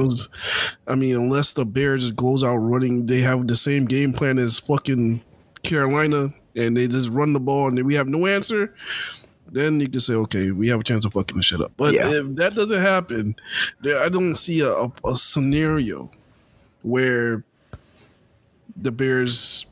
I, 0.87 0.95
mean, 0.95 1.17
unless 1.17 1.53
the 1.53 1.65
Bears 1.65 2.03
just 2.03 2.17
goes 2.17 2.43
out 2.43 2.57
running, 2.57 3.07
they 3.07 3.21
have 3.21 3.47
the 3.47 3.57
same 3.57 3.85
game 3.85 4.13
plan 4.13 4.39
as 4.39 4.59
fucking 4.59 5.23
Carolina, 5.63 6.33
and 6.57 6.77
they 6.77 6.89
just 6.89 7.09
run 7.09 7.33
the 7.33 7.41
ball, 7.41 7.69
and 7.69 7.83
we 7.85 7.95
have 7.95 8.09
no 8.09 8.27
answer 8.27 8.75
then 9.53 9.81
you 9.81 9.89
can 9.89 10.01
say, 10.01 10.15
okay, 10.15 10.51
we 10.51 10.69
have 10.69 10.81
a 10.81 10.83
chance 10.83 11.05
of 11.05 11.13
fucking 11.13 11.37
the 11.37 11.43
shit 11.43 11.61
up. 11.61 11.73
But 11.77 11.95
yeah. 11.95 12.11
if 12.11 12.37
that 12.37 12.55
doesn't 12.55 12.81
happen, 12.81 13.37
there, 13.83 14.03
I 14.03 14.09
don't 14.09 14.35
see 14.35 14.61
a, 14.61 14.73
a, 14.73 14.93
a 15.05 15.17
scenario 15.17 16.11
where 16.83 17.45
the 18.77 18.91
Bears 18.91 19.67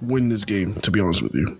win 0.00 0.28
this 0.28 0.44
game. 0.44 0.72
To 0.72 0.90
be 0.90 1.00
honest 1.00 1.22
with 1.22 1.34
you. 1.34 1.58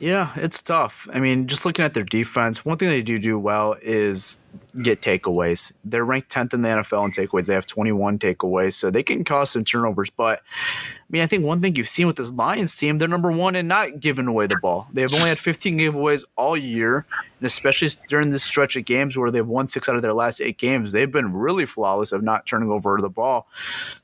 Yeah, 0.00 0.32
it's 0.36 0.62
tough. 0.62 1.06
I 1.12 1.20
mean, 1.20 1.46
just 1.46 1.66
looking 1.66 1.84
at 1.84 1.92
their 1.92 2.04
defense, 2.04 2.64
one 2.64 2.78
thing 2.78 2.88
they 2.88 3.02
do 3.02 3.18
do 3.18 3.38
well 3.38 3.76
is 3.82 4.38
get 4.82 5.02
takeaways. 5.02 5.72
They're 5.84 6.06
ranked 6.06 6.32
10th 6.32 6.54
in 6.54 6.62
the 6.62 6.68
NFL 6.68 7.04
in 7.04 7.10
takeaways. 7.10 7.44
They 7.44 7.52
have 7.52 7.66
21 7.66 8.18
takeaways, 8.18 8.72
so 8.72 8.90
they 8.90 9.02
can 9.02 9.24
cause 9.24 9.50
some 9.50 9.62
turnovers. 9.62 10.08
But 10.08 10.38
I 10.38 11.04
mean, 11.10 11.20
I 11.20 11.26
think 11.26 11.44
one 11.44 11.60
thing 11.60 11.76
you've 11.76 11.86
seen 11.86 12.06
with 12.06 12.16
this 12.16 12.32
Lions 12.32 12.74
team, 12.74 12.96
they're 12.96 13.08
number 13.08 13.30
one 13.30 13.54
in 13.54 13.68
not 13.68 14.00
giving 14.00 14.26
away 14.26 14.46
the 14.46 14.58
ball. 14.62 14.88
They've 14.90 15.12
only 15.12 15.28
had 15.28 15.38
15 15.38 15.78
giveaways 15.78 16.24
all 16.36 16.56
year, 16.56 17.04
and 17.38 17.46
especially 17.46 17.90
during 18.08 18.30
this 18.30 18.42
stretch 18.42 18.76
of 18.76 18.86
games 18.86 19.18
where 19.18 19.30
they've 19.30 19.46
won 19.46 19.68
six 19.68 19.86
out 19.86 19.96
of 19.96 20.02
their 20.02 20.14
last 20.14 20.40
eight 20.40 20.56
games, 20.56 20.92
they've 20.92 21.12
been 21.12 21.34
really 21.34 21.66
flawless 21.66 22.12
of 22.12 22.22
not 22.22 22.46
turning 22.46 22.70
over 22.70 22.98
the 23.02 23.10
ball. 23.10 23.48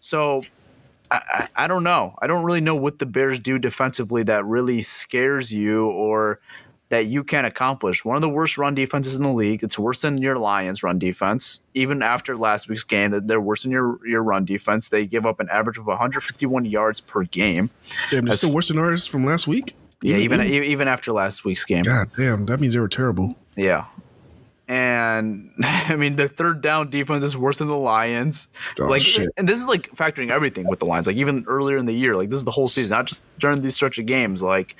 So 0.01 0.43
I, 1.11 1.49
I, 1.55 1.67
don't 1.67 1.85
know. 1.85 2.15
I 2.21 2.27
don't 2.27 2.45
really 2.45 2.61
know 2.61 2.75
what 2.75 2.99
the 2.99 3.07
Bears 3.07 3.39
do 3.39 3.59
defensively 3.59 4.23
that 4.25 4.45
really 4.45 4.83
scares 4.83 5.53
you 5.53 5.87
or 5.91 6.41
that 6.89 7.07
you 7.07 7.25
can't 7.25 7.47
accomplish. 7.47 8.05
One 8.05 8.17
of 8.17 8.23
the 8.23 8.29
worst 8.29 8.59
run 8.59 8.75
defenses 8.75 9.17
in 9.17 9.23
the 9.23 9.33
league. 9.33 9.63
It's 9.63 9.79
worse 9.79 10.03
than 10.03 10.19
your 10.19 10.39
Lions 10.39 10.83
run 10.83 10.99
defense. 10.99 11.67
Even 11.75 12.03
after 12.03 12.37
last 12.37 12.69
week's 12.69 12.85
game, 12.85 13.27
they're 13.27 13.41
worse 13.41 13.63
than 13.63 13.73
your, 13.73 13.99
your 14.07 14.23
run 14.23 14.45
defense. 14.45 14.89
They 14.89 15.07
give 15.07 15.27
up 15.27 15.41
an 15.41 15.49
average 15.51 15.79
of 15.79 15.87
151 15.87 16.65
yards 16.65 17.01
per 17.01 17.25
game. 17.25 17.71
Damn, 18.11 18.27
that's 18.27 18.39
still 18.39 18.55
worse 18.55 18.69
than 18.69 18.79
ours 18.79 19.07
from 19.07 19.25
last 19.25 19.47
week. 19.47 19.75
Yeah, 20.03 20.19
even 20.19 20.43
even, 20.43 20.65
even 20.65 20.89
after 20.89 21.13
last 21.13 21.45
week's 21.45 21.65
game. 21.65 21.83
God 21.83 22.11
damn, 22.17 22.47
that 22.47 22.61
means 22.61 22.75
they 22.75 22.81
were 22.81 22.89
terrible. 22.89 23.35
Yeah, 23.57 23.87
and 24.69 25.51
I 25.63 25.97
mean 25.97 26.17
the 26.17 26.29
third 26.29 26.61
down 26.61 26.91
defense 26.91 27.25
is 27.25 27.37
worse 27.37 27.59
than 27.59 27.69
the 27.69 27.77
Lions. 27.77 28.49
Oh, 28.81 28.85
like, 28.85 29.03
shit. 29.03 29.29
and 29.37 29.49
this 29.49 29.61
is 29.61 29.69
like 29.69 29.91
factoring 29.95 30.31
everything 30.31 30.67
with 30.67 30.81
the 30.81 30.87
Lions. 30.87 31.07
Like 31.07 31.17
even 31.17 31.45
earlier 31.47 31.77
in 31.77 31.87
the 31.87 31.95
year, 31.95 32.17
like 32.17 32.31
this 32.31 32.39
is 32.39 32.45
the 32.45 32.51
whole 32.51 32.69
season, 32.69 32.97
not 32.97 33.07
just 33.07 33.23
during 33.39 33.63
these 33.63 33.75
stretch 33.75 33.99
of 33.99 34.07
games. 34.07 34.43
Like, 34.43 34.77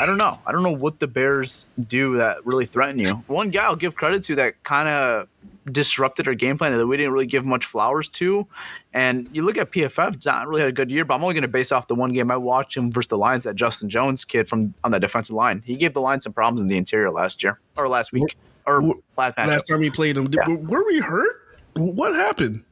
I 0.00 0.06
don't 0.06 0.18
know, 0.18 0.38
I 0.46 0.52
don't 0.52 0.62
know 0.62 0.70
what 0.70 1.00
the 1.00 1.08
Bears 1.08 1.66
do 1.88 2.16
that 2.18 2.44
really 2.46 2.66
threaten 2.66 2.98
you. 2.98 3.14
One 3.26 3.50
guy 3.50 3.64
I'll 3.64 3.76
give 3.76 3.94
credit 3.94 4.22
to 4.24 4.36
that 4.36 4.62
kind 4.62 4.88
of 4.88 5.28
disrupted 5.70 6.26
our 6.26 6.34
game 6.34 6.58
plan 6.58 6.76
that 6.76 6.86
we 6.86 6.96
didn't 6.96 7.12
really 7.12 7.26
give 7.26 7.44
much 7.44 7.66
flowers 7.66 8.08
to. 8.08 8.46
And 8.92 9.28
you 9.32 9.44
look 9.44 9.58
at 9.58 9.70
PFF, 9.70 10.24
not 10.24 10.48
really 10.48 10.62
had 10.62 10.70
a 10.70 10.72
good 10.72 10.90
year, 10.90 11.04
but 11.04 11.14
I'm 11.14 11.22
only 11.22 11.34
going 11.34 11.42
to 11.42 11.48
base 11.48 11.70
off 11.70 11.86
the 11.86 11.94
one 11.94 12.12
game 12.12 12.30
I 12.30 12.36
watched 12.36 12.76
him 12.76 12.90
versus 12.90 13.08
the 13.08 13.18
Lions. 13.18 13.44
That 13.44 13.54
Justin 13.54 13.88
Jones 13.88 14.24
kid 14.24 14.48
from 14.48 14.74
on 14.82 14.90
the 14.90 14.98
defensive 14.98 15.36
line, 15.36 15.62
he 15.64 15.76
gave 15.76 15.94
the 15.94 16.00
Lions 16.00 16.24
some 16.24 16.32
problems 16.32 16.62
in 16.62 16.68
the 16.68 16.76
interior 16.76 17.10
last 17.10 17.42
year 17.42 17.60
or 17.76 17.88
last 17.88 18.12
week 18.12 18.36
or 18.66 18.82
last, 19.16 19.38
last 19.38 19.62
time 19.64 19.80
we 19.80 19.90
played 19.90 20.16
them. 20.16 20.28
Yeah. 20.32 20.48
Were 20.48 20.84
we 20.86 20.98
hurt? 20.98 21.36
What 21.74 22.14
happened? 22.14 22.64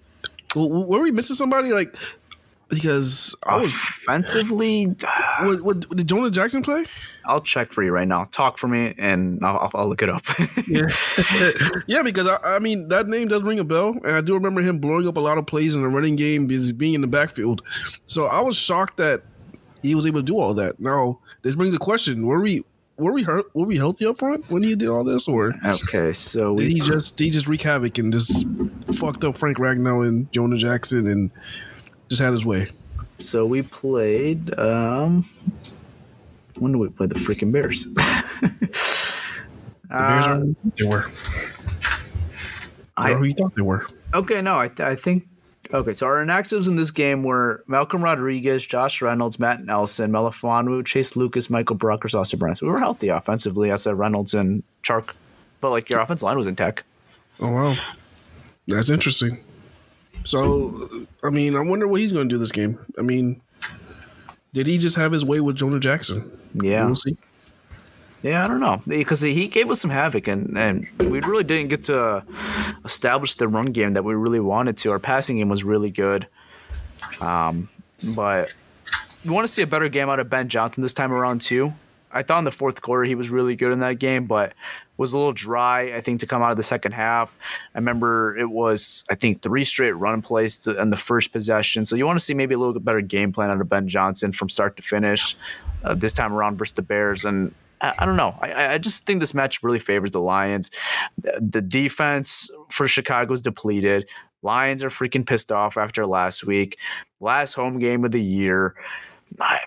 Were 0.56 1.00
we 1.00 1.12
missing 1.12 1.36
somebody? 1.36 1.72
Like 1.72 1.94
because 2.68 3.34
I 3.44 3.56
was 3.56 3.74
offensively. 3.74 4.94
What, 5.40 5.62
what, 5.62 5.96
did 5.96 6.08
Jonah 6.08 6.32
Jackson 6.32 6.62
play? 6.62 6.84
I'll 7.24 7.40
check 7.40 7.72
for 7.72 7.84
you 7.84 7.92
right 7.92 8.08
now. 8.08 8.24
Talk 8.32 8.58
for 8.58 8.66
me, 8.66 8.92
and 8.98 9.38
I'll, 9.44 9.70
I'll 9.72 9.88
look 9.88 10.02
it 10.02 10.08
up. 10.08 10.24
yeah, 10.66 10.88
yeah, 11.86 12.02
because 12.02 12.26
I, 12.26 12.56
I, 12.56 12.58
mean 12.58 12.88
that 12.88 13.06
name 13.06 13.28
does 13.28 13.42
ring 13.42 13.60
a 13.60 13.64
bell, 13.64 13.90
and 14.02 14.16
I 14.16 14.20
do 14.20 14.34
remember 14.34 14.60
him 14.60 14.80
blowing 14.80 15.06
up 15.06 15.16
a 15.16 15.20
lot 15.20 15.38
of 15.38 15.46
plays 15.46 15.76
in 15.76 15.82
the 15.82 15.88
running 15.88 16.16
game, 16.16 16.48
because 16.48 16.72
being 16.72 16.94
in 16.94 17.02
the 17.02 17.06
backfield. 17.06 17.62
So 18.06 18.26
I 18.26 18.40
was 18.40 18.56
shocked 18.56 18.96
that 18.96 19.22
he 19.80 19.94
was 19.94 20.06
able 20.06 20.18
to 20.20 20.26
do 20.26 20.38
all 20.38 20.54
that. 20.54 20.80
Now 20.80 21.20
this 21.42 21.54
brings 21.54 21.72
a 21.72 21.78
question: 21.78 22.26
Were 22.26 22.40
we 22.40 22.64
were 22.98 23.12
we 23.12 23.22
hurt? 23.22 23.46
Were 23.54 23.66
we 23.66 23.76
healthy 23.76 24.06
up 24.06 24.18
front 24.18 24.48
when 24.50 24.62
he 24.62 24.74
did 24.74 24.88
all 24.88 25.04
this, 25.04 25.28
or 25.28 25.54
okay? 25.64 26.12
So 26.12 26.56
did 26.56 26.68
he 26.68 26.80
just 26.80 27.16
did 27.16 27.24
he 27.24 27.30
just 27.30 27.46
wreak 27.46 27.62
havoc 27.62 27.98
and 27.98 28.12
just 28.12 28.46
fucked 28.94 29.24
up 29.24 29.36
Frank 29.38 29.58
Ragnow 29.58 30.06
and 30.06 30.30
Jonah 30.32 30.58
Jackson 30.58 31.06
and 31.06 31.30
just 32.08 32.20
had 32.20 32.32
his 32.32 32.44
way? 32.44 32.66
So 33.18 33.46
we 33.46 33.62
played. 33.62 34.56
um 34.58 35.24
When 36.58 36.72
did 36.72 36.78
we 36.78 36.88
play 36.88 37.06
the 37.06 37.14
freaking 37.14 37.52
Bears? 37.52 37.84
the 37.94 39.18
Bears 39.90 40.26
uh, 40.26 40.44
they 40.76 40.84
were. 40.84 41.06
I, 42.96 43.14
who 43.14 43.24
you 43.24 43.32
thought 43.32 43.54
they 43.54 43.62
were? 43.62 43.86
Okay, 44.12 44.42
no, 44.42 44.58
I, 44.58 44.66
th- 44.66 44.80
I 44.80 44.96
think 44.96 45.28
Okay, 45.72 45.94
so 45.94 46.06
our 46.06 46.24
inactives 46.24 46.66
in 46.66 46.76
this 46.76 46.90
game 46.90 47.22
were 47.22 47.62
Malcolm 47.66 48.02
Rodriguez, 48.02 48.64
Josh 48.64 49.02
Reynolds, 49.02 49.38
Matt 49.38 49.64
Nelson, 49.64 50.10
Melifonwu, 50.10 50.84
Chase 50.86 51.14
Lucas, 51.14 51.50
Michael 51.50 51.76
Brockers, 51.76 52.14
Austin 52.14 52.38
Brown. 52.38 52.56
So 52.56 52.66
we 52.66 52.72
were 52.72 52.78
healthy 52.78 53.08
offensively 53.08 53.70
outside 53.70 53.92
Reynolds 53.92 54.32
and 54.32 54.62
Chark, 54.82 55.14
but 55.60 55.70
like 55.70 55.90
your 55.90 56.00
offensive 56.00 56.22
line 56.22 56.38
was 56.38 56.46
intact. 56.46 56.84
Oh 57.40 57.50
wow, 57.50 57.76
that's 58.66 58.88
interesting. 58.88 59.38
So, 60.24 60.74
I 61.24 61.30
mean, 61.30 61.54
I 61.56 61.60
wonder 61.60 61.86
what 61.86 62.00
he's 62.00 62.12
going 62.12 62.28
to 62.28 62.34
do 62.34 62.38
this 62.38 62.52
game. 62.52 62.78
I 62.98 63.02
mean, 63.02 63.40
did 64.52 64.66
he 64.66 64.78
just 64.78 64.96
have 64.96 65.12
his 65.12 65.24
way 65.24 65.40
with 65.40 65.56
Jonah 65.56 65.80
Jackson? 65.80 66.30
Yeah. 66.54 66.86
We'll 66.86 66.96
see. 66.96 67.16
Yeah, 68.22 68.44
I 68.44 68.48
don't 68.48 68.60
know 68.60 68.82
because 68.86 69.20
he 69.20 69.46
gave 69.46 69.70
us 69.70 69.80
some 69.80 69.90
havoc, 69.90 70.26
and, 70.26 70.58
and 70.58 70.88
we 70.98 71.20
really 71.20 71.44
didn't 71.44 71.68
get 71.68 71.84
to 71.84 72.24
establish 72.84 73.34
the 73.34 73.46
run 73.46 73.66
game 73.66 73.94
that 73.94 74.04
we 74.04 74.14
really 74.14 74.40
wanted 74.40 74.76
to. 74.78 74.90
Our 74.90 74.98
passing 74.98 75.38
game 75.38 75.48
was 75.48 75.62
really 75.62 75.90
good, 75.90 76.26
um, 77.20 77.68
but 78.16 78.52
we 79.24 79.30
want 79.30 79.46
to 79.46 79.52
see 79.52 79.62
a 79.62 79.66
better 79.66 79.88
game 79.88 80.08
out 80.08 80.18
of 80.18 80.28
Ben 80.28 80.48
Johnson 80.48 80.82
this 80.82 80.94
time 80.94 81.12
around 81.12 81.42
too. 81.42 81.72
I 82.10 82.22
thought 82.22 82.38
in 82.38 82.44
the 82.44 82.50
fourth 82.50 82.82
quarter 82.82 83.04
he 83.04 83.14
was 83.14 83.30
really 83.30 83.54
good 83.54 83.72
in 83.72 83.80
that 83.80 83.98
game, 83.98 84.26
but 84.26 84.54
was 84.96 85.12
a 85.12 85.16
little 85.16 85.32
dry, 85.32 85.94
I 85.94 86.00
think, 86.00 86.20
to 86.20 86.26
come 86.26 86.42
out 86.42 86.50
of 86.50 86.56
the 86.56 86.62
second 86.62 86.92
half. 86.92 87.38
I 87.74 87.78
remember 87.78 88.36
it 88.36 88.50
was, 88.50 89.04
I 89.08 89.14
think, 89.14 89.42
three 89.42 89.62
straight 89.62 89.92
run 89.92 90.22
plays 90.22 90.66
on 90.66 90.90
the 90.90 90.96
first 90.96 91.32
possession. 91.32 91.86
So 91.86 91.94
you 91.94 92.04
want 92.04 92.18
to 92.18 92.24
see 92.24 92.34
maybe 92.34 92.54
a 92.54 92.58
little 92.58 92.74
bit 92.74 92.84
better 92.84 93.00
game 93.00 93.32
plan 93.32 93.50
out 93.50 93.60
of 93.60 93.68
Ben 93.68 93.88
Johnson 93.88 94.32
from 94.32 94.48
start 94.48 94.76
to 94.76 94.82
finish 94.82 95.36
uh, 95.84 95.94
this 95.94 96.12
time 96.12 96.32
around 96.32 96.56
versus 96.56 96.72
the 96.72 96.82
Bears. 96.82 97.24
And 97.24 97.54
I, 97.80 97.94
I 97.98 98.06
don't 98.06 98.16
know. 98.16 98.36
I, 98.40 98.74
I, 98.74 98.78
just 98.78 99.04
think 99.04 99.20
this 99.20 99.34
match 99.34 99.62
really 99.62 99.78
favors 99.78 100.10
the 100.10 100.20
Lions. 100.20 100.70
The, 101.18 101.62
defense 101.62 102.50
for 102.70 102.88
Chicago 102.88 103.32
is 103.32 103.42
depleted. 103.42 104.08
Lions 104.42 104.84
are 104.84 104.88
freaking 104.88 105.26
pissed 105.26 105.52
off 105.52 105.76
after 105.76 106.06
last 106.06 106.46
week, 106.46 106.76
last 107.20 107.54
home 107.54 107.78
game 107.78 108.04
of 108.04 108.12
the 108.12 108.22
year 108.22 108.74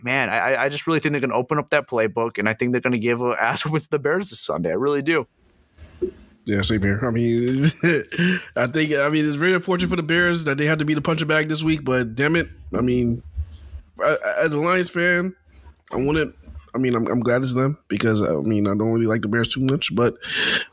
man, 0.02 0.30
I, 0.30 0.64
I 0.64 0.70
just 0.70 0.88
really 0.88 1.00
think 1.00 1.14
they're 1.14 1.22
going 1.22 1.32
to 1.32 1.36
open 1.36 1.58
up 1.58 1.70
that 1.70 1.88
playbook, 1.88 2.38
and 2.38 2.48
I 2.50 2.54
think 2.54 2.72
they're 2.72 2.82
going 2.82 2.92
to 2.94 3.00
give 3.00 3.22
a 3.22 3.36
ass 3.42 3.64
the 3.64 4.00
Bears 4.00 4.30
this 4.30 4.40
Sunday. 4.40 4.70
I 4.70 4.74
really 4.74 5.02
do. 5.02 5.28
Yeah, 6.46 6.62
same 6.62 6.82
here. 6.82 7.00
I 7.04 7.12
mean, 7.12 7.66
I 8.56 8.66
think 8.66 8.94
I 8.94 9.10
mean 9.10 9.26
it's 9.26 9.36
very 9.36 9.54
unfortunate 9.54 9.90
for 9.90 9.96
the 9.96 10.04
Bears 10.04 10.46
that 10.46 10.58
they 10.58 10.66
had 10.66 10.80
to 10.80 10.86
be 10.86 10.96
the 10.96 11.02
punching 11.02 11.28
bag 11.28 11.50
this 11.50 11.62
week, 11.62 11.84
but 11.86 12.16
damn 12.16 12.36
it, 12.36 12.50
I 12.74 12.82
mean, 12.82 13.22
as 14.40 14.52
a 14.52 14.60
Lions 14.60 14.90
fan, 14.90 15.36
I 15.92 15.98
want 15.98 16.18
it. 16.18 16.34
I 16.74 16.78
mean, 16.78 16.96
I'm, 16.96 17.08
I'm 17.08 17.20
glad 17.20 17.42
it's 17.42 17.54
them 17.54 17.78
because 17.88 18.22
I 18.22 18.36
mean 18.36 18.68
I 18.68 18.72
don't 18.72 18.94
really 18.94 19.08
like 19.08 19.22
the 19.22 19.28
Bears 19.28 19.54
too 19.54 19.62
much, 19.62 19.94
but 19.96 20.16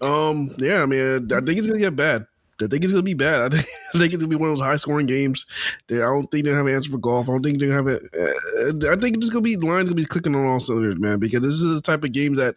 um, 0.01 0.51
yeah, 0.59 0.83
I 0.83 0.87
mean 0.87 1.33
I 1.33 1.41
think 1.41 1.59
it's 1.59 1.67
gonna 1.67 1.81
get 1.81 1.97
bad. 1.97 2.27
I 2.61 2.67
think 2.67 2.83
it's 2.83 2.93
gonna 2.93 3.03
be 3.03 3.15
bad. 3.15 3.55
I 3.55 3.59
think, 3.99 4.13
it's 4.13 4.17
gonna 4.17 4.29
be 4.29 4.37
one 4.37 4.51
of 4.51 4.59
those 4.59 4.67
high 4.67 4.77
scoring 4.77 5.07
games. 5.07 5.47
That 5.87 5.99
I 5.99 6.07
don't 6.07 6.27
think 6.27 6.45
they 6.45 6.51
have 6.51 6.67
an 6.67 6.75
answer 6.75 6.91
for 6.91 6.99
Goff. 6.99 7.29
I 7.29 7.33
don't 7.33 7.43
think 7.43 7.61
they're 7.61 7.73
have 7.73 7.87
it. 7.87 8.03
Uh, 8.13 8.93
I 8.93 8.97
think 8.97 9.17
it's 9.17 9.31
gonna 9.31 9.43
be 9.43 9.57
line's 9.57 9.89
gonna 9.89 9.95
be 9.95 10.05
clicking 10.05 10.35
on 10.35 10.45
all 10.45 10.61
cylinders, 10.61 10.99
man. 10.99 11.19
Because 11.19 11.43
this 11.43 11.55
is 11.55 11.75
the 11.75 11.81
type 11.81 12.03
of 12.03 12.13
game 12.13 12.35
that 12.35 12.57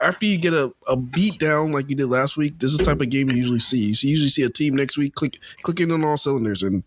after 0.00 0.26
you 0.26 0.38
get 0.38 0.54
a, 0.54 0.72
a 0.88 0.96
beat 0.96 1.38
down 1.38 1.72
like 1.72 1.90
you 1.90 1.96
did 1.96 2.06
last 2.06 2.36
week, 2.36 2.58
this 2.58 2.72
is 2.72 2.78
the 2.78 2.84
type 2.84 3.00
of 3.00 3.10
game 3.10 3.30
you 3.30 3.36
usually 3.36 3.58
see. 3.58 3.78
You 3.78 4.10
usually 4.10 4.30
see 4.30 4.42
a 4.42 4.50
team 4.50 4.74
next 4.74 4.96
week 4.96 5.14
click 5.14 5.38
clicking 5.62 5.90
on 5.90 6.04
all 6.04 6.16
cylinders, 6.16 6.62
and 6.62 6.82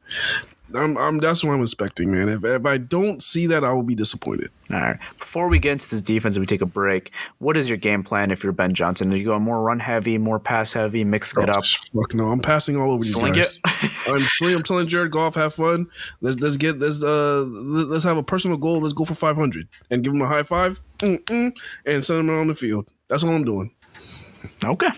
I'm, 0.76 0.97
I'm 0.97 1.17
that's 1.17 1.43
what 1.43 1.53
I'm 1.53 1.61
expecting, 1.61 2.11
man. 2.11 2.30
If, 2.30 2.43
if 2.43 2.65
I 2.65 2.78
don't 2.78 3.21
see 3.21 3.47
that, 3.47 3.63
I 3.63 3.73
will 3.73 3.84
be 3.84 3.95
disappointed. 3.95 4.49
All 4.73 4.80
right. 4.80 4.97
Before 5.19 5.47
we 5.47 5.59
get 5.59 5.73
into 5.73 5.89
this 5.89 6.01
defense 6.01 6.36
and 6.36 6.41
we 6.41 6.47
take 6.47 6.61
a 6.61 6.65
break, 6.65 7.11
what 7.39 7.57
is 7.57 7.69
your 7.69 7.78
game 7.78 8.03
plan 8.03 8.32
if 8.32 8.43
you're 8.43 8.53
Ben 8.53 8.73
Johnson? 8.73 9.11
Are 9.11 9.15
you 9.15 9.26
going 9.26 9.43
more 9.43 9.61
run 9.61 9.80
heavy, 9.80 10.17
more 10.17 10.39
pass 10.39 10.73
heavy, 10.73 11.03
mixing 11.03 11.39
oh, 11.39 11.43
it 11.43 11.49
up? 11.49 11.65
Fuck 11.65 12.13
no, 12.13 12.32
I'm 12.32 12.39
passing 12.39 12.78
all 12.78 12.91
over 12.91 13.03
Sling 13.03 13.34
these 13.34 13.59
guys. 13.63 14.07
I'm, 14.41 14.55
I'm 14.55 14.63
telling 14.63 14.88
Jared 14.88 15.11
Goff, 15.11 15.36
have 15.36 15.53
fun. 15.53 15.88
Let's 16.21 16.39
let's 16.39 16.57
get 16.57 16.80
let's 16.80 17.03
uh 17.03 17.43
let's 17.43 18.03
have 18.03 18.17
a 18.17 18.23
personal 18.23 18.57
goal. 18.57 18.82
Let's 18.82 18.93
go 18.93 19.05
for 19.05 19.15
500 19.15 19.67
and 19.91 20.03
give 20.03 20.13
him 20.13 20.21
a 20.21 20.28
high 20.28 20.43
5 20.43 20.82
and 21.01 22.03
send 22.03 22.19
him 22.19 22.30
out 22.30 22.39
on 22.39 22.47
the 22.47 22.55
field. 22.55 22.91
That's 23.07 23.23
all 23.23 23.32
I'm 23.32 23.43
doing. 23.43 23.73
Okay. 24.63 24.89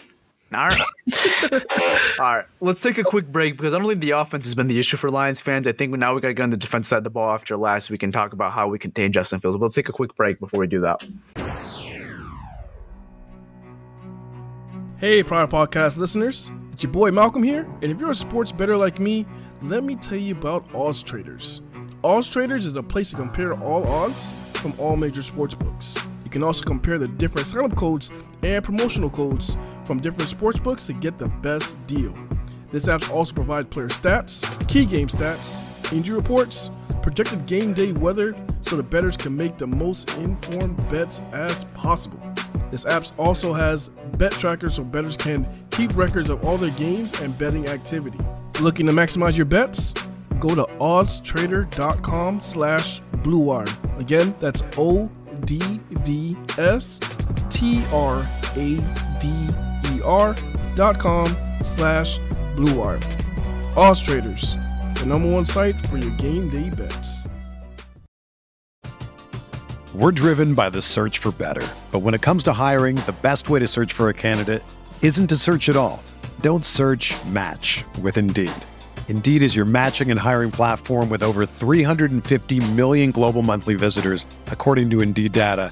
All 0.53 0.67
right. 0.67 0.81
All 2.19 2.35
right. 2.35 2.45
Let's 2.61 2.81
take 2.81 2.97
a 2.97 3.03
quick 3.03 3.27
break 3.27 3.57
because 3.57 3.73
I 3.73 3.79
don't 3.79 3.87
think 3.87 3.99
the 3.99 4.11
offense 4.11 4.45
has 4.45 4.55
been 4.55 4.67
the 4.67 4.79
issue 4.79 4.95
for 4.95 5.09
Lions 5.09 5.41
fans. 5.41 5.67
I 5.67 5.73
think 5.73 5.91
now 5.97 6.13
we 6.13 6.21
got 6.21 6.29
to 6.29 6.33
get 6.33 6.43
on 6.43 6.51
the 6.51 6.57
defense 6.57 6.87
side 6.87 6.99
of 6.99 7.03
the 7.03 7.09
ball 7.09 7.29
after 7.29 7.57
last 7.57 7.89
week 7.89 8.03
and 8.03 8.13
talk 8.13 8.31
about 8.31 8.53
how 8.53 8.67
we 8.69 8.79
contain 8.79 9.11
Justin 9.11 9.41
Fields. 9.41 9.57
But 9.57 9.63
let's 9.63 9.75
take 9.75 9.89
a 9.89 9.93
quick 9.93 10.15
break 10.15 10.39
before 10.39 10.61
we 10.61 10.67
do 10.67 10.79
that. 10.81 11.05
Hey, 14.99 15.21
Pride 15.21 15.49
Podcast 15.49 15.97
listeners. 15.97 16.49
It's 16.71 16.83
your 16.83 16.91
boy 16.91 17.11
Malcolm 17.11 17.43
here. 17.43 17.67
And 17.81 17.91
if 17.91 17.99
you're 17.99 18.11
a 18.11 18.15
sports 18.15 18.51
better 18.51 18.77
like 18.77 18.99
me, 18.99 19.25
let 19.61 19.83
me 19.83 19.95
tell 19.95 20.17
you 20.17 20.33
about 20.33 20.73
Odds 20.73 21.03
Traders. 21.03 21.61
Odds 22.03 22.29
Traders 22.29 22.65
is 22.65 22.75
a 22.75 22.83
place 22.83 23.09
to 23.09 23.15
compare 23.15 23.53
all 23.53 23.85
odds 23.87 24.31
from 24.53 24.73
all 24.79 24.95
major 24.95 25.21
sports 25.21 25.55
books. 25.55 25.95
You 26.23 26.29
can 26.29 26.41
also 26.41 26.63
compare 26.63 26.97
the 26.97 27.07
different 27.07 27.47
sign-up 27.47 27.75
codes 27.75 28.11
and 28.43 28.63
promotional 28.63 29.09
codes 29.09 29.57
from 29.87 29.99
different 29.99 30.29
sports 30.29 30.59
books 30.59 30.85
to 30.85 30.93
get 30.93 31.17
the 31.17 31.27
best 31.27 31.77
deal. 31.87 32.13
This 32.71 32.87
app 32.87 33.09
also 33.09 33.33
provides 33.33 33.69
player 33.69 33.87
stats, 33.87 34.67
key 34.67 34.85
game 34.85 35.07
stats, 35.07 35.59
injury 35.93 36.17
reports, 36.17 36.69
projected 37.01 37.45
game 37.45 37.73
day 37.73 37.93
weather 37.93 38.35
so 38.61 38.75
the 38.75 38.83
bettors 38.83 39.15
can 39.15 39.35
make 39.35 39.57
the 39.57 39.65
most 39.65 40.15
informed 40.17 40.77
bets 40.91 41.21
as 41.31 41.63
possible. 41.73 42.21
This 42.69 42.85
app 42.85 43.05
also 43.17 43.53
has 43.53 43.87
bet 44.17 44.33
trackers 44.33 44.75
so 44.75 44.83
bettors 44.83 45.15
can 45.15 45.47
keep 45.71 45.95
records 45.95 46.29
of 46.29 46.43
all 46.43 46.57
their 46.57 46.71
games 46.71 47.19
and 47.21 47.37
betting 47.37 47.67
activity. 47.67 48.19
Looking 48.59 48.85
to 48.87 48.91
maximize 48.91 49.37
your 49.37 49.45
bets? 49.45 49.93
Go 50.39 50.53
to 50.53 50.65
oddstrader.com 50.65 52.41
slash 52.41 53.01
bluewire. 53.23 53.99
Again, 53.99 54.35
that's 54.39 54.61
O 54.77 55.09
D 60.07 60.13
D 60.13 60.15
S 60.15 60.15
T 60.15 60.15
R 60.15 60.29
A 60.29 60.33
D 60.33 60.41
E 60.41 60.47
R 60.47 60.75
dot 60.75 60.99
com 60.99 61.27
slash 61.63 62.19
Blue 62.55 62.79
Wire. 62.79 62.99
Odds 63.75 63.99
Traders, 63.99 64.55
the 64.95 65.05
number 65.05 65.29
one 65.29 65.45
site 65.45 65.75
for 65.75 65.97
your 65.97 66.15
game 66.17 66.49
day 66.49 66.69
bets. 66.69 67.27
We're 69.93 70.11
driven 70.11 70.53
by 70.53 70.69
the 70.69 70.81
search 70.81 71.17
for 71.19 71.31
better. 71.31 71.65
But 71.91 71.99
when 71.99 72.13
it 72.13 72.21
comes 72.21 72.43
to 72.43 72.53
hiring, 72.53 72.95
the 72.95 73.15
best 73.21 73.49
way 73.49 73.59
to 73.59 73.67
search 73.67 73.93
for 73.93 74.09
a 74.09 74.13
candidate 74.13 74.63
isn't 75.01 75.27
to 75.27 75.35
search 75.37 75.69
at 75.69 75.75
all. 75.75 76.03
Don't 76.41 76.65
search 76.65 77.15
match 77.25 77.83
with 78.01 78.17
Indeed. 78.17 78.51
Indeed 79.07 79.41
is 79.41 79.55
your 79.55 79.65
matching 79.65 80.11
and 80.11 80.19
hiring 80.19 80.51
platform 80.51 81.09
with 81.09 81.23
over 81.23 81.45
350 81.45 82.59
million 82.73 83.11
global 83.11 83.41
monthly 83.41 83.75
visitors, 83.75 84.25
according 84.51 84.89
to 84.91 85.01
Indeed 85.01 85.31
data, 85.31 85.71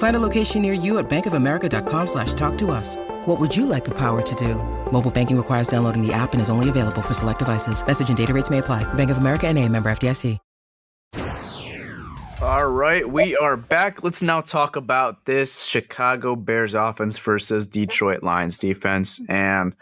Find 0.00 0.16
a 0.16 0.20
location 0.20 0.62
near 0.62 0.72
you 0.72 0.98
at 0.98 1.10
bankofamerica.com 1.10 2.06
slash 2.06 2.32
talk 2.32 2.56
to 2.56 2.70
us. 2.70 2.96
What 3.26 3.38
would 3.38 3.54
you 3.54 3.66
like 3.66 3.84
the 3.84 3.90
power 3.90 4.22
to 4.22 4.34
do? 4.34 4.54
Mobile 4.90 5.10
banking 5.10 5.36
requires 5.36 5.68
downloading 5.68 6.00
the 6.00 6.10
app 6.14 6.32
and 6.32 6.40
is 6.40 6.48
only 6.48 6.70
available 6.70 7.02
for 7.02 7.12
select 7.12 7.38
devices. 7.38 7.86
Message 7.86 8.08
and 8.08 8.16
data 8.16 8.32
rates 8.32 8.48
may 8.48 8.58
apply. 8.58 8.82
Bank 8.94 9.10
of 9.10 9.18
America 9.18 9.46
and 9.46 9.58
a 9.58 9.68
member 9.68 9.90
FDIC. 9.90 10.38
All 12.40 12.70
right, 12.70 13.06
we 13.06 13.36
are 13.36 13.58
back. 13.58 14.02
Let's 14.02 14.22
now 14.22 14.40
talk 14.40 14.76
about 14.76 15.26
this 15.26 15.66
Chicago 15.66 16.34
Bears 16.34 16.72
offense 16.72 17.18
versus 17.18 17.66
Detroit 17.66 18.22
Lions 18.22 18.56
defense. 18.56 19.20
And 19.28 19.74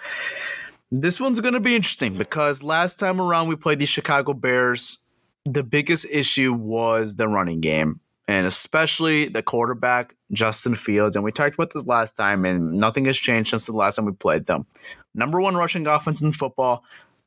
this 0.91 1.21
one's 1.21 1.39
going 1.39 1.55
to 1.55 1.61
be 1.61 1.77
interesting 1.77 2.19
because 2.19 2.65
last 2.65 2.99
time 2.99 3.21
around 3.21 3.47
we 3.47 3.55
played 3.55 3.79
the 3.79 3.87
Chicago 3.87 4.35
Bears, 4.35 4.99
the 5.45 5.63
biggest 5.63 6.07
issue 6.11 6.53
was 6.53 7.15
the 7.15 7.29
running 7.29 7.61
game 7.61 8.01
and 8.29 8.47
especially 8.47 9.27
the 9.27 9.43
quarterback, 9.43 10.15
Justin 10.33 10.75
Fields. 10.75 11.17
And 11.17 11.25
we 11.25 11.33
talked 11.33 11.55
about 11.55 11.73
this 11.73 11.87
last 11.87 12.15
time, 12.15 12.45
and 12.45 12.75
nothing 12.75 13.07
has 13.07 13.17
changed 13.17 13.51
since 13.51 13.65
the 13.65 13.73
last 13.73 13.97
time 13.97 14.05
we 14.05 14.13
played 14.13 14.45
them. 14.45 14.67
Number 15.15 15.41
one 15.41 15.57
rushing 15.57 15.87
offense 15.87 16.21
in 16.21 16.33
football, 16.33 16.85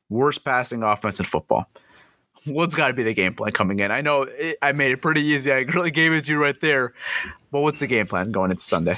worst 0.08 0.44
passing 0.44 0.84
offense 0.84 1.18
in 1.18 1.26
football. 1.26 1.66
What's 2.44 2.74
got 2.74 2.88
to 2.88 2.94
be 2.94 3.02
the 3.02 3.14
game 3.14 3.34
plan 3.34 3.50
coming 3.50 3.80
in? 3.80 3.90
I 3.90 4.00
know 4.00 4.22
it, 4.22 4.58
I 4.62 4.72
made 4.72 4.92
it 4.92 5.02
pretty 5.02 5.22
easy. 5.22 5.52
I 5.52 5.58
really 5.58 5.90
gave 5.90 6.12
it 6.12 6.24
to 6.24 6.32
you 6.32 6.40
right 6.40 6.58
there. 6.60 6.94
But 7.50 7.60
what's 7.62 7.80
the 7.80 7.86
game 7.88 8.06
plan 8.06 8.30
going 8.30 8.50
into 8.50 8.62
Sunday? 8.62 8.96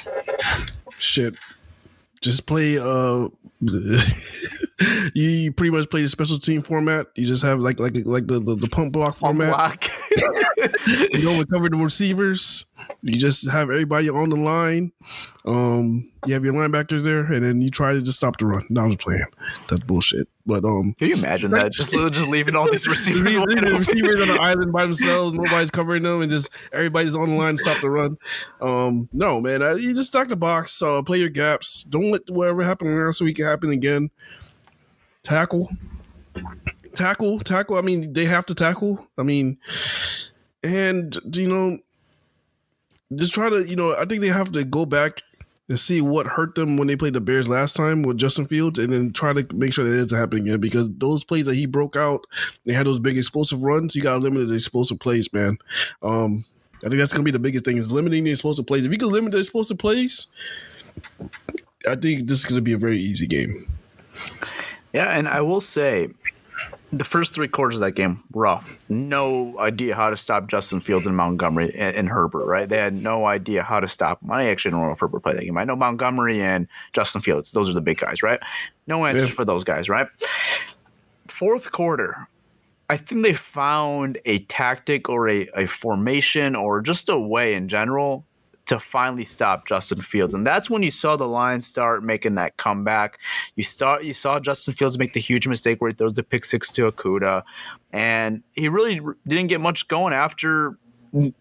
Shit. 0.99 1.37
Just 2.21 2.47
play 2.47 2.79
uh 2.79 3.29
you, 5.15 5.53
pretty 5.53 5.71
much 5.71 5.89
play 5.91 6.03
the 6.03 6.09
special 6.09 6.39
team 6.39 6.63
format. 6.63 7.07
You 7.17 7.27
just 7.27 7.43
have 7.43 7.61
like 7.61 7.79
like 7.81 7.97
like 8.05 8.27
the 8.27 8.41
the, 8.41 8.55
the 8.57 8.69
pump 8.69 8.93
block 8.93 9.17
format. 9.17 9.51
Block. 9.51 9.85
You 10.87 11.23
don't 11.23 11.51
cover 11.51 11.69
the 11.69 11.77
receivers. 11.77 12.67
You 13.03 13.19
just 13.19 13.51
have 13.51 13.71
everybody 13.71 14.09
on 14.09 14.31
the 14.31 14.37
line. 14.37 14.93
Um, 15.45 16.11
you 16.27 16.35
have 16.35 16.45
your 16.45 16.55
linebackers 16.55 17.05
there, 17.05 17.21
and 17.21 17.45
then 17.45 17.61
you 17.63 17.71
try 17.71 17.93
to 17.93 18.03
just 18.03 18.19
stop 18.19 18.39
the 18.39 18.47
run. 18.47 18.67
No, 18.71 18.83
I 18.83 18.87
was 18.87 18.97
playing. 18.97 19.25
That's 19.69 19.83
bullshit. 19.83 20.29
But 20.47 20.65
um, 20.65 20.95
Can 20.99 21.09
you 21.09 21.17
imagine 21.17 21.51
that? 21.53 21.73
Just 21.73 21.93
just 21.93 22.29
leaving 22.29 22.55
all 22.57 22.71
these 22.71 22.87
receivers. 22.89 23.37
leave 23.37 23.61
the 23.61 23.77
receivers 23.79 24.21
on 24.21 24.29
the 24.29 24.39
island 24.41 24.73
by 24.73 24.85
themselves. 24.85 25.35
Nobody's 25.35 25.71
covering 25.71 26.03
them, 26.03 26.23
and 26.23 26.31
just 26.31 26.51
everybody's 26.73 27.15
on 27.15 27.31
the 27.31 27.37
line 27.37 27.57
to 27.57 27.63
stop 27.63 27.81
the 27.81 27.91
run. 27.91 28.17
Um, 28.61 29.09
no, 29.13 29.41
man, 29.41 29.63
uh, 29.63 29.75
you 29.75 29.95
just 29.95 30.09
stock 30.09 30.29
the 30.29 30.37
box. 30.37 30.81
Uh, 30.83 31.03
play 31.03 31.19
your 31.19 31.31
gaps. 31.31 31.85
Don't 31.85 32.11
let 32.11 32.29
whatever 32.29 32.63
happened 32.63 32.95
last 32.95 33.21
week 33.21 33.39
happen 33.39 33.71
again. 33.71 34.11
Tackle, 35.23 35.71
tackle, 36.95 37.41
tackle. 37.41 37.77
I 37.77 37.81
mean, 37.81 38.13
they 38.13 38.27
have 38.27 38.45
to 38.47 38.55
tackle. 38.55 39.07
I 39.17 39.23
mean, 39.23 39.59
and 40.65 41.17
you 41.33 41.49
know, 41.49 41.79
just 43.15 43.35
try 43.35 43.49
to 43.51 43.69
you 43.69 43.77
know. 43.77 43.95
I 43.97 44.07
think 44.07 44.23
they 44.23 44.29
have 44.29 44.51
to 44.53 44.65
go 44.65 44.87
back 44.87 45.21
and 45.69 45.79
see 45.79 46.01
what 46.01 46.27
hurt 46.27 46.55
them 46.55 46.77
when 46.77 46.89
they 46.89 46.97
played 46.97 47.15
the 47.15 47.21
Bears 47.21 47.49
last 47.49 47.77
time 47.77 48.03
with 48.03 48.17
Justin 48.17 48.47
Fields, 48.47 48.79
and 48.79 48.93
then 48.93 49.13
try 49.13 49.33
to 49.33 49.47
make 49.55 49.73
sure 49.73 49.85
that 49.85 49.95
it 49.95 50.03
doesn't 50.03 50.19
happen 50.19 50.41
again. 50.41 50.61
Because 50.61 50.89
those 50.99 51.23
plays 51.23 51.47
that 51.47 51.55
he 51.55 51.67
broke 51.67 51.97
out, 51.97 52.27
they 52.65 52.73
had 52.73 52.87
those 52.87 52.99
big 52.99 53.19
explosive 53.19 53.63
runs. 53.63 53.95
You 53.95 54.03
got 54.03 54.15
to 54.15 54.19
limit 54.19 54.49
the 54.49 54.55
explosive 54.55 54.99
plays, 54.99 55.33
man. 55.33 55.59
Um, 56.03 56.45
I 56.85 56.89
think 56.89 56.99
that's 56.99 57.13
gonna 57.13 57.25
be 57.25 57.31
the 57.31 57.39
biggest 57.39 57.65
thing 57.65 57.79
is 57.79 57.93
limiting 57.93 58.25
the 58.25 58.31
explosive 58.31 58.67
plays. 58.67 58.85
If 58.85 58.93
you 58.93 58.99
can 58.99 59.11
limit 59.11 59.33
the 59.33 59.39
explosive 59.39 59.79
plays, 59.79 60.27
I 61.89 61.95
think 61.95 62.29
this 62.29 62.39
is 62.39 62.45
gonna 62.47 62.63
be 62.63 62.73
a 62.73 62.79
very 62.79 62.99
easy 62.99 63.27
game. 63.27 63.71
Yeah, 64.93 65.09
and 65.09 65.27
I 65.27 65.41
will 65.41 65.61
say, 65.61 66.09
the 66.99 67.05
first 67.05 67.35
three 67.35 67.49
quarters 67.49 67.77
of 67.77 67.81
that 67.81 67.93
game 67.93 68.23
rough. 68.33 68.79
No 68.89 69.59
idea 69.59 69.95
how 69.95 70.11
to 70.11 70.17
stop 70.17 70.49
Justin 70.49 70.81
Fields 70.81 71.07
and 71.07 71.17
Montgomery 71.17 71.75
and, 71.75 71.97
and 71.97 72.09
Herbert. 72.09 72.47
Right? 72.47 72.69
They 72.69 72.79
had 72.79 72.95
no 72.95 73.27
idea 73.27 73.63
how 73.63 73.81
to 73.81 73.89
stop. 73.89 74.23
Him. 74.23 74.31
I 74.31 74.47
actually 74.47 74.73
don't 74.73 74.83
know 74.83 74.93
if 74.93 75.01
Herbert 75.01 75.21
played 75.21 75.37
that 75.37 75.45
game. 75.45 75.59
I 75.59 75.65
know 75.65 75.77
Montgomery 75.77 76.41
and 76.43 76.69
Justin 76.93 77.21
Fields. 77.23 77.53
Those 77.53 77.69
are 77.69 77.75
the 77.75 77.81
big 77.81 77.99
guys, 77.99 78.23
right? 78.23 78.41
No 78.87 79.07
answers 79.07 79.29
Yeah. 79.31 79.35
for 79.35 79.45
those 79.45 79.65
guys, 79.65 79.89
right? 79.89 80.07
Fourth 81.29 81.73
quarter. 81.73 82.29
I 82.91 82.97
think 82.99 83.25
they 83.25 83.33
found 83.33 84.19
a 84.27 84.41
tactic 84.41 85.09
or 85.09 85.29
a, 85.29 85.49
a 85.57 85.67
formation 85.67 86.55
or 86.55 86.81
just 86.83 87.09
a 87.09 87.19
way 87.19 87.55
in 87.55 87.69
general 87.69 88.25
to 88.67 88.81
finally 88.81 89.25
stop 89.25 89.67
Justin 89.67 90.01
Fields. 90.01 90.35
And 90.35 90.47
that's 90.47 90.71
when 90.71 90.83
you 90.83 90.91
saw 90.91 91.17
the 91.17 91.29
Lions 91.29 91.67
start 91.67 92.03
making 92.03 92.37
that 92.37 92.57
comeback. 92.57 93.19
You 93.57 93.63
start 93.63 94.05
you 94.05 94.13
saw 94.13 94.41
Justin 94.41 94.75
Fields 94.75 94.99
make 94.99 95.13
the 95.13 95.21
huge 95.21 95.47
mistake 95.47 95.81
where 95.81 95.91
he 95.91 95.95
throws 95.95 96.15
the 96.15 96.23
pick 96.23 96.45
six 96.45 96.71
to 96.73 96.91
Okudah. 96.91 97.43
And 97.93 98.43
he 98.53 98.69
really 98.69 99.01
didn't 99.27 99.49
get 99.49 99.61
much 99.61 99.87
going 99.89 100.13
after 100.13 100.79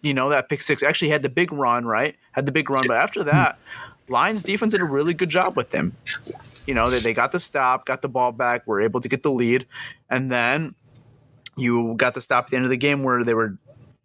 you 0.01 0.13
know 0.13 0.29
that 0.29 0.49
pick 0.49 0.61
six. 0.61 0.83
Actually 0.83 1.09
had 1.09 1.23
the 1.23 1.29
big 1.29 1.51
run, 1.51 1.85
right? 1.85 2.15
Had 2.31 2.45
the 2.45 2.51
big 2.51 2.69
run, 2.69 2.85
but 2.87 2.97
after 2.97 3.23
that, 3.23 3.57
Lions 4.07 4.43
defense 4.43 4.73
did 4.73 4.81
a 4.81 4.85
really 4.85 5.13
good 5.13 5.29
job 5.29 5.55
with 5.55 5.71
him. 5.71 5.95
You 6.67 6.73
know, 6.73 6.89
they, 6.89 6.99
they 6.99 7.13
got 7.13 7.31
the 7.31 7.39
stop, 7.39 7.85
got 7.85 8.01
the 8.01 8.07
ball 8.07 8.31
back, 8.31 8.67
were 8.67 8.81
able 8.81 9.01
to 9.01 9.09
get 9.09 9.23
the 9.23 9.31
lead, 9.31 9.65
and 10.09 10.31
then 10.31 10.75
you 11.55 11.95
got 11.95 12.13
the 12.13 12.21
stop 12.21 12.45
at 12.45 12.51
the 12.51 12.55
end 12.55 12.65
of 12.65 12.71
the 12.71 12.77
game 12.77 13.03
where 13.03 13.23
they 13.23 13.33
were 13.33 13.57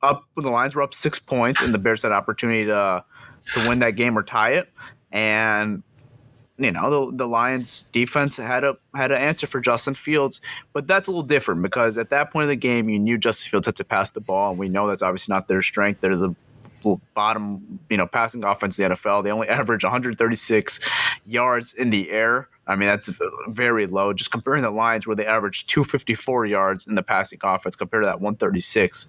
up 0.03 0.25
when 0.35 0.45
the 0.45 0.51
Lions 0.51 0.75
were 0.75 0.83
up 0.83 0.95
six 0.95 1.19
points 1.19 1.63
and 1.63 1.75
the 1.75 1.79
Bears 1.79 2.03
had 2.03 2.13
opportunity 2.13 2.67
to 2.67 3.05
to 3.53 3.69
win 3.69 3.79
that 3.81 3.93
game 3.93 4.17
or 4.17 4.23
tie 4.23 4.53
it. 4.53 4.71
And 5.11 5.83
you 6.59 6.73
know, 6.73 7.11
the 7.11 7.17
the 7.17 7.27
Lions 7.27 7.85
defense 7.85 8.37
had 8.37 8.65
a 8.65 8.77
had 8.95 9.13
an 9.13 9.21
answer 9.21 9.47
for 9.47 9.61
Justin 9.61 9.95
Fields, 9.95 10.41
but 10.73 10.87
that's 10.87 11.09
a 11.09 11.11
little 11.11 11.23
different 11.23 11.63
because 11.63 11.97
at 11.97 12.11
that 12.11 12.33
point 12.33 12.45
of 12.45 12.49
the 12.49 12.57
game 12.57 12.89
you 12.89 12.99
knew 12.99 13.17
Justin 13.17 13.51
Fields 13.51 13.67
had 13.67 13.77
to 13.77 13.85
pass 13.85 14.11
the 14.11 14.21
ball, 14.21 14.51
and 14.51 14.59
we 14.59 14.69
know 14.69 14.87
that's 14.87 15.03
obviously 15.03 15.33
not 15.33 15.49
their 15.49 15.63
strength. 15.63 16.01
They're 16.01 16.17
the 16.17 16.35
bottom, 17.15 17.81
you 17.91 17.97
know, 17.97 18.07
passing 18.07 18.45
offense 18.45 18.79
in 18.79 18.89
the 18.89 18.95
NFL. 18.95 19.25
They 19.25 19.31
only 19.31 19.49
average 19.49 19.85
136 19.85 20.81
yards 21.27 21.73
in 21.73 21.91
the 21.91 22.11
air. 22.11 22.49
I 22.69 22.77
mean, 22.77 22.87
that's 22.87 23.11
very 23.49 23.87
low. 23.87 24.13
Just 24.13 24.31
comparing 24.31 24.63
the 24.63 24.71
lines 24.71 25.07
where 25.07 25.17
they 25.17 25.25
averaged 25.25 25.71
254 25.71 26.45
yards 26.47 26.87
in 26.87 26.95
the 26.95 27.03
passing 27.03 27.39
offense 27.43 27.75
compared 27.75 28.03
to 28.03 28.07
that 28.07 28.21
136, 28.21 29.07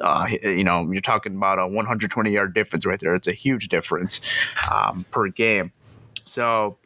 uh, 0.00 0.26
you 0.42 0.64
know, 0.64 0.90
you're 0.90 1.02
talking 1.02 1.36
about 1.36 1.58
a 1.58 1.66
120 1.66 2.32
yard 2.32 2.54
difference 2.54 2.86
right 2.86 2.98
there. 2.98 3.14
It's 3.14 3.28
a 3.28 3.32
huge 3.32 3.68
difference 3.68 4.20
um, 4.72 5.04
per 5.10 5.28
game. 5.28 5.72
So, 6.24 6.78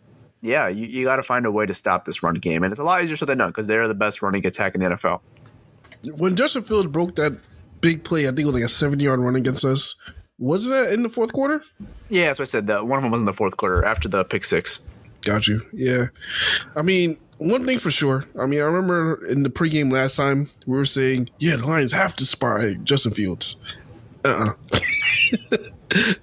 yeah, 0.43 0.67
you, 0.67 0.87
you 0.87 1.05
got 1.05 1.17
to 1.17 1.23
find 1.23 1.47
a 1.47 1.51
way 1.51 1.65
to 1.65 1.75
stop 1.75 2.05
this 2.05 2.25
run 2.25 2.35
game. 2.35 2.65
And 2.65 2.73
it's 2.73 2.81
a 2.81 2.85
lot 2.85 3.05
easier 3.05 3.17
said 3.17 3.29
than 3.29 3.39
done 3.39 3.51
because 3.51 3.69
they're 3.69 3.87
the 3.87 3.95
best 3.95 4.21
running 4.21 4.45
attack 4.45 4.75
in 4.75 4.81
the 4.81 4.91
NFL. 4.91 5.21
When 6.17 6.35
Justin 6.35 6.65
Fields 6.65 6.89
broke 6.89 7.15
that 7.17 7.39
big 7.81 8.03
play, 8.03 8.25
I 8.25 8.31
think 8.31 8.41
it 8.41 8.47
was 8.47 8.55
like 8.57 8.65
a 8.65 8.69
70 8.69 9.05
yard 9.05 9.21
run 9.21 9.37
against 9.37 9.65
us. 9.65 9.95
Wasn't 10.39 10.75
that 10.75 10.93
in 10.93 11.05
the 11.05 11.09
fourth 11.09 11.33
quarter? 11.33 11.63
Yeah, 12.11 12.27
that's 12.27 12.41
what 12.41 12.45
I 12.45 12.47
said. 12.47 12.67
The, 12.67 12.85
one 12.85 12.99
of 12.99 13.03
them 13.05 13.13
was 13.13 13.23
in 13.23 13.27
the 13.27 13.33
fourth 13.33 13.57
quarter 13.57 13.85
after 13.85 14.09
the 14.09 14.25
pick 14.25 14.45
six. 14.45 14.81
Got 15.27 15.49
you. 15.49 15.67
Yeah. 15.73 16.07
I 16.77 16.83
mean, 16.83 17.19
one 17.39 17.67
thing 17.67 17.81
for 17.81 17.91
sure. 17.91 18.27
I 18.39 18.47
mean, 18.47 18.61
I 18.61 18.65
remember 18.65 19.27
in 19.27 19.43
the 19.43 19.51
pregame 19.51 19.93
last 19.93 20.15
time 20.15 20.51
we 20.67 20.77
were 20.77 20.85
saying, 20.85 21.31
yeah, 21.41 21.57
the 21.57 21.67
Lions 21.67 21.91
have 21.91 22.15
to 22.17 22.25
spy 22.25 22.75
Justin 22.85 23.11
Fields. 23.11 23.57
Uh-uh. 24.25 24.53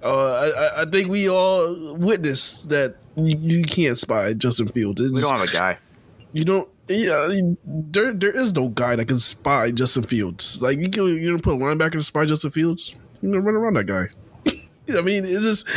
uh 0.01 0.51
I, 0.77 0.83
I 0.83 0.85
think 0.85 1.09
we 1.09 1.29
all 1.29 1.97
witnessed 1.97 2.69
that 2.69 2.95
you, 3.17 3.37
you 3.37 3.63
can't 3.65 3.97
spy 3.97 4.33
Justin 4.33 4.69
Fields. 4.69 5.01
It's, 5.01 5.13
We 5.13 5.19
don't 5.19 5.37
have 5.37 5.49
a 5.49 5.51
guy. 5.51 5.79
you 6.31 6.45
don't. 6.45 6.69
Yeah, 6.87 7.29
there 7.65 8.13
there 8.13 8.31
is 8.31 8.53
no 8.53 8.69
guy 8.69 8.95
that 8.95 9.05
can 9.05 9.19
spy 9.19 9.71
Justin 9.71 10.03
Fields. 10.03 10.61
Like 10.61 10.77
you 10.77 10.89
can 10.89 11.07
you 11.07 11.29
don't 11.29 11.43
put 11.43 11.55
a 11.55 11.57
linebacker 11.57 11.93
to 11.93 12.03
spy 12.03 12.25
Justin 12.25 12.51
Fields. 12.51 12.95
You 13.21 13.29
know, 13.29 13.39
run 13.39 13.55
around 13.55 13.75
that 13.75 13.85
guy. 13.85 14.07
I 14.89 15.01
mean, 15.01 15.23
it's 15.25 15.43
just 15.43 15.67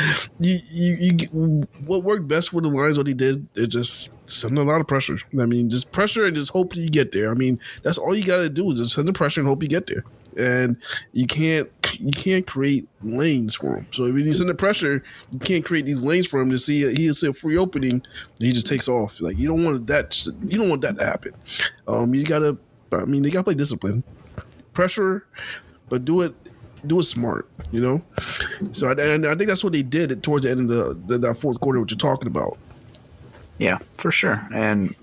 you, 0.40 0.58
you 0.70 0.96
you 0.96 1.68
what 1.84 2.02
worked 2.02 2.26
best 2.26 2.52
with 2.52 2.64
the 2.64 2.70
Lions. 2.70 2.98
What 2.98 3.06
he 3.06 3.14
did, 3.14 3.46
it 3.54 3.68
just 3.68 4.10
send 4.28 4.58
a 4.58 4.62
lot 4.62 4.80
of 4.80 4.88
pressure. 4.88 5.18
I 5.38 5.46
mean, 5.46 5.70
just 5.70 5.92
pressure 5.92 6.24
and 6.24 6.34
just 6.34 6.50
hope 6.50 6.74
you 6.74 6.88
get 6.88 7.12
there. 7.12 7.30
I 7.30 7.34
mean, 7.34 7.60
that's 7.82 7.98
all 7.98 8.14
you 8.14 8.24
got 8.24 8.38
to 8.38 8.48
do 8.48 8.70
is 8.72 8.80
just 8.80 8.94
send 8.94 9.06
the 9.06 9.12
pressure 9.12 9.40
and 9.40 9.48
hope 9.48 9.62
you 9.62 9.68
get 9.68 9.86
there. 9.86 10.04
And 10.36 10.76
you 11.12 11.26
can't 11.26 11.70
you 11.98 12.10
can't 12.10 12.46
create 12.46 12.88
lanes 13.02 13.54
for 13.54 13.76
him. 13.76 13.86
So 13.92 14.04
if 14.04 14.36
send 14.36 14.50
the 14.50 14.54
pressure, 14.54 15.02
you 15.32 15.38
can't 15.38 15.64
create 15.64 15.86
these 15.86 16.02
lanes 16.02 16.26
for 16.26 16.40
him 16.40 16.50
to 16.50 16.58
see 16.58 16.92
he 16.94 17.12
see 17.12 17.28
a 17.28 17.32
free 17.32 17.56
opening. 17.56 18.02
He 18.40 18.52
just 18.52 18.66
takes 18.66 18.88
off. 18.88 19.20
Like 19.20 19.38
you 19.38 19.48
don't 19.48 19.64
want 19.64 19.86
that. 19.86 20.26
You 20.44 20.58
don't 20.58 20.68
want 20.68 20.82
that 20.82 20.98
to 20.98 21.04
happen. 21.04 21.32
Um, 21.86 22.14
you 22.14 22.24
gotta. 22.24 22.58
I 22.92 23.04
mean, 23.04 23.22
they 23.22 23.30
gotta 23.30 23.44
play 23.44 23.54
discipline, 23.54 24.04
pressure, 24.72 25.26
but 25.88 26.04
do 26.04 26.20
it 26.22 26.34
do 26.86 27.00
it 27.00 27.04
smart, 27.04 27.48
you 27.70 27.80
know. 27.80 28.02
So 28.72 28.88
I, 28.88 28.92
and 28.92 29.26
I 29.26 29.34
think 29.34 29.48
that's 29.48 29.64
what 29.64 29.72
they 29.72 29.82
did 29.82 30.22
towards 30.22 30.44
the 30.44 30.50
end 30.50 30.60
of 30.60 30.68
the, 30.68 30.94
the 31.06 31.18
that 31.18 31.36
fourth 31.36 31.60
quarter, 31.60 31.80
what 31.80 31.90
you're 31.90 31.98
talking 31.98 32.26
about. 32.26 32.58
Yeah, 33.58 33.78
for 33.94 34.10
sure. 34.10 34.46
And 34.52 34.94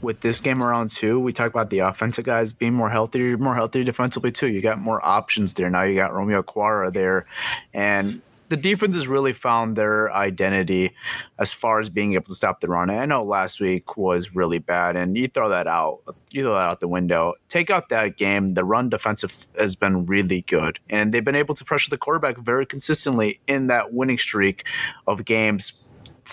with 0.00 0.20
this 0.20 0.40
game 0.40 0.62
around 0.62 0.90
too, 0.90 1.18
we 1.18 1.32
talk 1.32 1.50
about 1.50 1.70
the 1.70 1.80
offensive 1.80 2.24
guys 2.24 2.52
being 2.52 2.74
more 2.74 2.90
healthy, 2.90 3.36
more 3.36 3.54
healthy 3.54 3.84
defensively 3.84 4.30
too. 4.30 4.48
You 4.48 4.60
got 4.60 4.78
more 4.78 5.04
options 5.04 5.54
there 5.54 5.70
now. 5.70 5.82
You 5.82 5.94
got 5.94 6.12
Romeo 6.12 6.42
Okwara 6.42 6.92
there, 6.92 7.26
and 7.72 8.20
the 8.48 8.56
defense 8.56 8.94
has 8.94 9.08
really 9.08 9.32
found 9.32 9.76
their 9.76 10.12
identity 10.12 10.92
as 11.38 11.52
far 11.52 11.80
as 11.80 11.90
being 11.90 12.14
able 12.14 12.24
to 12.26 12.34
stop 12.34 12.60
the 12.60 12.68
run. 12.68 12.90
I 12.90 13.06
know 13.06 13.22
last 13.22 13.60
week 13.60 13.96
was 13.96 14.34
really 14.34 14.58
bad, 14.58 14.96
and 14.96 15.16
you 15.16 15.28
throw 15.28 15.48
that 15.48 15.66
out, 15.66 16.00
you 16.30 16.42
throw 16.42 16.54
that 16.54 16.66
out 16.66 16.80
the 16.80 16.88
window. 16.88 17.34
Take 17.48 17.70
out 17.70 17.88
that 17.88 18.16
game, 18.16 18.50
the 18.50 18.64
run 18.64 18.88
defensive 18.88 19.46
has 19.58 19.76
been 19.76 20.06
really 20.06 20.42
good, 20.42 20.78
and 20.90 21.12
they've 21.12 21.24
been 21.24 21.34
able 21.34 21.54
to 21.54 21.64
pressure 21.64 21.90
the 21.90 21.98
quarterback 21.98 22.38
very 22.38 22.66
consistently 22.66 23.40
in 23.46 23.68
that 23.68 23.92
winning 23.92 24.18
streak 24.18 24.66
of 25.06 25.24
games 25.24 25.72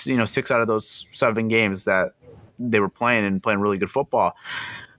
you 0.05 0.17
know 0.17 0.25
six 0.25 0.51
out 0.51 0.61
of 0.61 0.67
those 0.67 1.07
seven 1.11 1.47
games 1.47 1.83
that 1.83 2.13
they 2.59 2.79
were 2.79 2.89
playing 2.89 3.25
and 3.25 3.41
playing 3.41 3.59
really 3.59 3.77
good 3.77 3.89
football. 3.89 4.35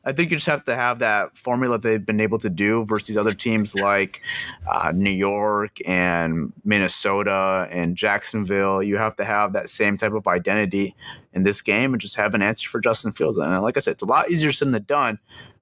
I 0.04 0.12
think 0.12 0.30
you 0.30 0.36
just 0.36 0.48
have 0.48 0.64
to 0.64 0.74
have 0.74 0.98
that 0.98 1.36
formula 1.38 1.78
they've 1.78 2.04
been 2.04 2.20
able 2.20 2.38
to 2.38 2.50
do 2.50 2.84
versus 2.84 3.08
these 3.08 3.16
other 3.16 3.32
teams 3.32 3.74
like 3.74 4.20
uh, 4.68 4.92
New 4.92 5.12
York 5.12 5.78
and 5.86 6.52
Minnesota 6.64 7.68
and 7.70 7.96
Jacksonville. 7.96 8.82
You 8.82 8.96
have 8.96 9.14
to 9.16 9.24
have 9.24 9.52
that 9.52 9.70
same 9.70 9.96
type 9.96 10.12
of 10.12 10.26
identity 10.26 10.96
in 11.32 11.44
this 11.44 11.62
game 11.62 11.94
and 11.94 12.00
just 12.00 12.16
have 12.16 12.34
an 12.34 12.42
answer 12.42 12.68
for 12.68 12.80
Justin 12.80 13.12
Fields. 13.12 13.38
And 13.38 13.62
like 13.62 13.76
I 13.76 13.80
said, 13.80 13.92
it's 13.92 14.02
a 14.02 14.06
lot 14.06 14.30
easier 14.30 14.50
said 14.50 14.72
than 14.72 14.82
done. 14.82 15.18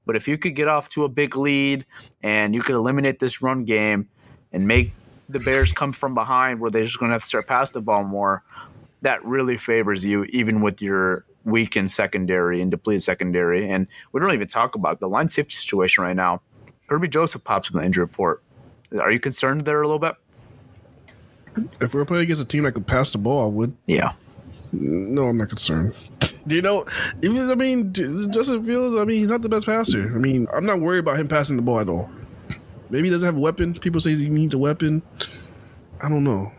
But 0.07 0.17
if 0.17 0.27
you 0.27 0.39
could 0.39 0.57
get 0.57 0.69
off 0.69 0.89
to 0.91 1.05
a 1.05 1.09
big 1.09 1.37
lead 1.37 1.85
and 2.23 2.55
you 2.55 2.63
could 2.63 2.75
eliminate 2.75 3.19
this 3.19 3.43
run 3.43 3.65
game 3.65 4.09
and 4.53 4.67
make 4.67 4.93
the 5.29 5.39
Bears 5.39 5.73
come 5.73 5.93
from 5.93 6.15
behind 6.15 6.61
where 6.61 6.71
they're 6.71 6.85
just 6.85 6.99
going 6.99 7.11
to 7.11 7.15
have 7.15 7.23
to 7.23 7.29
start 7.29 7.47
pass 7.47 7.71
the 7.71 7.81
ball 7.81 8.05
more, 8.05 8.43
that 9.03 9.25
really 9.25 9.57
favors 9.57 10.05
you, 10.05 10.25
even 10.25 10.63
with 10.63 10.83
your 10.83 11.25
weakened 11.45 11.91
secondary 11.91 12.61
and 12.61 12.71
depleted 12.71 13.03
secondary. 13.03 13.69
And 13.69 13.87
we 14.13 14.21
don't 14.21 14.33
even 14.33 14.49
talk 14.49 14.75
about 14.75 15.01
the 15.01 15.09
line 15.09 15.29
safety 15.29 15.55
situation 15.55 16.05
right 16.05 16.17
now. 16.17 16.41
Kerby 16.89 17.11
Joseph 17.11 17.45
pops 17.45 17.69
up 17.69 17.75
in 17.75 17.81
the 17.81 17.87
injury 17.87 18.05
report. 18.05 18.43
Are 19.01 19.11
you 19.11 19.21
concerned 19.21 19.65
there 19.65 19.81
a 19.81 19.87
little 19.87 19.99
bit? 19.99 20.17
If 21.81 21.95
we're 21.95 22.05
playing 22.05 22.25
against 22.25 22.43
a 22.43 22.47
team 22.47 22.65
that 22.65 22.73
could 22.73 22.87
pass 22.87 23.13
the 23.13 23.19
ball, 23.19 23.47
I 23.47 23.49
would. 23.49 23.77
Yeah. 23.87 24.13
No, 24.73 25.29
I'm 25.29 25.37
not 25.37 25.49
concerned. 25.49 25.95
you 26.47 26.63
know, 26.63 26.85
even 27.23 27.51
I 27.51 27.55
mean, 27.55 27.93
Justin 27.93 28.65
Fields. 28.65 29.01
I 29.01 29.05
mean, 29.05 29.19
he's 29.19 29.29
not 29.29 29.43
the 29.43 29.49
best 29.49 29.67
passer. 29.67 30.13
I 30.15 30.19
mean, 30.19 30.47
I'm 30.53 30.65
not 30.65 30.81
worried 30.81 31.01
about 31.01 31.19
him 31.19 31.29
passing 31.29 31.57
the 31.57 31.63
ball 31.63 31.81
at 31.81 31.89
all. 31.89 32.11
Maybe 32.89 33.09
he 33.09 33.11
doesn't 33.11 33.27
have 33.27 33.37
a 33.37 33.41
weapon. 33.41 33.75
People 33.75 34.01
say 34.01 34.15
he 34.15 34.29
needs 34.29 34.55
a 34.55 34.59
weapon. 34.59 35.03
I 36.03 36.09
don't 36.09 36.25
know. 36.25 36.53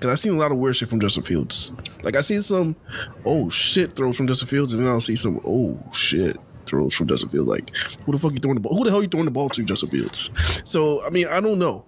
Cause 0.00 0.10
I've 0.10 0.18
seen 0.18 0.32
a 0.32 0.36
lot 0.36 0.50
of 0.50 0.58
weird 0.58 0.76
shit 0.76 0.88
from 0.88 1.00
Justin 1.00 1.22
Fields. 1.22 1.70
Like 2.02 2.16
I 2.16 2.20
see 2.20 2.40
some 2.40 2.76
oh 3.24 3.48
shit 3.48 3.94
throws 3.94 4.16
from 4.16 4.26
Justin 4.26 4.48
Fields, 4.48 4.72
and 4.72 4.84
then 4.84 4.92
I'll 4.92 5.00
see 5.00 5.16
some 5.16 5.40
oh 5.46 5.78
shit 5.92 6.36
throws 6.66 6.94
from 6.94 7.08
Justin 7.08 7.28
Fields. 7.30 7.48
Like 7.48 7.74
who 8.04 8.12
the 8.12 8.18
fuck 8.18 8.32
you 8.32 8.38
throwing 8.38 8.56
the 8.56 8.60
ball? 8.60 8.76
Who 8.76 8.84
the 8.84 8.90
hell 8.90 9.02
you 9.02 9.08
throwing 9.08 9.26
the 9.26 9.30
ball 9.30 9.48
to, 9.50 9.62
Justin 9.62 9.90
Fields? 9.90 10.30
So 10.64 11.04
I 11.04 11.10
mean, 11.10 11.26
I 11.26 11.40
don't 11.40 11.58
know. 11.58 11.84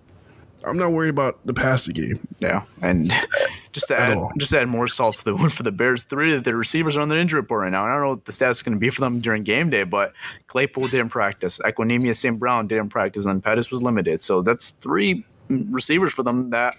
I'm 0.67 0.79
not 0.79 0.93
worried 0.93 1.11
about 1.11 1.45
the 1.45 1.53
passing 1.53 1.95
game. 1.95 2.27
Yeah, 2.41 2.63
and 2.81 3.13
just 3.73 3.89
to 3.89 4.01
add, 4.01 4.19
just 4.39 4.53
to 4.53 4.61
add 4.61 4.69
more 4.69 4.89
salt 4.89 5.17
to 5.17 5.25
the 5.25 5.35
wound 5.35 5.53
for 5.53 5.63
the 5.63 5.73
Bears, 5.73 6.05
three 6.05 6.35
of 6.35 6.45
the 6.45 6.57
receivers 6.57 6.97
are 6.97 7.03
on 7.03 7.09
the 7.09 7.19
injury 7.19 7.41
report 7.41 7.63
right 7.63 7.73
now. 7.73 7.85
I 7.85 7.93
don't 7.93 8.03
know 8.03 8.11
what 8.11 8.25
the 8.25 8.33
status 8.33 8.59
is 8.59 8.63
going 8.63 8.75
to 8.75 8.79
be 8.79 8.91
for 8.91 9.01
them 9.01 9.21
during 9.21 9.43
game 9.43 9.69
day, 9.69 9.85
but 9.85 10.15
Claypool 10.47 10.89
didn't 10.89 11.11
practice, 11.11 11.59
Equanimeous 11.59 12.17
St. 12.17 12.39
Brown 12.39 12.67
didn't 12.67 12.89
practice, 12.89 13.27
and 13.27 13.43
Pettis 13.43 13.71
was 13.71 13.83
limited. 13.83 14.23
So 14.23 14.43
that's 14.43 14.71
three 14.71 15.25
receivers 15.49 16.13
for 16.13 16.23
them 16.23 16.45
that 16.45 16.75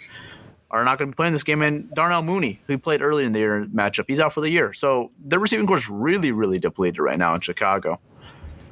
are 0.71 0.83
not 0.83 0.97
going 0.97 1.09
to 1.09 1.13
be 1.13 1.15
playing 1.15 1.33
this 1.33 1.43
game. 1.43 1.61
And 1.61 1.89
Darnell 1.93 2.21
Mooney, 2.21 2.59
who 2.67 2.77
played 2.77 3.01
earlier 3.01 3.25
in 3.25 3.31
the 3.31 3.39
year 3.39 3.65
matchup, 3.73 4.05
he's 4.07 4.19
out 4.19 4.33
for 4.33 4.41
the 4.41 4.49
year. 4.49 4.73
So 4.73 5.11
their 5.23 5.39
receiving 5.39 5.67
core 5.67 5.77
is 5.77 5.89
really, 5.89 6.31
really 6.31 6.59
depleted 6.59 6.99
right 6.99 7.17
now 7.17 7.35
in 7.35 7.41
Chicago. 7.41 7.99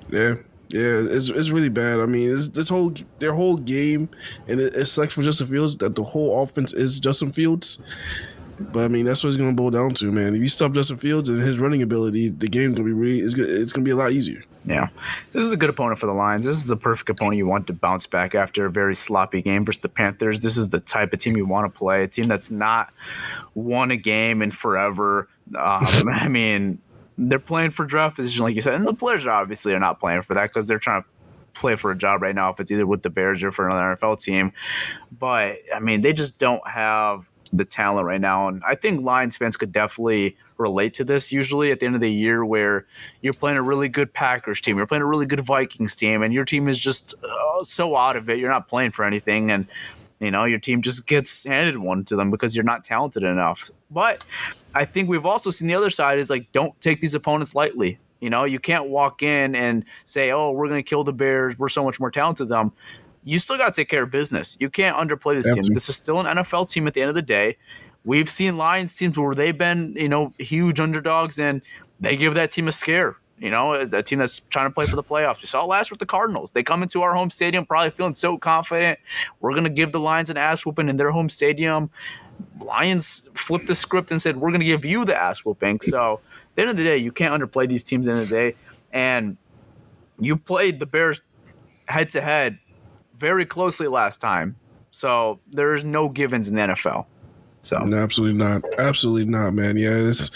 Yeah, 0.10 0.36
yeah, 0.70 1.04
it's 1.06 1.30
it's 1.30 1.52
really 1.52 1.70
bad. 1.70 2.00
I 2.00 2.06
mean, 2.06 2.34
this 2.52 2.70
whole 2.70 2.94
their 3.20 3.34
whole 3.34 3.58
game, 3.58 4.10
and 4.48 4.60
it, 4.60 4.76
it 4.76 4.86
sucks 4.86 5.14
for 5.14 5.22
Justin 5.22 5.48
Fields 5.48 5.78
that 5.78 5.96
the 5.96 6.04
whole 6.04 6.41
offense 6.41 6.74
is 6.74 7.00
Justin 7.00 7.32
Fields. 7.32 7.84
But 8.60 8.86
I 8.86 8.88
mean, 8.88 9.06
that's 9.06 9.24
what 9.24 9.30
it's 9.30 9.38
going 9.38 9.50
to 9.50 9.56
boil 9.56 9.72
down 9.72 9.94
to, 9.96 10.12
man. 10.12 10.36
If 10.36 10.41
you 10.41 10.48
stop 10.48 10.74
Justin 10.74 10.98
Fields 10.98 11.30
and 11.30 11.41
his 11.41 11.60
running 11.60 11.82
ability, 11.82 12.30
the 12.30 12.48
game's 12.48 12.76
going 12.76 12.88
to 12.88 12.94
be 12.96 13.00
really 13.00 13.20
it's 13.20 13.34
going 13.36 13.66
to 13.68 13.82
be 13.82 13.91
a 13.91 13.96
lot 13.96 14.12
easier. 14.12 14.44
Yeah, 14.66 14.88
this 15.34 15.45
is 15.45 15.51
a 15.51 15.57
good 15.57 15.70
opponent 15.70 15.99
for 15.99 16.05
the 16.05 16.14
Lions. 16.14 16.45
This 16.45 16.55
is 16.55 16.66
the 16.66 16.78
perfect 16.78 17.09
opponent 17.09 17.36
you 17.38 17.45
want 17.45 17.68
to 17.68 17.74
bounce 17.74 18.07
back 18.07 18.34
after 18.34 18.66
a 18.66 18.72
very 18.72 18.95
sloppy 18.95 19.41
game 19.41 19.66
versus 19.66 19.82
the 19.82 19.89
Panthers. 19.89 20.39
This 20.39 20.55
is 20.55 20.70
the 20.70 20.80
type 20.80 21.11
of 21.11 21.20
team 21.20 21.36
you 21.36 21.45
want 21.45 21.72
to 21.72 21.78
play. 21.78 22.03
A 22.03 22.07
team 22.07 22.28
that's 22.28 22.49
not 22.49 22.93
won 23.55 23.91
a 23.91 23.97
game 23.97 24.41
in 24.41 24.51
forever. 24.51 25.28
Um, 25.55 26.07
I 26.09 26.30
mean, 26.30 26.80
they're 27.18 27.39
playing 27.39 27.72
for 27.72 27.86
draft 27.86 28.16
position, 28.16 28.43
like 28.43 28.55
you 28.55 28.61
said, 28.61 28.76
and 28.76 28.88
the 28.88 28.93
players 28.93 29.28
obviously 29.28 29.74
are 29.74 29.80
not 29.80 29.99
playing 29.99 30.22
for 30.22 30.34
that 30.34 30.49
because 30.49 30.68
they're 30.68 30.80
trying 30.80 31.03
to 31.03 31.09
play 31.53 31.76
for 31.76 31.91
a 31.91 31.97
job 31.97 32.22
right 32.22 32.36
now 32.36 32.49
if 32.51 32.59
it's 32.59 32.72
either 32.72 32.88
with 32.88 33.03
the 33.03 33.09
Bears 33.09 33.43
or 33.43 33.51
for 33.51 33.68
another 33.68 33.95
NFL 33.95 34.22
team. 34.22 34.51
But 35.18 35.57
I 35.76 35.80
mean, 35.80 36.01
they 36.01 36.14
just 36.14 36.39
don't 36.39 36.66
have 36.68 37.30
the 37.51 37.66
talent 37.66 38.07
right 38.07 38.22
now, 38.22 38.47
and 38.47 38.64
I 38.66 38.76
think 38.76 39.03
Lions 39.03 39.38
fans 39.38 39.57
could 39.57 39.72
definitely 39.72 40.38
relate 40.58 40.93
to 40.95 41.04
this. 41.04 41.32
Usually 41.32 41.72
at 41.72 41.80
the 41.80 41.86
end 41.86 41.95
of 41.95 42.01
the 42.01 42.12
year, 42.12 42.45
where 42.45 42.86
you're 43.22 43.34
playing 43.34 43.58
a 43.58 43.62
really 43.62 43.89
good 43.89 44.14
Packers 44.14 44.62
team, 44.62 44.78
you're 44.78 44.88
playing 44.88 45.04
a 45.04 45.08
really 45.08 45.26
good 45.26 45.41
Vikings 45.41 45.95
team, 45.95 46.24
and 46.24 46.34
your 46.34 46.45
team 46.45 46.68
is 46.68 46.80
just 46.80 47.16
uh, 47.24 47.64
so 47.64 47.95
out 47.95 48.16
of 48.16 48.30
it. 48.30 48.39
You're 48.39 48.51
not 48.51 48.68
playing 48.68 48.91
for 48.91 49.06
anything, 49.06 49.51
and 49.51 49.68
you 50.20 50.32
know 50.32 50.45
your 50.45 50.60
team 50.60 50.82
just 50.82 51.08
gets 51.08 51.43
handed 51.43 51.78
one 51.78 52.04
to 52.06 52.16
them 52.16 52.32
because 52.32 52.56
you're 52.56 52.66
not 52.66 52.84
talented 52.84 53.24
enough. 53.24 53.70
But 53.91 54.24
I 54.74 54.86
think 54.86 55.10
we've 55.10 55.26
also 55.26 55.49
seen 55.49 55.68
the 55.68 55.76
other 55.76 55.89
side 55.89 56.20
is 56.20 56.30
like 56.30 56.51
don't 56.51 56.80
take 56.82 57.01
these 57.01 57.16
opponents 57.16 57.56
lightly. 57.56 57.99
You 58.24 58.30
know, 58.30 58.45
you 58.45 58.58
can't 58.58 58.88
walk 58.88 59.22
in 59.22 59.54
and 59.54 59.84
say, 60.06 60.32
"Oh, 60.32 60.51
we're 60.51 60.70
going 60.70 60.80
to 60.82 60.89
kill 60.89 61.04
the 61.04 61.12
Bears. 61.12 61.60
We're 61.60 61.68
so 61.68 61.84
much 61.84 61.99
more 61.99 62.10
talented 62.10 62.47
than 62.47 62.58
them." 62.58 62.72
You 63.26 63.39
still 63.39 63.58
got 63.58 63.74
to 63.74 63.82
take 63.82 63.89
care 63.89 64.04
of 64.04 64.12
business. 64.12 64.58
You 64.60 64.70
can't 64.70 64.95
underplay 64.95 65.36
this 65.36 65.54
team. 65.54 65.74
This 65.74 65.88
is 65.89 65.95
still 65.95 66.20
an 66.20 66.38
NFL 66.38 66.70
team 66.70 66.88
at 66.88 66.93
the 66.93 67.01
end 67.01 67.10
of 67.10 67.16
the 67.16 67.22
day. 67.22 67.58
We've 68.06 68.30
seen 68.30 68.58
Lions 68.58 68.95
teams 68.95 69.18
where 69.18 69.34
they've 69.34 69.58
been, 69.58 69.95
you 69.97 70.10
know, 70.10 70.34
huge 70.38 70.80
underdogs 70.80 71.39
and 71.39 71.62
they 71.99 72.16
give 72.16 72.34
that 72.36 72.51
team 72.51 72.68
a 72.68 72.72
scare. 72.72 73.18
You 73.39 73.49
know, 73.49 73.74
a 73.74 74.04
team 74.04 74.20
that's 74.20 74.39
trying 74.39 74.68
to 74.68 74.74
play 74.74 74.86
for 74.86 74.95
the 74.95 75.04
playoffs. 75.04 75.41
You 75.41 75.47
saw 75.47 75.66
last 75.66 75.89
with 75.89 75.99
the 75.99 76.06
Cardinals. 76.06 76.51
They 76.51 76.64
come 76.64 76.84
into 76.84 77.01
our 77.01 77.14
home 77.14 77.30
stadium 77.30 77.66
probably 77.66 77.89
feeling 77.91 78.14
so 78.14 78.38
confident. 78.38 78.99
We're 79.41 79.51
going 79.51 79.66
to 79.66 79.70
give 79.70 79.91
the 79.91 79.99
Lions 79.99 80.30
an 80.30 80.38
ass 80.38 80.66
whooping 80.66 80.88
in 80.88 80.97
their 80.97 81.12
home 81.12 81.30
stadium. 81.30 81.89
Lions 82.64 83.30
flipped 83.34 83.68
the 83.68 83.76
script 83.76 84.12
and 84.12 84.22
said, 84.22 84.38
"We're 84.38 84.51
going 84.51 84.62
to 84.62 84.66
give 84.66 84.86
you 84.86 85.04
the 85.04 85.20
ass 85.20 85.43
whooping." 85.43 85.82
So, 85.82 86.22
at 86.24 86.56
the 86.56 86.62
end 86.62 86.72
of 86.72 86.78
the 86.78 86.84
day, 86.84 86.97
you 86.97 87.12
can't 87.12 87.34
underplay 87.34 87.68
these 87.68 87.84
teams. 87.84 88.08
At 88.08 88.12
the 88.12 88.22
end 88.22 88.24
of 88.24 88.30
the 88.30 88.36
day, 88.36 88.56
and 88.93 89.36
you 90.20 90.38
played 90.38 90.80
the 90.80 90.86
Bears 90.86 91.22
head 91.88 92.10
to 92.10 92.22
head 92.22 92.60
very 93.16 93.45
closely 93.45 93.88
last 93.88 94.22
time. 94.22 94.56
So 94.91 95.39
there's 95.51 95.84
no 95.84 96.10
givens 96.10 96.47
in 96.49 96.56
the 96.56 96.62
NFL. 96.62 97.06
So 97.64 97.80
no, 97.80 97.97
absolutely 97.97 98.38
not, 98.38 98.61
absolutely 98.78 99.26
not, 99.26 99.53
man. 99.53 99.78
Yeah, 99.78 99.91
it's 99.91 100.30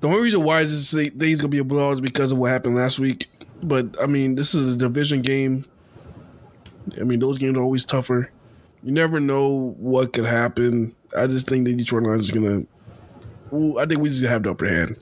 the 0.00 0.08
only 0.08 0.20
reason 0.20 0.42
why 0.42 0.64
this 0.64 0.92
thing's 0.92 1.40
gonna 1.40 1.48
be 1.48 1.58
a 1.58 1.64
blowout 1.64 1.94
is 1.94 2.00
because 2.00 2.32
of 2.32 2.38
what 2.38 2.50
happened 2.50 2.76
last 2.76 2.98
week. 2.98 3.28
But 3.62 4.00
I 4.02 4.06
mean, 4.06 4.34
this 4.34 4.54
is 4.54 4.74
a 4.74 4.76
division 4.76 5.22
game. 5.22 5.64
I 7.00 7.04
mean, 7.04 7.18
those 7.18 7.38
games 7.38 7.56
are 7.56 7.62
always 7.62 7.84
tougher 7.84 8.30
you 8.84 8.92
never 8.92 9.18
know 9.18 9.74
what 9.78 10.12
could 10.12 10.26
happen. 10.26 10.94
I 11.16 11.26
just 11.26 11.48
think 11.48 11.64
the 11.64 11.74
Detroit 11.74 12.04
Lions 12.04 12.24
is 12.24 12.30
gonna. 12.30 12.64
I 13.80 13.86
think 13.86 14.00
we 14.00 14.10
just 14.10 14.22
have 14.24 14.42
the 14.42 14.50
upper 14.50 14.68
hand. 14.68 14.96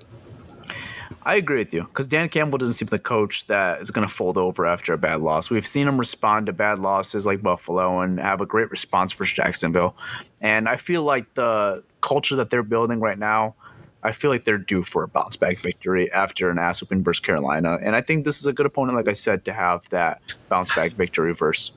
I 1.23 1.37
agree 1.37 1.59
with 1.59 1.73
you 1.73 1.83
because 1.85 2.09
Dan 2.09 2.29
Campbell 2.29 2.59
doesn't 2.59 2.75
seem 2.75 2.89
the 2.89 2.99
coach 2.99 3.47
that 3.47 3.81
is 3.81 3.91
going 3.91 4.07
to 4.07 4.13
fold 4.13 4.39
over 4.39 4.67
after 4.67 4.93
a 4.93 4.99
bad 4.99 5.21
loss. 5.21 5.51
We've 5.51 5.67
seen 5.67 5.89
him 5.89 5.99
respond 5.99 6.47
to 6.47 6.53
bad 6.53 6.79
losses 6.79 7.27
like 7.27 7.43
Buffalo 7.43 8.01
and 8.01 8.19
have 8.21 8.41
a 8.41 8.47
great 8.47 8.71
response 8.71 9.13
for 9.13 9.25
Jacksonville. 9.25 9.97
And 10.41 10.69
I 10.69 10.77
feel 10.77 11.03
like 11.03 11.35
the 11.35 11.85
culture 12.01 12.37
that 12.37 12.51
they're 12.51 12.63
building 12.63 13.01
right 13.01 13.19
now, 13.19 13.55
I 14.03 14.13
feel 14.13 14.31
like 14.31 14.45
they're 14.45 14.59
due 14.59 14.83
for 14.83 15.05
a 15.05 15.09
bounce 15.09 15.37
back 15.37 15.59
victory 15.59 16.11
after 16.13 16.51
an 16.51 16.59
ass 16.59 16.83
whooping 16.83 17.05
versus 17.05 17.21
Carolina. 17.21 17.79
And 17.81 17.95
I 17.95 18.01
think 18.01 18.25
this 18.25 18.41
is 18.41 18.47
a 18.47 18.53
good 18.53 18.67
opponent, 18.67 18.97
like 18.97 19.09
I 19.09 19.13
said, 19.13 19.45
to 19.45 19.53
have 19.53 19.89
that 19.91 20.37
bounce 20.49 20.75
back 20.75 20.93
victory 20.93 21.35
versus. 21.35 21.73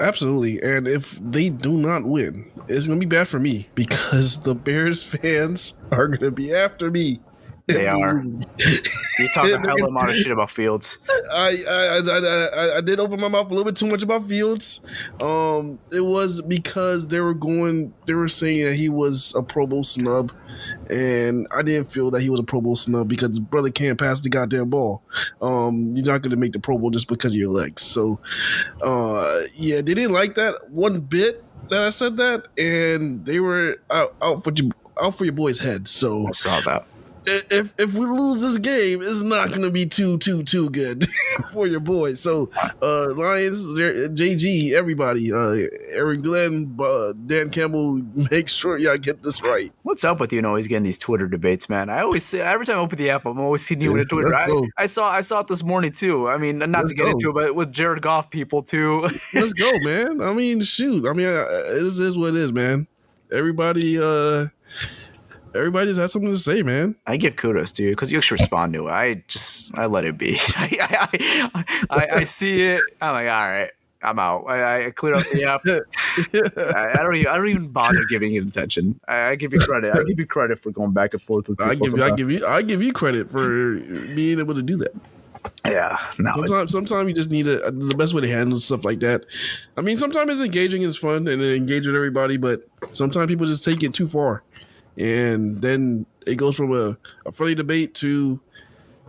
Absolutely. 0.00 0.62
And 0.62 0.88
if 0.88 1.18
they 1.20 1.50
do 1.50 1.72
not 1.72 2.04
win, 2.04 2.50
it's 2.68 2.86
going 2.86 2.98
to 2.98 3.06
be 3.06 3.08
bad 3.08 3.28
for 3.28 3.38
me 3.38 3.68
because 3.74 4.40
the 4.40 4.54
Bears 4.54 5.02
fans 5.02 5.74
are 5.92 6.08
going 6.08 6.20
to 6.20 6.30
be 6.30 6.54
after 6.54 6.90
me. 6.90 7.20
They 7.74 7.86
are. 7.86 8.22
You 9.18 9.28
talk 9.34 9.44
a 9.44 9.58
hell 9.58 9.84
of 9.84 9.90
a 9.90 9.92
lot 9.92 10.08
of 10.08 10.16
shit 10.16 10.32
about 10.32 10.50
Fields. 10.50 10.98
I 11.30 11.64
I, 11.68 11.98
I 11.98 12.18
I, 12.18 12.76
I 12.78 12.80
did 12.80 13.00
open 13.00 13.20
my 13.20 13.28
mouth 13.28 13.46
a 13.46 13.50
little 13.50 13.64
bit 13.64 13.76
too 13.76 13.86
much 13.86 14.02
about 14.02 14.28
Fields. 14.28 14.80
Um, 15.20 15.78
it 15.92 16.00
was 16.00 16.40
because 16.40 17.08
they 17.08 17.20
were 17.20 17.34
going, 17.34 17.92
they 18.06 18.14
were 18.14 18.28
saying 18.28 18.64
that 18.64 18.74
he 18.74 18.88
was 18.88 19.34
a 19.36 19.42
Pro 19.42 19.66
Bowl 19.66 19.84
snub, 19.84 20.32
and 20.88 21.46
I 21.50 21.62
didn't 21.62 21.90
feel 21.90 22.10
that 22.12 22.22
he 22.22 22.30
was 22.30 22.40
a 22.40 22.44
Pro 22.44 22.60
Bowl 22.60 22.76
snub 22.76 23.08
because 23.08 23.38
brother 23.38 23.70
can't 23.70 23.98
pass 23.98 24.20
the 24.20 24.28
goddamn 24.28 24.70
ball. 24.70 25.02
Um, 25.42 25.92
you're 25.94 26.06
not 26.06 26.22
going 26.22 26.30
to 26.30 26.36
make 26.36 26.52
the 26.52 26.60
Pro 26.60 26.78
Bowl 26.78 26.90
just 26.90 27.08
because 27.08 27.32
of 27.32 27.38
your 27.38 27.50
legs. 27.50 27.82
So, 27.82 28.20
uh, 28.82 29.42
yeah, 29.54 29.76
they 29.76 29.94
didn't 29.94 30.12
like 30.12 30.34
that 30.36 30.70
one 30.70 31.00
bit 31.00 31.44
that 31.68 31.84
I 31.84 31.90
said 31.90 32.16
that, 32.16 32.46
and 32.58 33.24
they 33.24 33.40
were 33.40 33.76
out, 33.90 34.14
out 34.22 34.44
for 34.44 34.52
you, 34.54 34.70
out 35.00 35.16
for 35.16 35.24
your 35.24 35.34
boy's 35.34 35.58
head. 35.58 35.88
So 35.88 36.26
I 36.26 36.32
saw 36.32 36.60
that 36.62 36.86
if 37.26 37.74
if 37.78 37.94
we 37.94 38.06
lose 38.06 38.40
this 38.40 38.58
game, 38.58 39.02
it's 39.02 39.22
not 39.22 39.48
going 39.50 39.62
to 39.62 39.70
be 39.70 39.86
too 39.86 40.18
too 40.18 40.42
too 40.42 40.70
good 40.70 41.06
for 41.52 41.66
your 41.66 41.80
boys. 41.80 42.20
So, 42.20 42.50
uh, 42.82 43.12
Lions, 43.14 43.64
JG, 43.64 44.72
everybody, 44.72 45.32
uh, 45.32 45.68
Aaron 45.88 46.22
Glenn, 46.22 46.76
uh, 46.80 47.12
Dan 47.26 47.50
Campbell, 47.50 47.94
make 48.30 48.48
sure 48.48 48.78
y'all 48.78 48.96
get 48.96 49.22
this 49.22 49.42
right. 49.42 49.72
What's 49.82 50.04
up 50.04 50.20
with 50.20 50.32
you? 50.32 50.38
And 50.38 50.46
always 50.46 50.66
getting 50.66 50.82
these 50.82 50.98
Twitter 50.98 51.28
debates, 51.28 51.68
man. 51.68 51.90
I 51.90 52.02
always 52.02 52.24
say 52.24 52.40
every 52.40 52.66
time 52.66 52.76
I 52.76 52.80
open 52.80 52.98
the 52.98 53.10
app, 53.10 53.26
I'm 53.26 53.40
always 53.40 53.64
seeing 53.64 53.80
you 53.80 53.90
yeah, 53.90 53.96
in 53.96 54.02
a 54.02 54.06
Twitter. 54.06 54.34
I, 54.34 54.68
I, 54.78 54.86
saw 54.86 55.10
I 55.10 55.20
saw 55.20 55.40
it 55.40 55.46
this 55.46 55.62
morning 55.62 55.92
too. 55.92 56.28
I 56.28 56.38
mean, 56.38 56.58
not 56.58 56.70
let's 56.70 56.90
to 56.90 56.94
get 56.94 57.04
go. 57.04 57.10
into 57.10 57.30
it, 57.30 57.34
but 57.34 57.54
with 57.54 57.72
Jared 57.72 58.02
Goff 58.02 58.30
people 58.30 58.62
too. 58.62 59.02
let's 59.34 59.52
go, 59.52 59.70
man. 59.84 60.22
I 60.22 60.32
mean, 60.32 60.60
shoot. 60.60 61.06
I 61.06 61.12
mean, 61.12 61.26
this 61.26 61.98
is 61.98 62.16
what 62.16 62.30
it 62.30 62.36
is, 62.36 62.52
man. 62.52 62.86
Everybody. 63.32 63.98
uh 64.00 64.46
everybody 65.54 65.86
just 65.86 66.00
has 66.00 66.12
something 66.12 66.30
to 66.30 66.36
say, 66.36 66.62
man. 66.62 66.96
I 67.06 67.16
give 67.16 67.36
kudos 67.36 67.72
to 67.72 67.82
you 67.82 67.90
because 67.90 68.10
you 68.10 68.18
actually 68.18 68.36
respond 68.36 68.72
to 68.74 68.88
it. 68.88 68.90
I 68.90 69.22
just 69.28 69.76
I 69.76 69.86
let 69.86 70.04
it 70.04 70.18
be. 70.18 70.36
I, 70.56 71.10
I, 71.54 71.74
I, 71.90 72.08
I, 72.16 72.24
see 72.24 72.62
it. 72.62 72.82
I'm 73.00 73.14
like, 73.14 73.26
all 73.28 73.48
right, 73.48 73.70
I'm 74.02 74.18
out. 74.18 74.44
I, 74.48 74.86
I 74.86 74.90
clear 74.90 75.14
up 75.14 75.24
the 75.24 75.44
app. 75.50 75.62
I, 75.66 77.02
don't 77.02 77.16
even 77.16 77.26
I 77.26 77.36
don't 77.36 77.48
even 77.48 77.68
bother 77.68 78.04
giving 78.04 78.34
it 78.34 78.46
attention. 78.46 78.98
I, 79.08 79.36
give 79.36 79.52
you 79.52 79.60
credit. 79.60 79.96
I 79.96 80.02
give 80.04 80.18
you 80.18 80.26
credit 80.26 80.58
for 80.58 80.70
going 80.70 80.92
back 80.92 81.12
and 81.12 81.22
forth 81.22 81.48
with. 81.48 81.60
I 81.60 81.74
give 81.74 81.92
you 81.96 82.02
I 82.02 82.10
give 82.10 82.30
you 82.30 82.46
I 82.46 82.62
give 82.62 82.82
you 82.82 82.92
credit 82.92 83.30
for 83.30 83.78
being 84.14 84.38
able 84.38 84.54
to 84.54 84.62
do 84.62 84.76
that. 84.78 84.94
Yeah, 85.64 85.96
no. 86.18 86.32
Sometimes, 86.32 86.70
sometimes 86.70 87.08
you 87.08 87.14
just 87.14 87.30
need 87.30 87.46
a, 87.46 87.70
the 87.70 87.94
best 87.94 88.12
way 88.12 88.20
to 88.20 88.28
handle 88.28 88.60
stuff 88.60 88.84
like 88.84 89.00
that. 89.00 89.24
I 89.74 89.80
mean, 89.80 89.96
sometimes 89.96 90.32
it's 90.32 90.42
engaging, 90.42 90.82
it's 90.82 90.98
fun, 90.98 91.26
and 91.28 91.42
engage 91.42 91.86
with 91.86 91.96
everybody. 91.96 92.36
But 92.36 92.68
sometimes 92.92 93.30
people 93.30 93.46
just 93.46 93.64
take 93.64 93.82
it 93.82 93.94
too 93.94 94.06
far 94.06 94.42
and 94.96 95.60
then 95.62 96.06
it 96.26 96.36
goes 96.36 96.56
from 96.56 96.72
a, 96.72 96.96
a 97.26 97.32
friendly 97.32 97.54
debate 97.54 97.94
to 97.94 98.40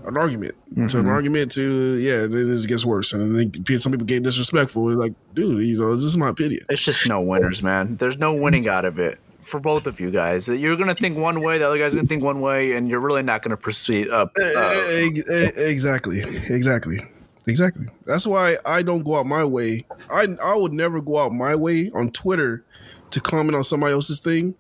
an 0.06 0.18
argument 0.18 0.56
mm-hmm. 0.72 0.88
to 0.88 0.98
an 0.98 1.04
mm-hmm. 1.04 1.14
argument 1.14 1.52
to 1.52 1.96
yeah 1.98 2.22
then 2.22 2.52
it 2.52 2.68
gets 2.68 2.86
worse 2.86 3.14
and 3.14 3.38
then 3.38 3.80
some 3.80 3.92
people 3.92 4.06
get 4.06 4.24
disrespectful 4.24 4.94
like 4.94 5.14
dude 5.34 5.66
you 5.66 5.78
know 5.78 5.96
this 5.96 6.04
is 6.04 6.18
my 6.18 6.30
opinion 6.30 6.64
it's 6.70 6.84
just 6.84 7.08
no 7.08 7.22
winners 7.22 7.62
man 7.62 7.96
there's 7.98 8.18
no 8.18 8.34
winning 8.34 8.68
out 8.68 8.86
of 8.86 8.98
it 8.98 9.20
for 9.42 9.60
both 9.60 9.88
of 9.88 10.00
you 10.00 10.12
guys. 10.12 10.48
You're 10.48 10.78
gonna 10.78 10.96
think 10.96 11.18
one 11.18 11.42
way, 11.42 11.58
the 11.58 11.66
other 11.66 11.78
guy's 11.78 11.94
gonna 11.94 12.08
think 12.08 12.24
one 12.24 12.42
way, 12.42 12.74
and 12.74 12.88
you're 12.88 13.00
really 13.00 13.24
not 13.24 13.42
gonna 13.42 13.58
proceed 13.58 14.10
up. 14.10 14.32
Uh, 14.40 14.86
exactly, 14.90 16.22
exactly, 16.48 17.06
exactly. 17.48 17.88
That's 18.06 18.28
why 18.28 18.58
I 18.66 18.82
don't 18.84 19.04
go 19.04 19.16
out 19.16 19.26
my 19.26 19.44
way. 19.44 19.86
I 20.12 20.28
I 20.44 20.56
would 20.56 20.74
never 20.74 21.02
go 21.02 21.18
out 21.20 21.34
my 21.34 21.56
way 21.56 21.90
on 21.94 22.12
Twitter 22.12 22.64
to 23.12 23.20
comment 23.20 23.56
on 23.56 23.64
somebody 23.64 23.94
else's 23.94 24.20
thing 24.20 24.56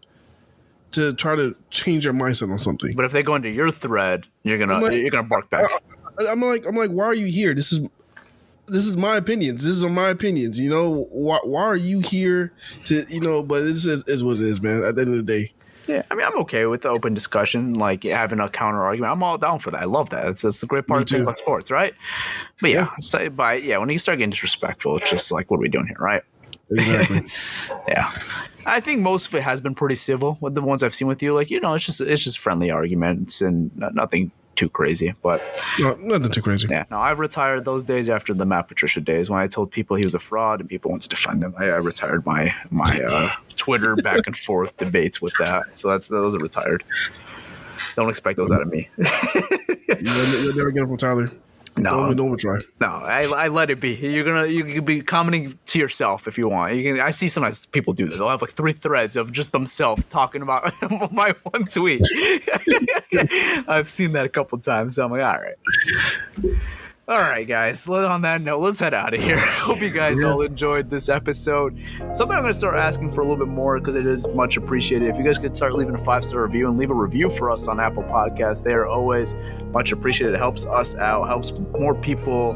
to 0.92 1.14
try 1.14 1.36
to 1.36 1.56
change 1.70 2.04
their 2.04 2.14
mindset 2.14 2.52
on 2.52 2.58
something. 2.60 2.92
but 2.96 3.06
if 3.06 3.12
they 3.12 3.24
go 3.24 3.36
into 3.36 3.50
your 3.50 3.72
thread, 3.72 4.28
you're 4.44 4.58
gonna 4.58 4.80
like- 4.80 4.94
you're 4.94 5.10
gonna 5.10 5.28
bark 5.28 5.50
back. 5.50 5.70
I- 6.20 6.28
I'm 6.28 6.42
like, 6.42 6.66
I'm 6.68 6.76
like, 6.76 6.92
why 6.92 7.06
are 7.06 7.14
you 7.16 7.26
here? 7.28 7.54
This 7.54 7.72
is 7.74 7.88
this 8.68 8.86
is 8.86 8.96
my 8.96 9.18
opinions. 9.18 9.64
This 9.64 9.76
is 9.76 9.84
my 9.84 10.10
opinions. 10.10 10.60
You 10.60 10.70
know, 10.70 11.08
why 11.12 11.40
why 11.44 11.64
are 11.64 11.76
you 11.76 12.00
here 12.00 12.54
to 12.86 13.04
you 13.10 13.20
know? 13.20 13.44
But 13.44 13.62
this 13.64 13.86
is, 13.86 14.04
is 14.08 14.24
what 14.24 14.38
it 14.38 14.44
is, 14.44 14.62
man. 14.62 14.84
At 14.84 14.96
the 14.96 15.02
end 15.02 15.12
of 15.12 15.18
the 15.18 15.24
day, 15.24 15.52
Yeah, 15.88 16.04
I 16.12 16.16
mean, 16.16 16.26
I'm 16.26 16.38
okay 16.42 16.66
with 16.68 16.82
the 16.84 16.90
open 16.90 17.14
discussion, 17.14 17.74
like 17.74 18.04
having 18.04 18.40
a 18.40 18.48
counter 18.50 18.82
argument. 18.84 19.12
I'm 19.14 19.24
all 19.24 19.38
down 19.38 19.60
for 19.60 19.72
that. 19.72 19.82
I 19.82 19.86
love 19.86 20.10
that. 20.12 20.28
It's, 20.28 20.44
it's 20.46 20.62
a 20.64 20.68
great 20.68 20.86
part 20.88 21.02
of 21.02 21.08
the 21.08 21.12
thing 21.12 21.20
too. 21.20 21.24
about 21.24 21.38
sports, 21.38 21.72
right? 21.72 21.94
But 22.62 22.70
yeah, 22.70 22.90
so, 23.00 23.30
but 23.30 23.64
yeah, 23.64 23.78
when 23.78 23.90
you 23.90 23.98
start 24.00 24.20
getting 24.20 24.30
disrespectful, 24.30 24.98
it's 24.98 25.10
just 25.10 25.32
like, 25.32 25.50
what 25.50 25.58
are 25.58 25.62
we 25.62 25.70
doing 25.70 25.88
here, 25.88 25.98
right? 26.00 26.22
Exactly. 26.72 27.28
Yeah, 27.88 28.12
I 28.66 28.80
think 28.80 29.02
most 29.02 29.28
of 29.28 29.36
it 29.36 29.42
has 29.42 29.60
been 29.60 29.76
pretty 29.76 29.96
civil 29.96 30.38
with 30.40 30.56
the 30.56 30.62
ones 30.62 30.84
I've 30.84 30.94
seen 30.96 31.08
with 31.08 31.22
you. 31.24 31.34
Like, 31.34 31.50
you 31.50 31.60
know, 31.60 31.74
it's 31.74 31.86
just 31.86 32.00
it's 32.02 32.24
just 32.24 32.40
friendly 32.40 32.70
arguments 32.72 33.42
and 33.42 33.72
nothing 33.76 34.32
too 34.56 34.70
crazy. 34.70 35.14
But 35.24 35.42
no, 35.80 35.94
nothing 35.96 36.32
too 36.32 36.42
crazy. 36.42 36.68
yeah, 36.70 36.86
no, 36.92 37.00
I've 37.00 37.20
retired 37.20 37.66
those 37.66 37.84
days 37.84 38.10
after 38.10 38.34
the 38.34 38.46
Matt 38.46 38.68
Patricia 38.68 39.02
days 39.02 39.30
when 39.30 39.40
I 39.40 39.48
told 39.48 39.72
people 39.72 39.96
he 39.98 40.06
was 40.06 40.14
a 40.14 40.20
fraud 40.20 40.60
and 40.60 40.70
people 40.70 40.92
wanted 40.92 41.04
to 41.04 41.10
defend 41.10 41.44
him. 41.44 41.56
I, 41.58 41.66
I 41.66 41.78
retired 41.78 42.26
my 42.26 42.54
my 42.70 43.00
uh, 43.10 43.30
Twitter 43.56 43.96
back 43.96 44.28
and 44.28 44.38
forth 44.38 44.78
debates 44.78 45.22
with 45.22 45.34
that. 45.40 45.64
So 45.78 45.88
that's 45.90 46.08
those 46.08 46.36
are 46.36 46.40
retired. 46.40 46.84
Don't 47.96 48.10
expect 48.10 48.38
those 48.38 48.52
out 48.52 48.62
of 48.62 48.68
me. 48.68 48.90
You'll, 48.98 50.44
you'll 50.44 50.56
never 50.56 50.72
get 50.72 50.84
it 50.84 50.88
from 50.88 50.98
Tyler. 50.98 51.32
No. 51.78 52.08
don't, 52.08 52.18
don't 52.18 52.38
try. 52.38 52.60
No, 52.80 52.88
I, 52.88 53.24
I 53.24 53.48
let 53.48 53.70
it 53.70 53.80
be. 53.80 53.96
You're 53.96 54.26
gonna 54.26 54.46
you 54.48 54.64
can 54.64 54.86
be 54.86 55.02
commenting 55.02 55.58
to 55.68 55.80
yourself 55.80 56.28
if 56.28 56.38
you 56.38 56.50
want. 56.50 56.76
You 56.76 56.84
can. 56.84 57.02
I 57.02 57.12
see 57.12 57.28
sometimes 57.28 57.66
people 57.66 57.94
do 57.94 58.08
that. 58.08 58.18
They'll 58.18 58.30
have 58.30 58.42
like 58.42 58.52
three 58.52 58.74
threads 58.74 59.16
of 59.16 59.32
just 59.32 59.52
themselves 59.54 60.04
talking 60.10 60.42
about 60.42 60.72
my 61.12 61.34
one 61.44 61.66
tweet. 61.66 62.02
I've 63.68 63.88
seen 63.90 64.12
that 64.14 64.26
a 64.26 64.30
couple 64.30 64.58
times. 64.60 64.96
So 64.96 65.06
I'm 65.06 65.12
like, 65.12 65.24
all 65.24 65.42
right. 65.42 66.56
All 67.08 67.20
right, 67.20 67.48
guys. 67.48 67.88
On 67.88 68.22
that 68.22 68.42
note, 68.42 68.60
let's 68.60 68.80
head 68.80 68.94
out 68.94 69.14
of 69.14 69.22
here. 69.22 69.38
Hope 69.40 69.82
you 69.82 69.90
guys 69.90 70.22
all 70.22 70.44
enjoyed 70.44 70.90
this 70.90 71.10
episode. 71.10 71.78
Something 72.14 72.38
I'm 72.38 72.44
going 72.44 72.54
to 72.54 72.54
start 72.54 72.76
asking 72.76 73.12
for 73.12 73.22
a 73.22 73.24
little 73.26 73.44
bit 73.44 73.52
more 73.52 73.80
because 73.80 73.96
it 73.96 74.06
is 74.06 74.28
much 74.30 74.56
appreciated. 74.56 75.10
If 75.10 75.18
you 75.18 75.24
guys 75.24 75.40
could 75.40 75.56
start 75.56 75.74
leaving 75.74 75.96
a 75.96 76.04
five 76.04 76.24
star 76.24 76.44
review 76.44 76.70
and 76.70 76.78
leave 76.78 76.92
a 76.92 76.94
review 76.96 77.30
for 77.30 77.50
us 77.50 77.68
on 77.68 77.80
Apple 77.80 78.04
Podcasts, 78.04 78.64
they 78.64 78.74
are 78.74 78.86
always 78.86 79.34
much 79.72 79.92
appreciated. 79.92 80.36
It 80.36 80.38
helps 80.38 80.66
us 80.68 80.96
out, 80.96 81.28
helps 81.28 81.52
more 81.78 81.96
people 81.96 82.54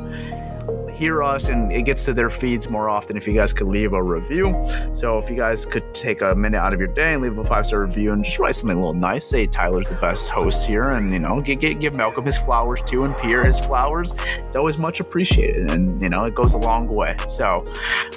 hear 0.96 1.22
us 1.22 1.50
and 1.50 1.72
it 1.72 1.84
gets 1.84 2.06
to 2.06 2.14
their 2.14 2.30
feeds 2.30 2.70
more 2.70 2.90
often 2.90 3.18
if 3.18 3.28
you 3.28 3.34
guys 3.34 3.54
could 3.54 3.68
leave 3.68 3.94
a 3.94 4.02
review. 4.02 4.68
So 4.94 5.18
if 5.20 5.30
you 5.30 5.36
guys 5.36 5.66
could 5.66 5.94
take 5.94 6.22
a 6.22 6.34
minute 6.36 6.58
out 6.58 6.74
of 6.74 6.80
your 6.80 6.88
day 6.88 7.14
and 7.14 7.22
leave 7.22 7.38
a 7.38 7.44
five 7.44 7.66
star 7.66 7.82
review 7.82 8.14
and 8.14 8.24
just 8.24 8.40
write 8.40 8.56
something 8.56 8.78
a 8.78 8.80
little 8.80 8.94
nice, 8.94 9.26
say 9.26 9.46
Tyler's 9.46 9.90
the 9.90 9.96
best 9.96 10.30
host 10.30 10.66
here, 10.66 10.92
and 10.92 11.12
you 11.12 11.20
know, 11.20 11.42
give, 11.42 11.60
give, 11.60 11.80
give 11.80 11.94
Malcolm 11.94 12.26
his 12.26 12.38
flowers 12.38 12.82
too 12.86 13.04
and 13.04 13.16
Pierre 13.18 13.46
his 13.46 13.60
flowers. 13.60 14.14
It's 14.38 14.56
always 14.56 14.78
much 14.78 15.00
appreciated, 15.00 15.72
and 15.72 16.00
you 16.02 16.10
know, 16.10 16.24
it 16.24 16.36
goes 16.36 16.54
a 16.54 16.58
long 16.58 16.88
way. 16.88 17.16
So, 17.28 17.66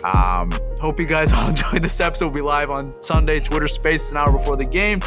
um, 0.05 0.53
hope 0.81 1.01
you 1.01 1.07
guys 1.07 1.33
all 1.35 1.49
enjoyed 1.49 1.83
this 1.83 2.01
episode. 2.01 2.27
We'll 2.27 2.35
be 2.35 2.41
live 2.43 2.71
on 2.71 3.01
Sunday, 3.03 3.41
Twitter 3.41 3.69
Space, 3.69 4.11
an 4.11 4.17
hour 4.17 4.33
before 4.33 4.57
the 4.57 4.65
game, 4.65 5.01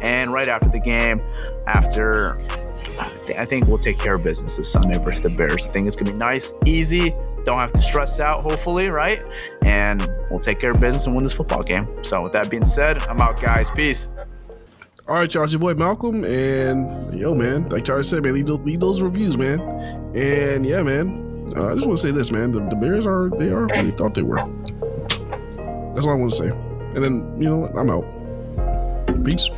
and 0.00 0.32
right 0.32 0.48
after 0.48 0.68
the 0.68 0.80
game, 0.80 1.20
after 1.66 2.38
I 2.98 3.08
thi- 3.08 3.36
I 3.36 3.44
think 3.44 3.66
we'll 3.66 3.78
take 3.78 3.98
care 3.98 4.14
of 4.14 4.22
business 4.22 4.56
this 4.56 4.70
Sunday 4.70 4.98
versus 4.98 5.20
the 5.20 5.30
Bears. 5.30 5.66
I 5.66 5.70
think 5.70 5.86
it's 5.86 5.96
gonna 5.96 6.12
be 6.12 6.16
nice, 6.16 6.52
easy. 6.64 7.14
Don't 7.44 7.58
have 7.58 7.72
to 7.72 7.78
stress 7.80 8.18
out, 8.18 8.42
hopefully, 8.42 8.88
right? 8.88 9.24
And 9.62 10.00
we'll 10.30 10.40
take 10.40 10.58
care 10.58 10.72
of 10.72 10.80
business 10.80 11.06
and 11.06 11.14
win 11.14 11.22
this 11.24 11.32
football 11.32 11.62
game. 11.62 11.86
So, 12.02 12.20
with 12.22 12.32
that 12.32 12.50
being 12.50 12.64
said, 12.64 13.02
I'm 13.04 13.20
out, 13.20 13.40
guys. 13.40 13.70
Peace. 13.70 14.08
All 15.08 15.14
right, 15.14 15.32
y'all. 15.32 15.44
It's 15.44 15.52
your 15.52 15.60
boy 15.60 15.74
Malcolm, 15.74 16.24
and 16.24 17.16
yo, 17.16 17.32
man, 17.34 17.68
like 17.68 17.84
Charlie 17.84 18.02
said, 18.02 18.24
man, 18.24 18.34
leave 18.34 18.46
those, 18.46 18.60
those 18.78 19.00
reviews, 19.02 19.36
man. 19.38 19.60
And 20.16 20.66
yeah, 20.66 20.82
man, 20.82 21.52
uh, 21.56 21.68
I 21.68 21.74
just 21.74 21.86
want 21.86 21.98
to 21.98 22.02
say 22.02 22.10
this, 22.10 22.32
man. 22.32 22.50
The, 22.50 22.58
the 22.68 22.74
Bears 22.74 23.06
are 23.06 23.30
they 23.38 23.50
are 23.50 23.68
who 23.68 23.84
we 23.84 23.90
thought 23.92 24.14
they 24.14 24.22
were. 24.24 24.38
That's 25.94 26.04
all 26.04 26.12
I 26.12 26.14
want 26.14 26.32
to 26.32 26.36
say. 26.36 26.48
And 26.48 27.04
then 27.04 27.40
you 27.40 27.48
know? 27.48 27.66
I'm 27.76 27.88
out. 27.90 29.24
Peace. 29.24 29.48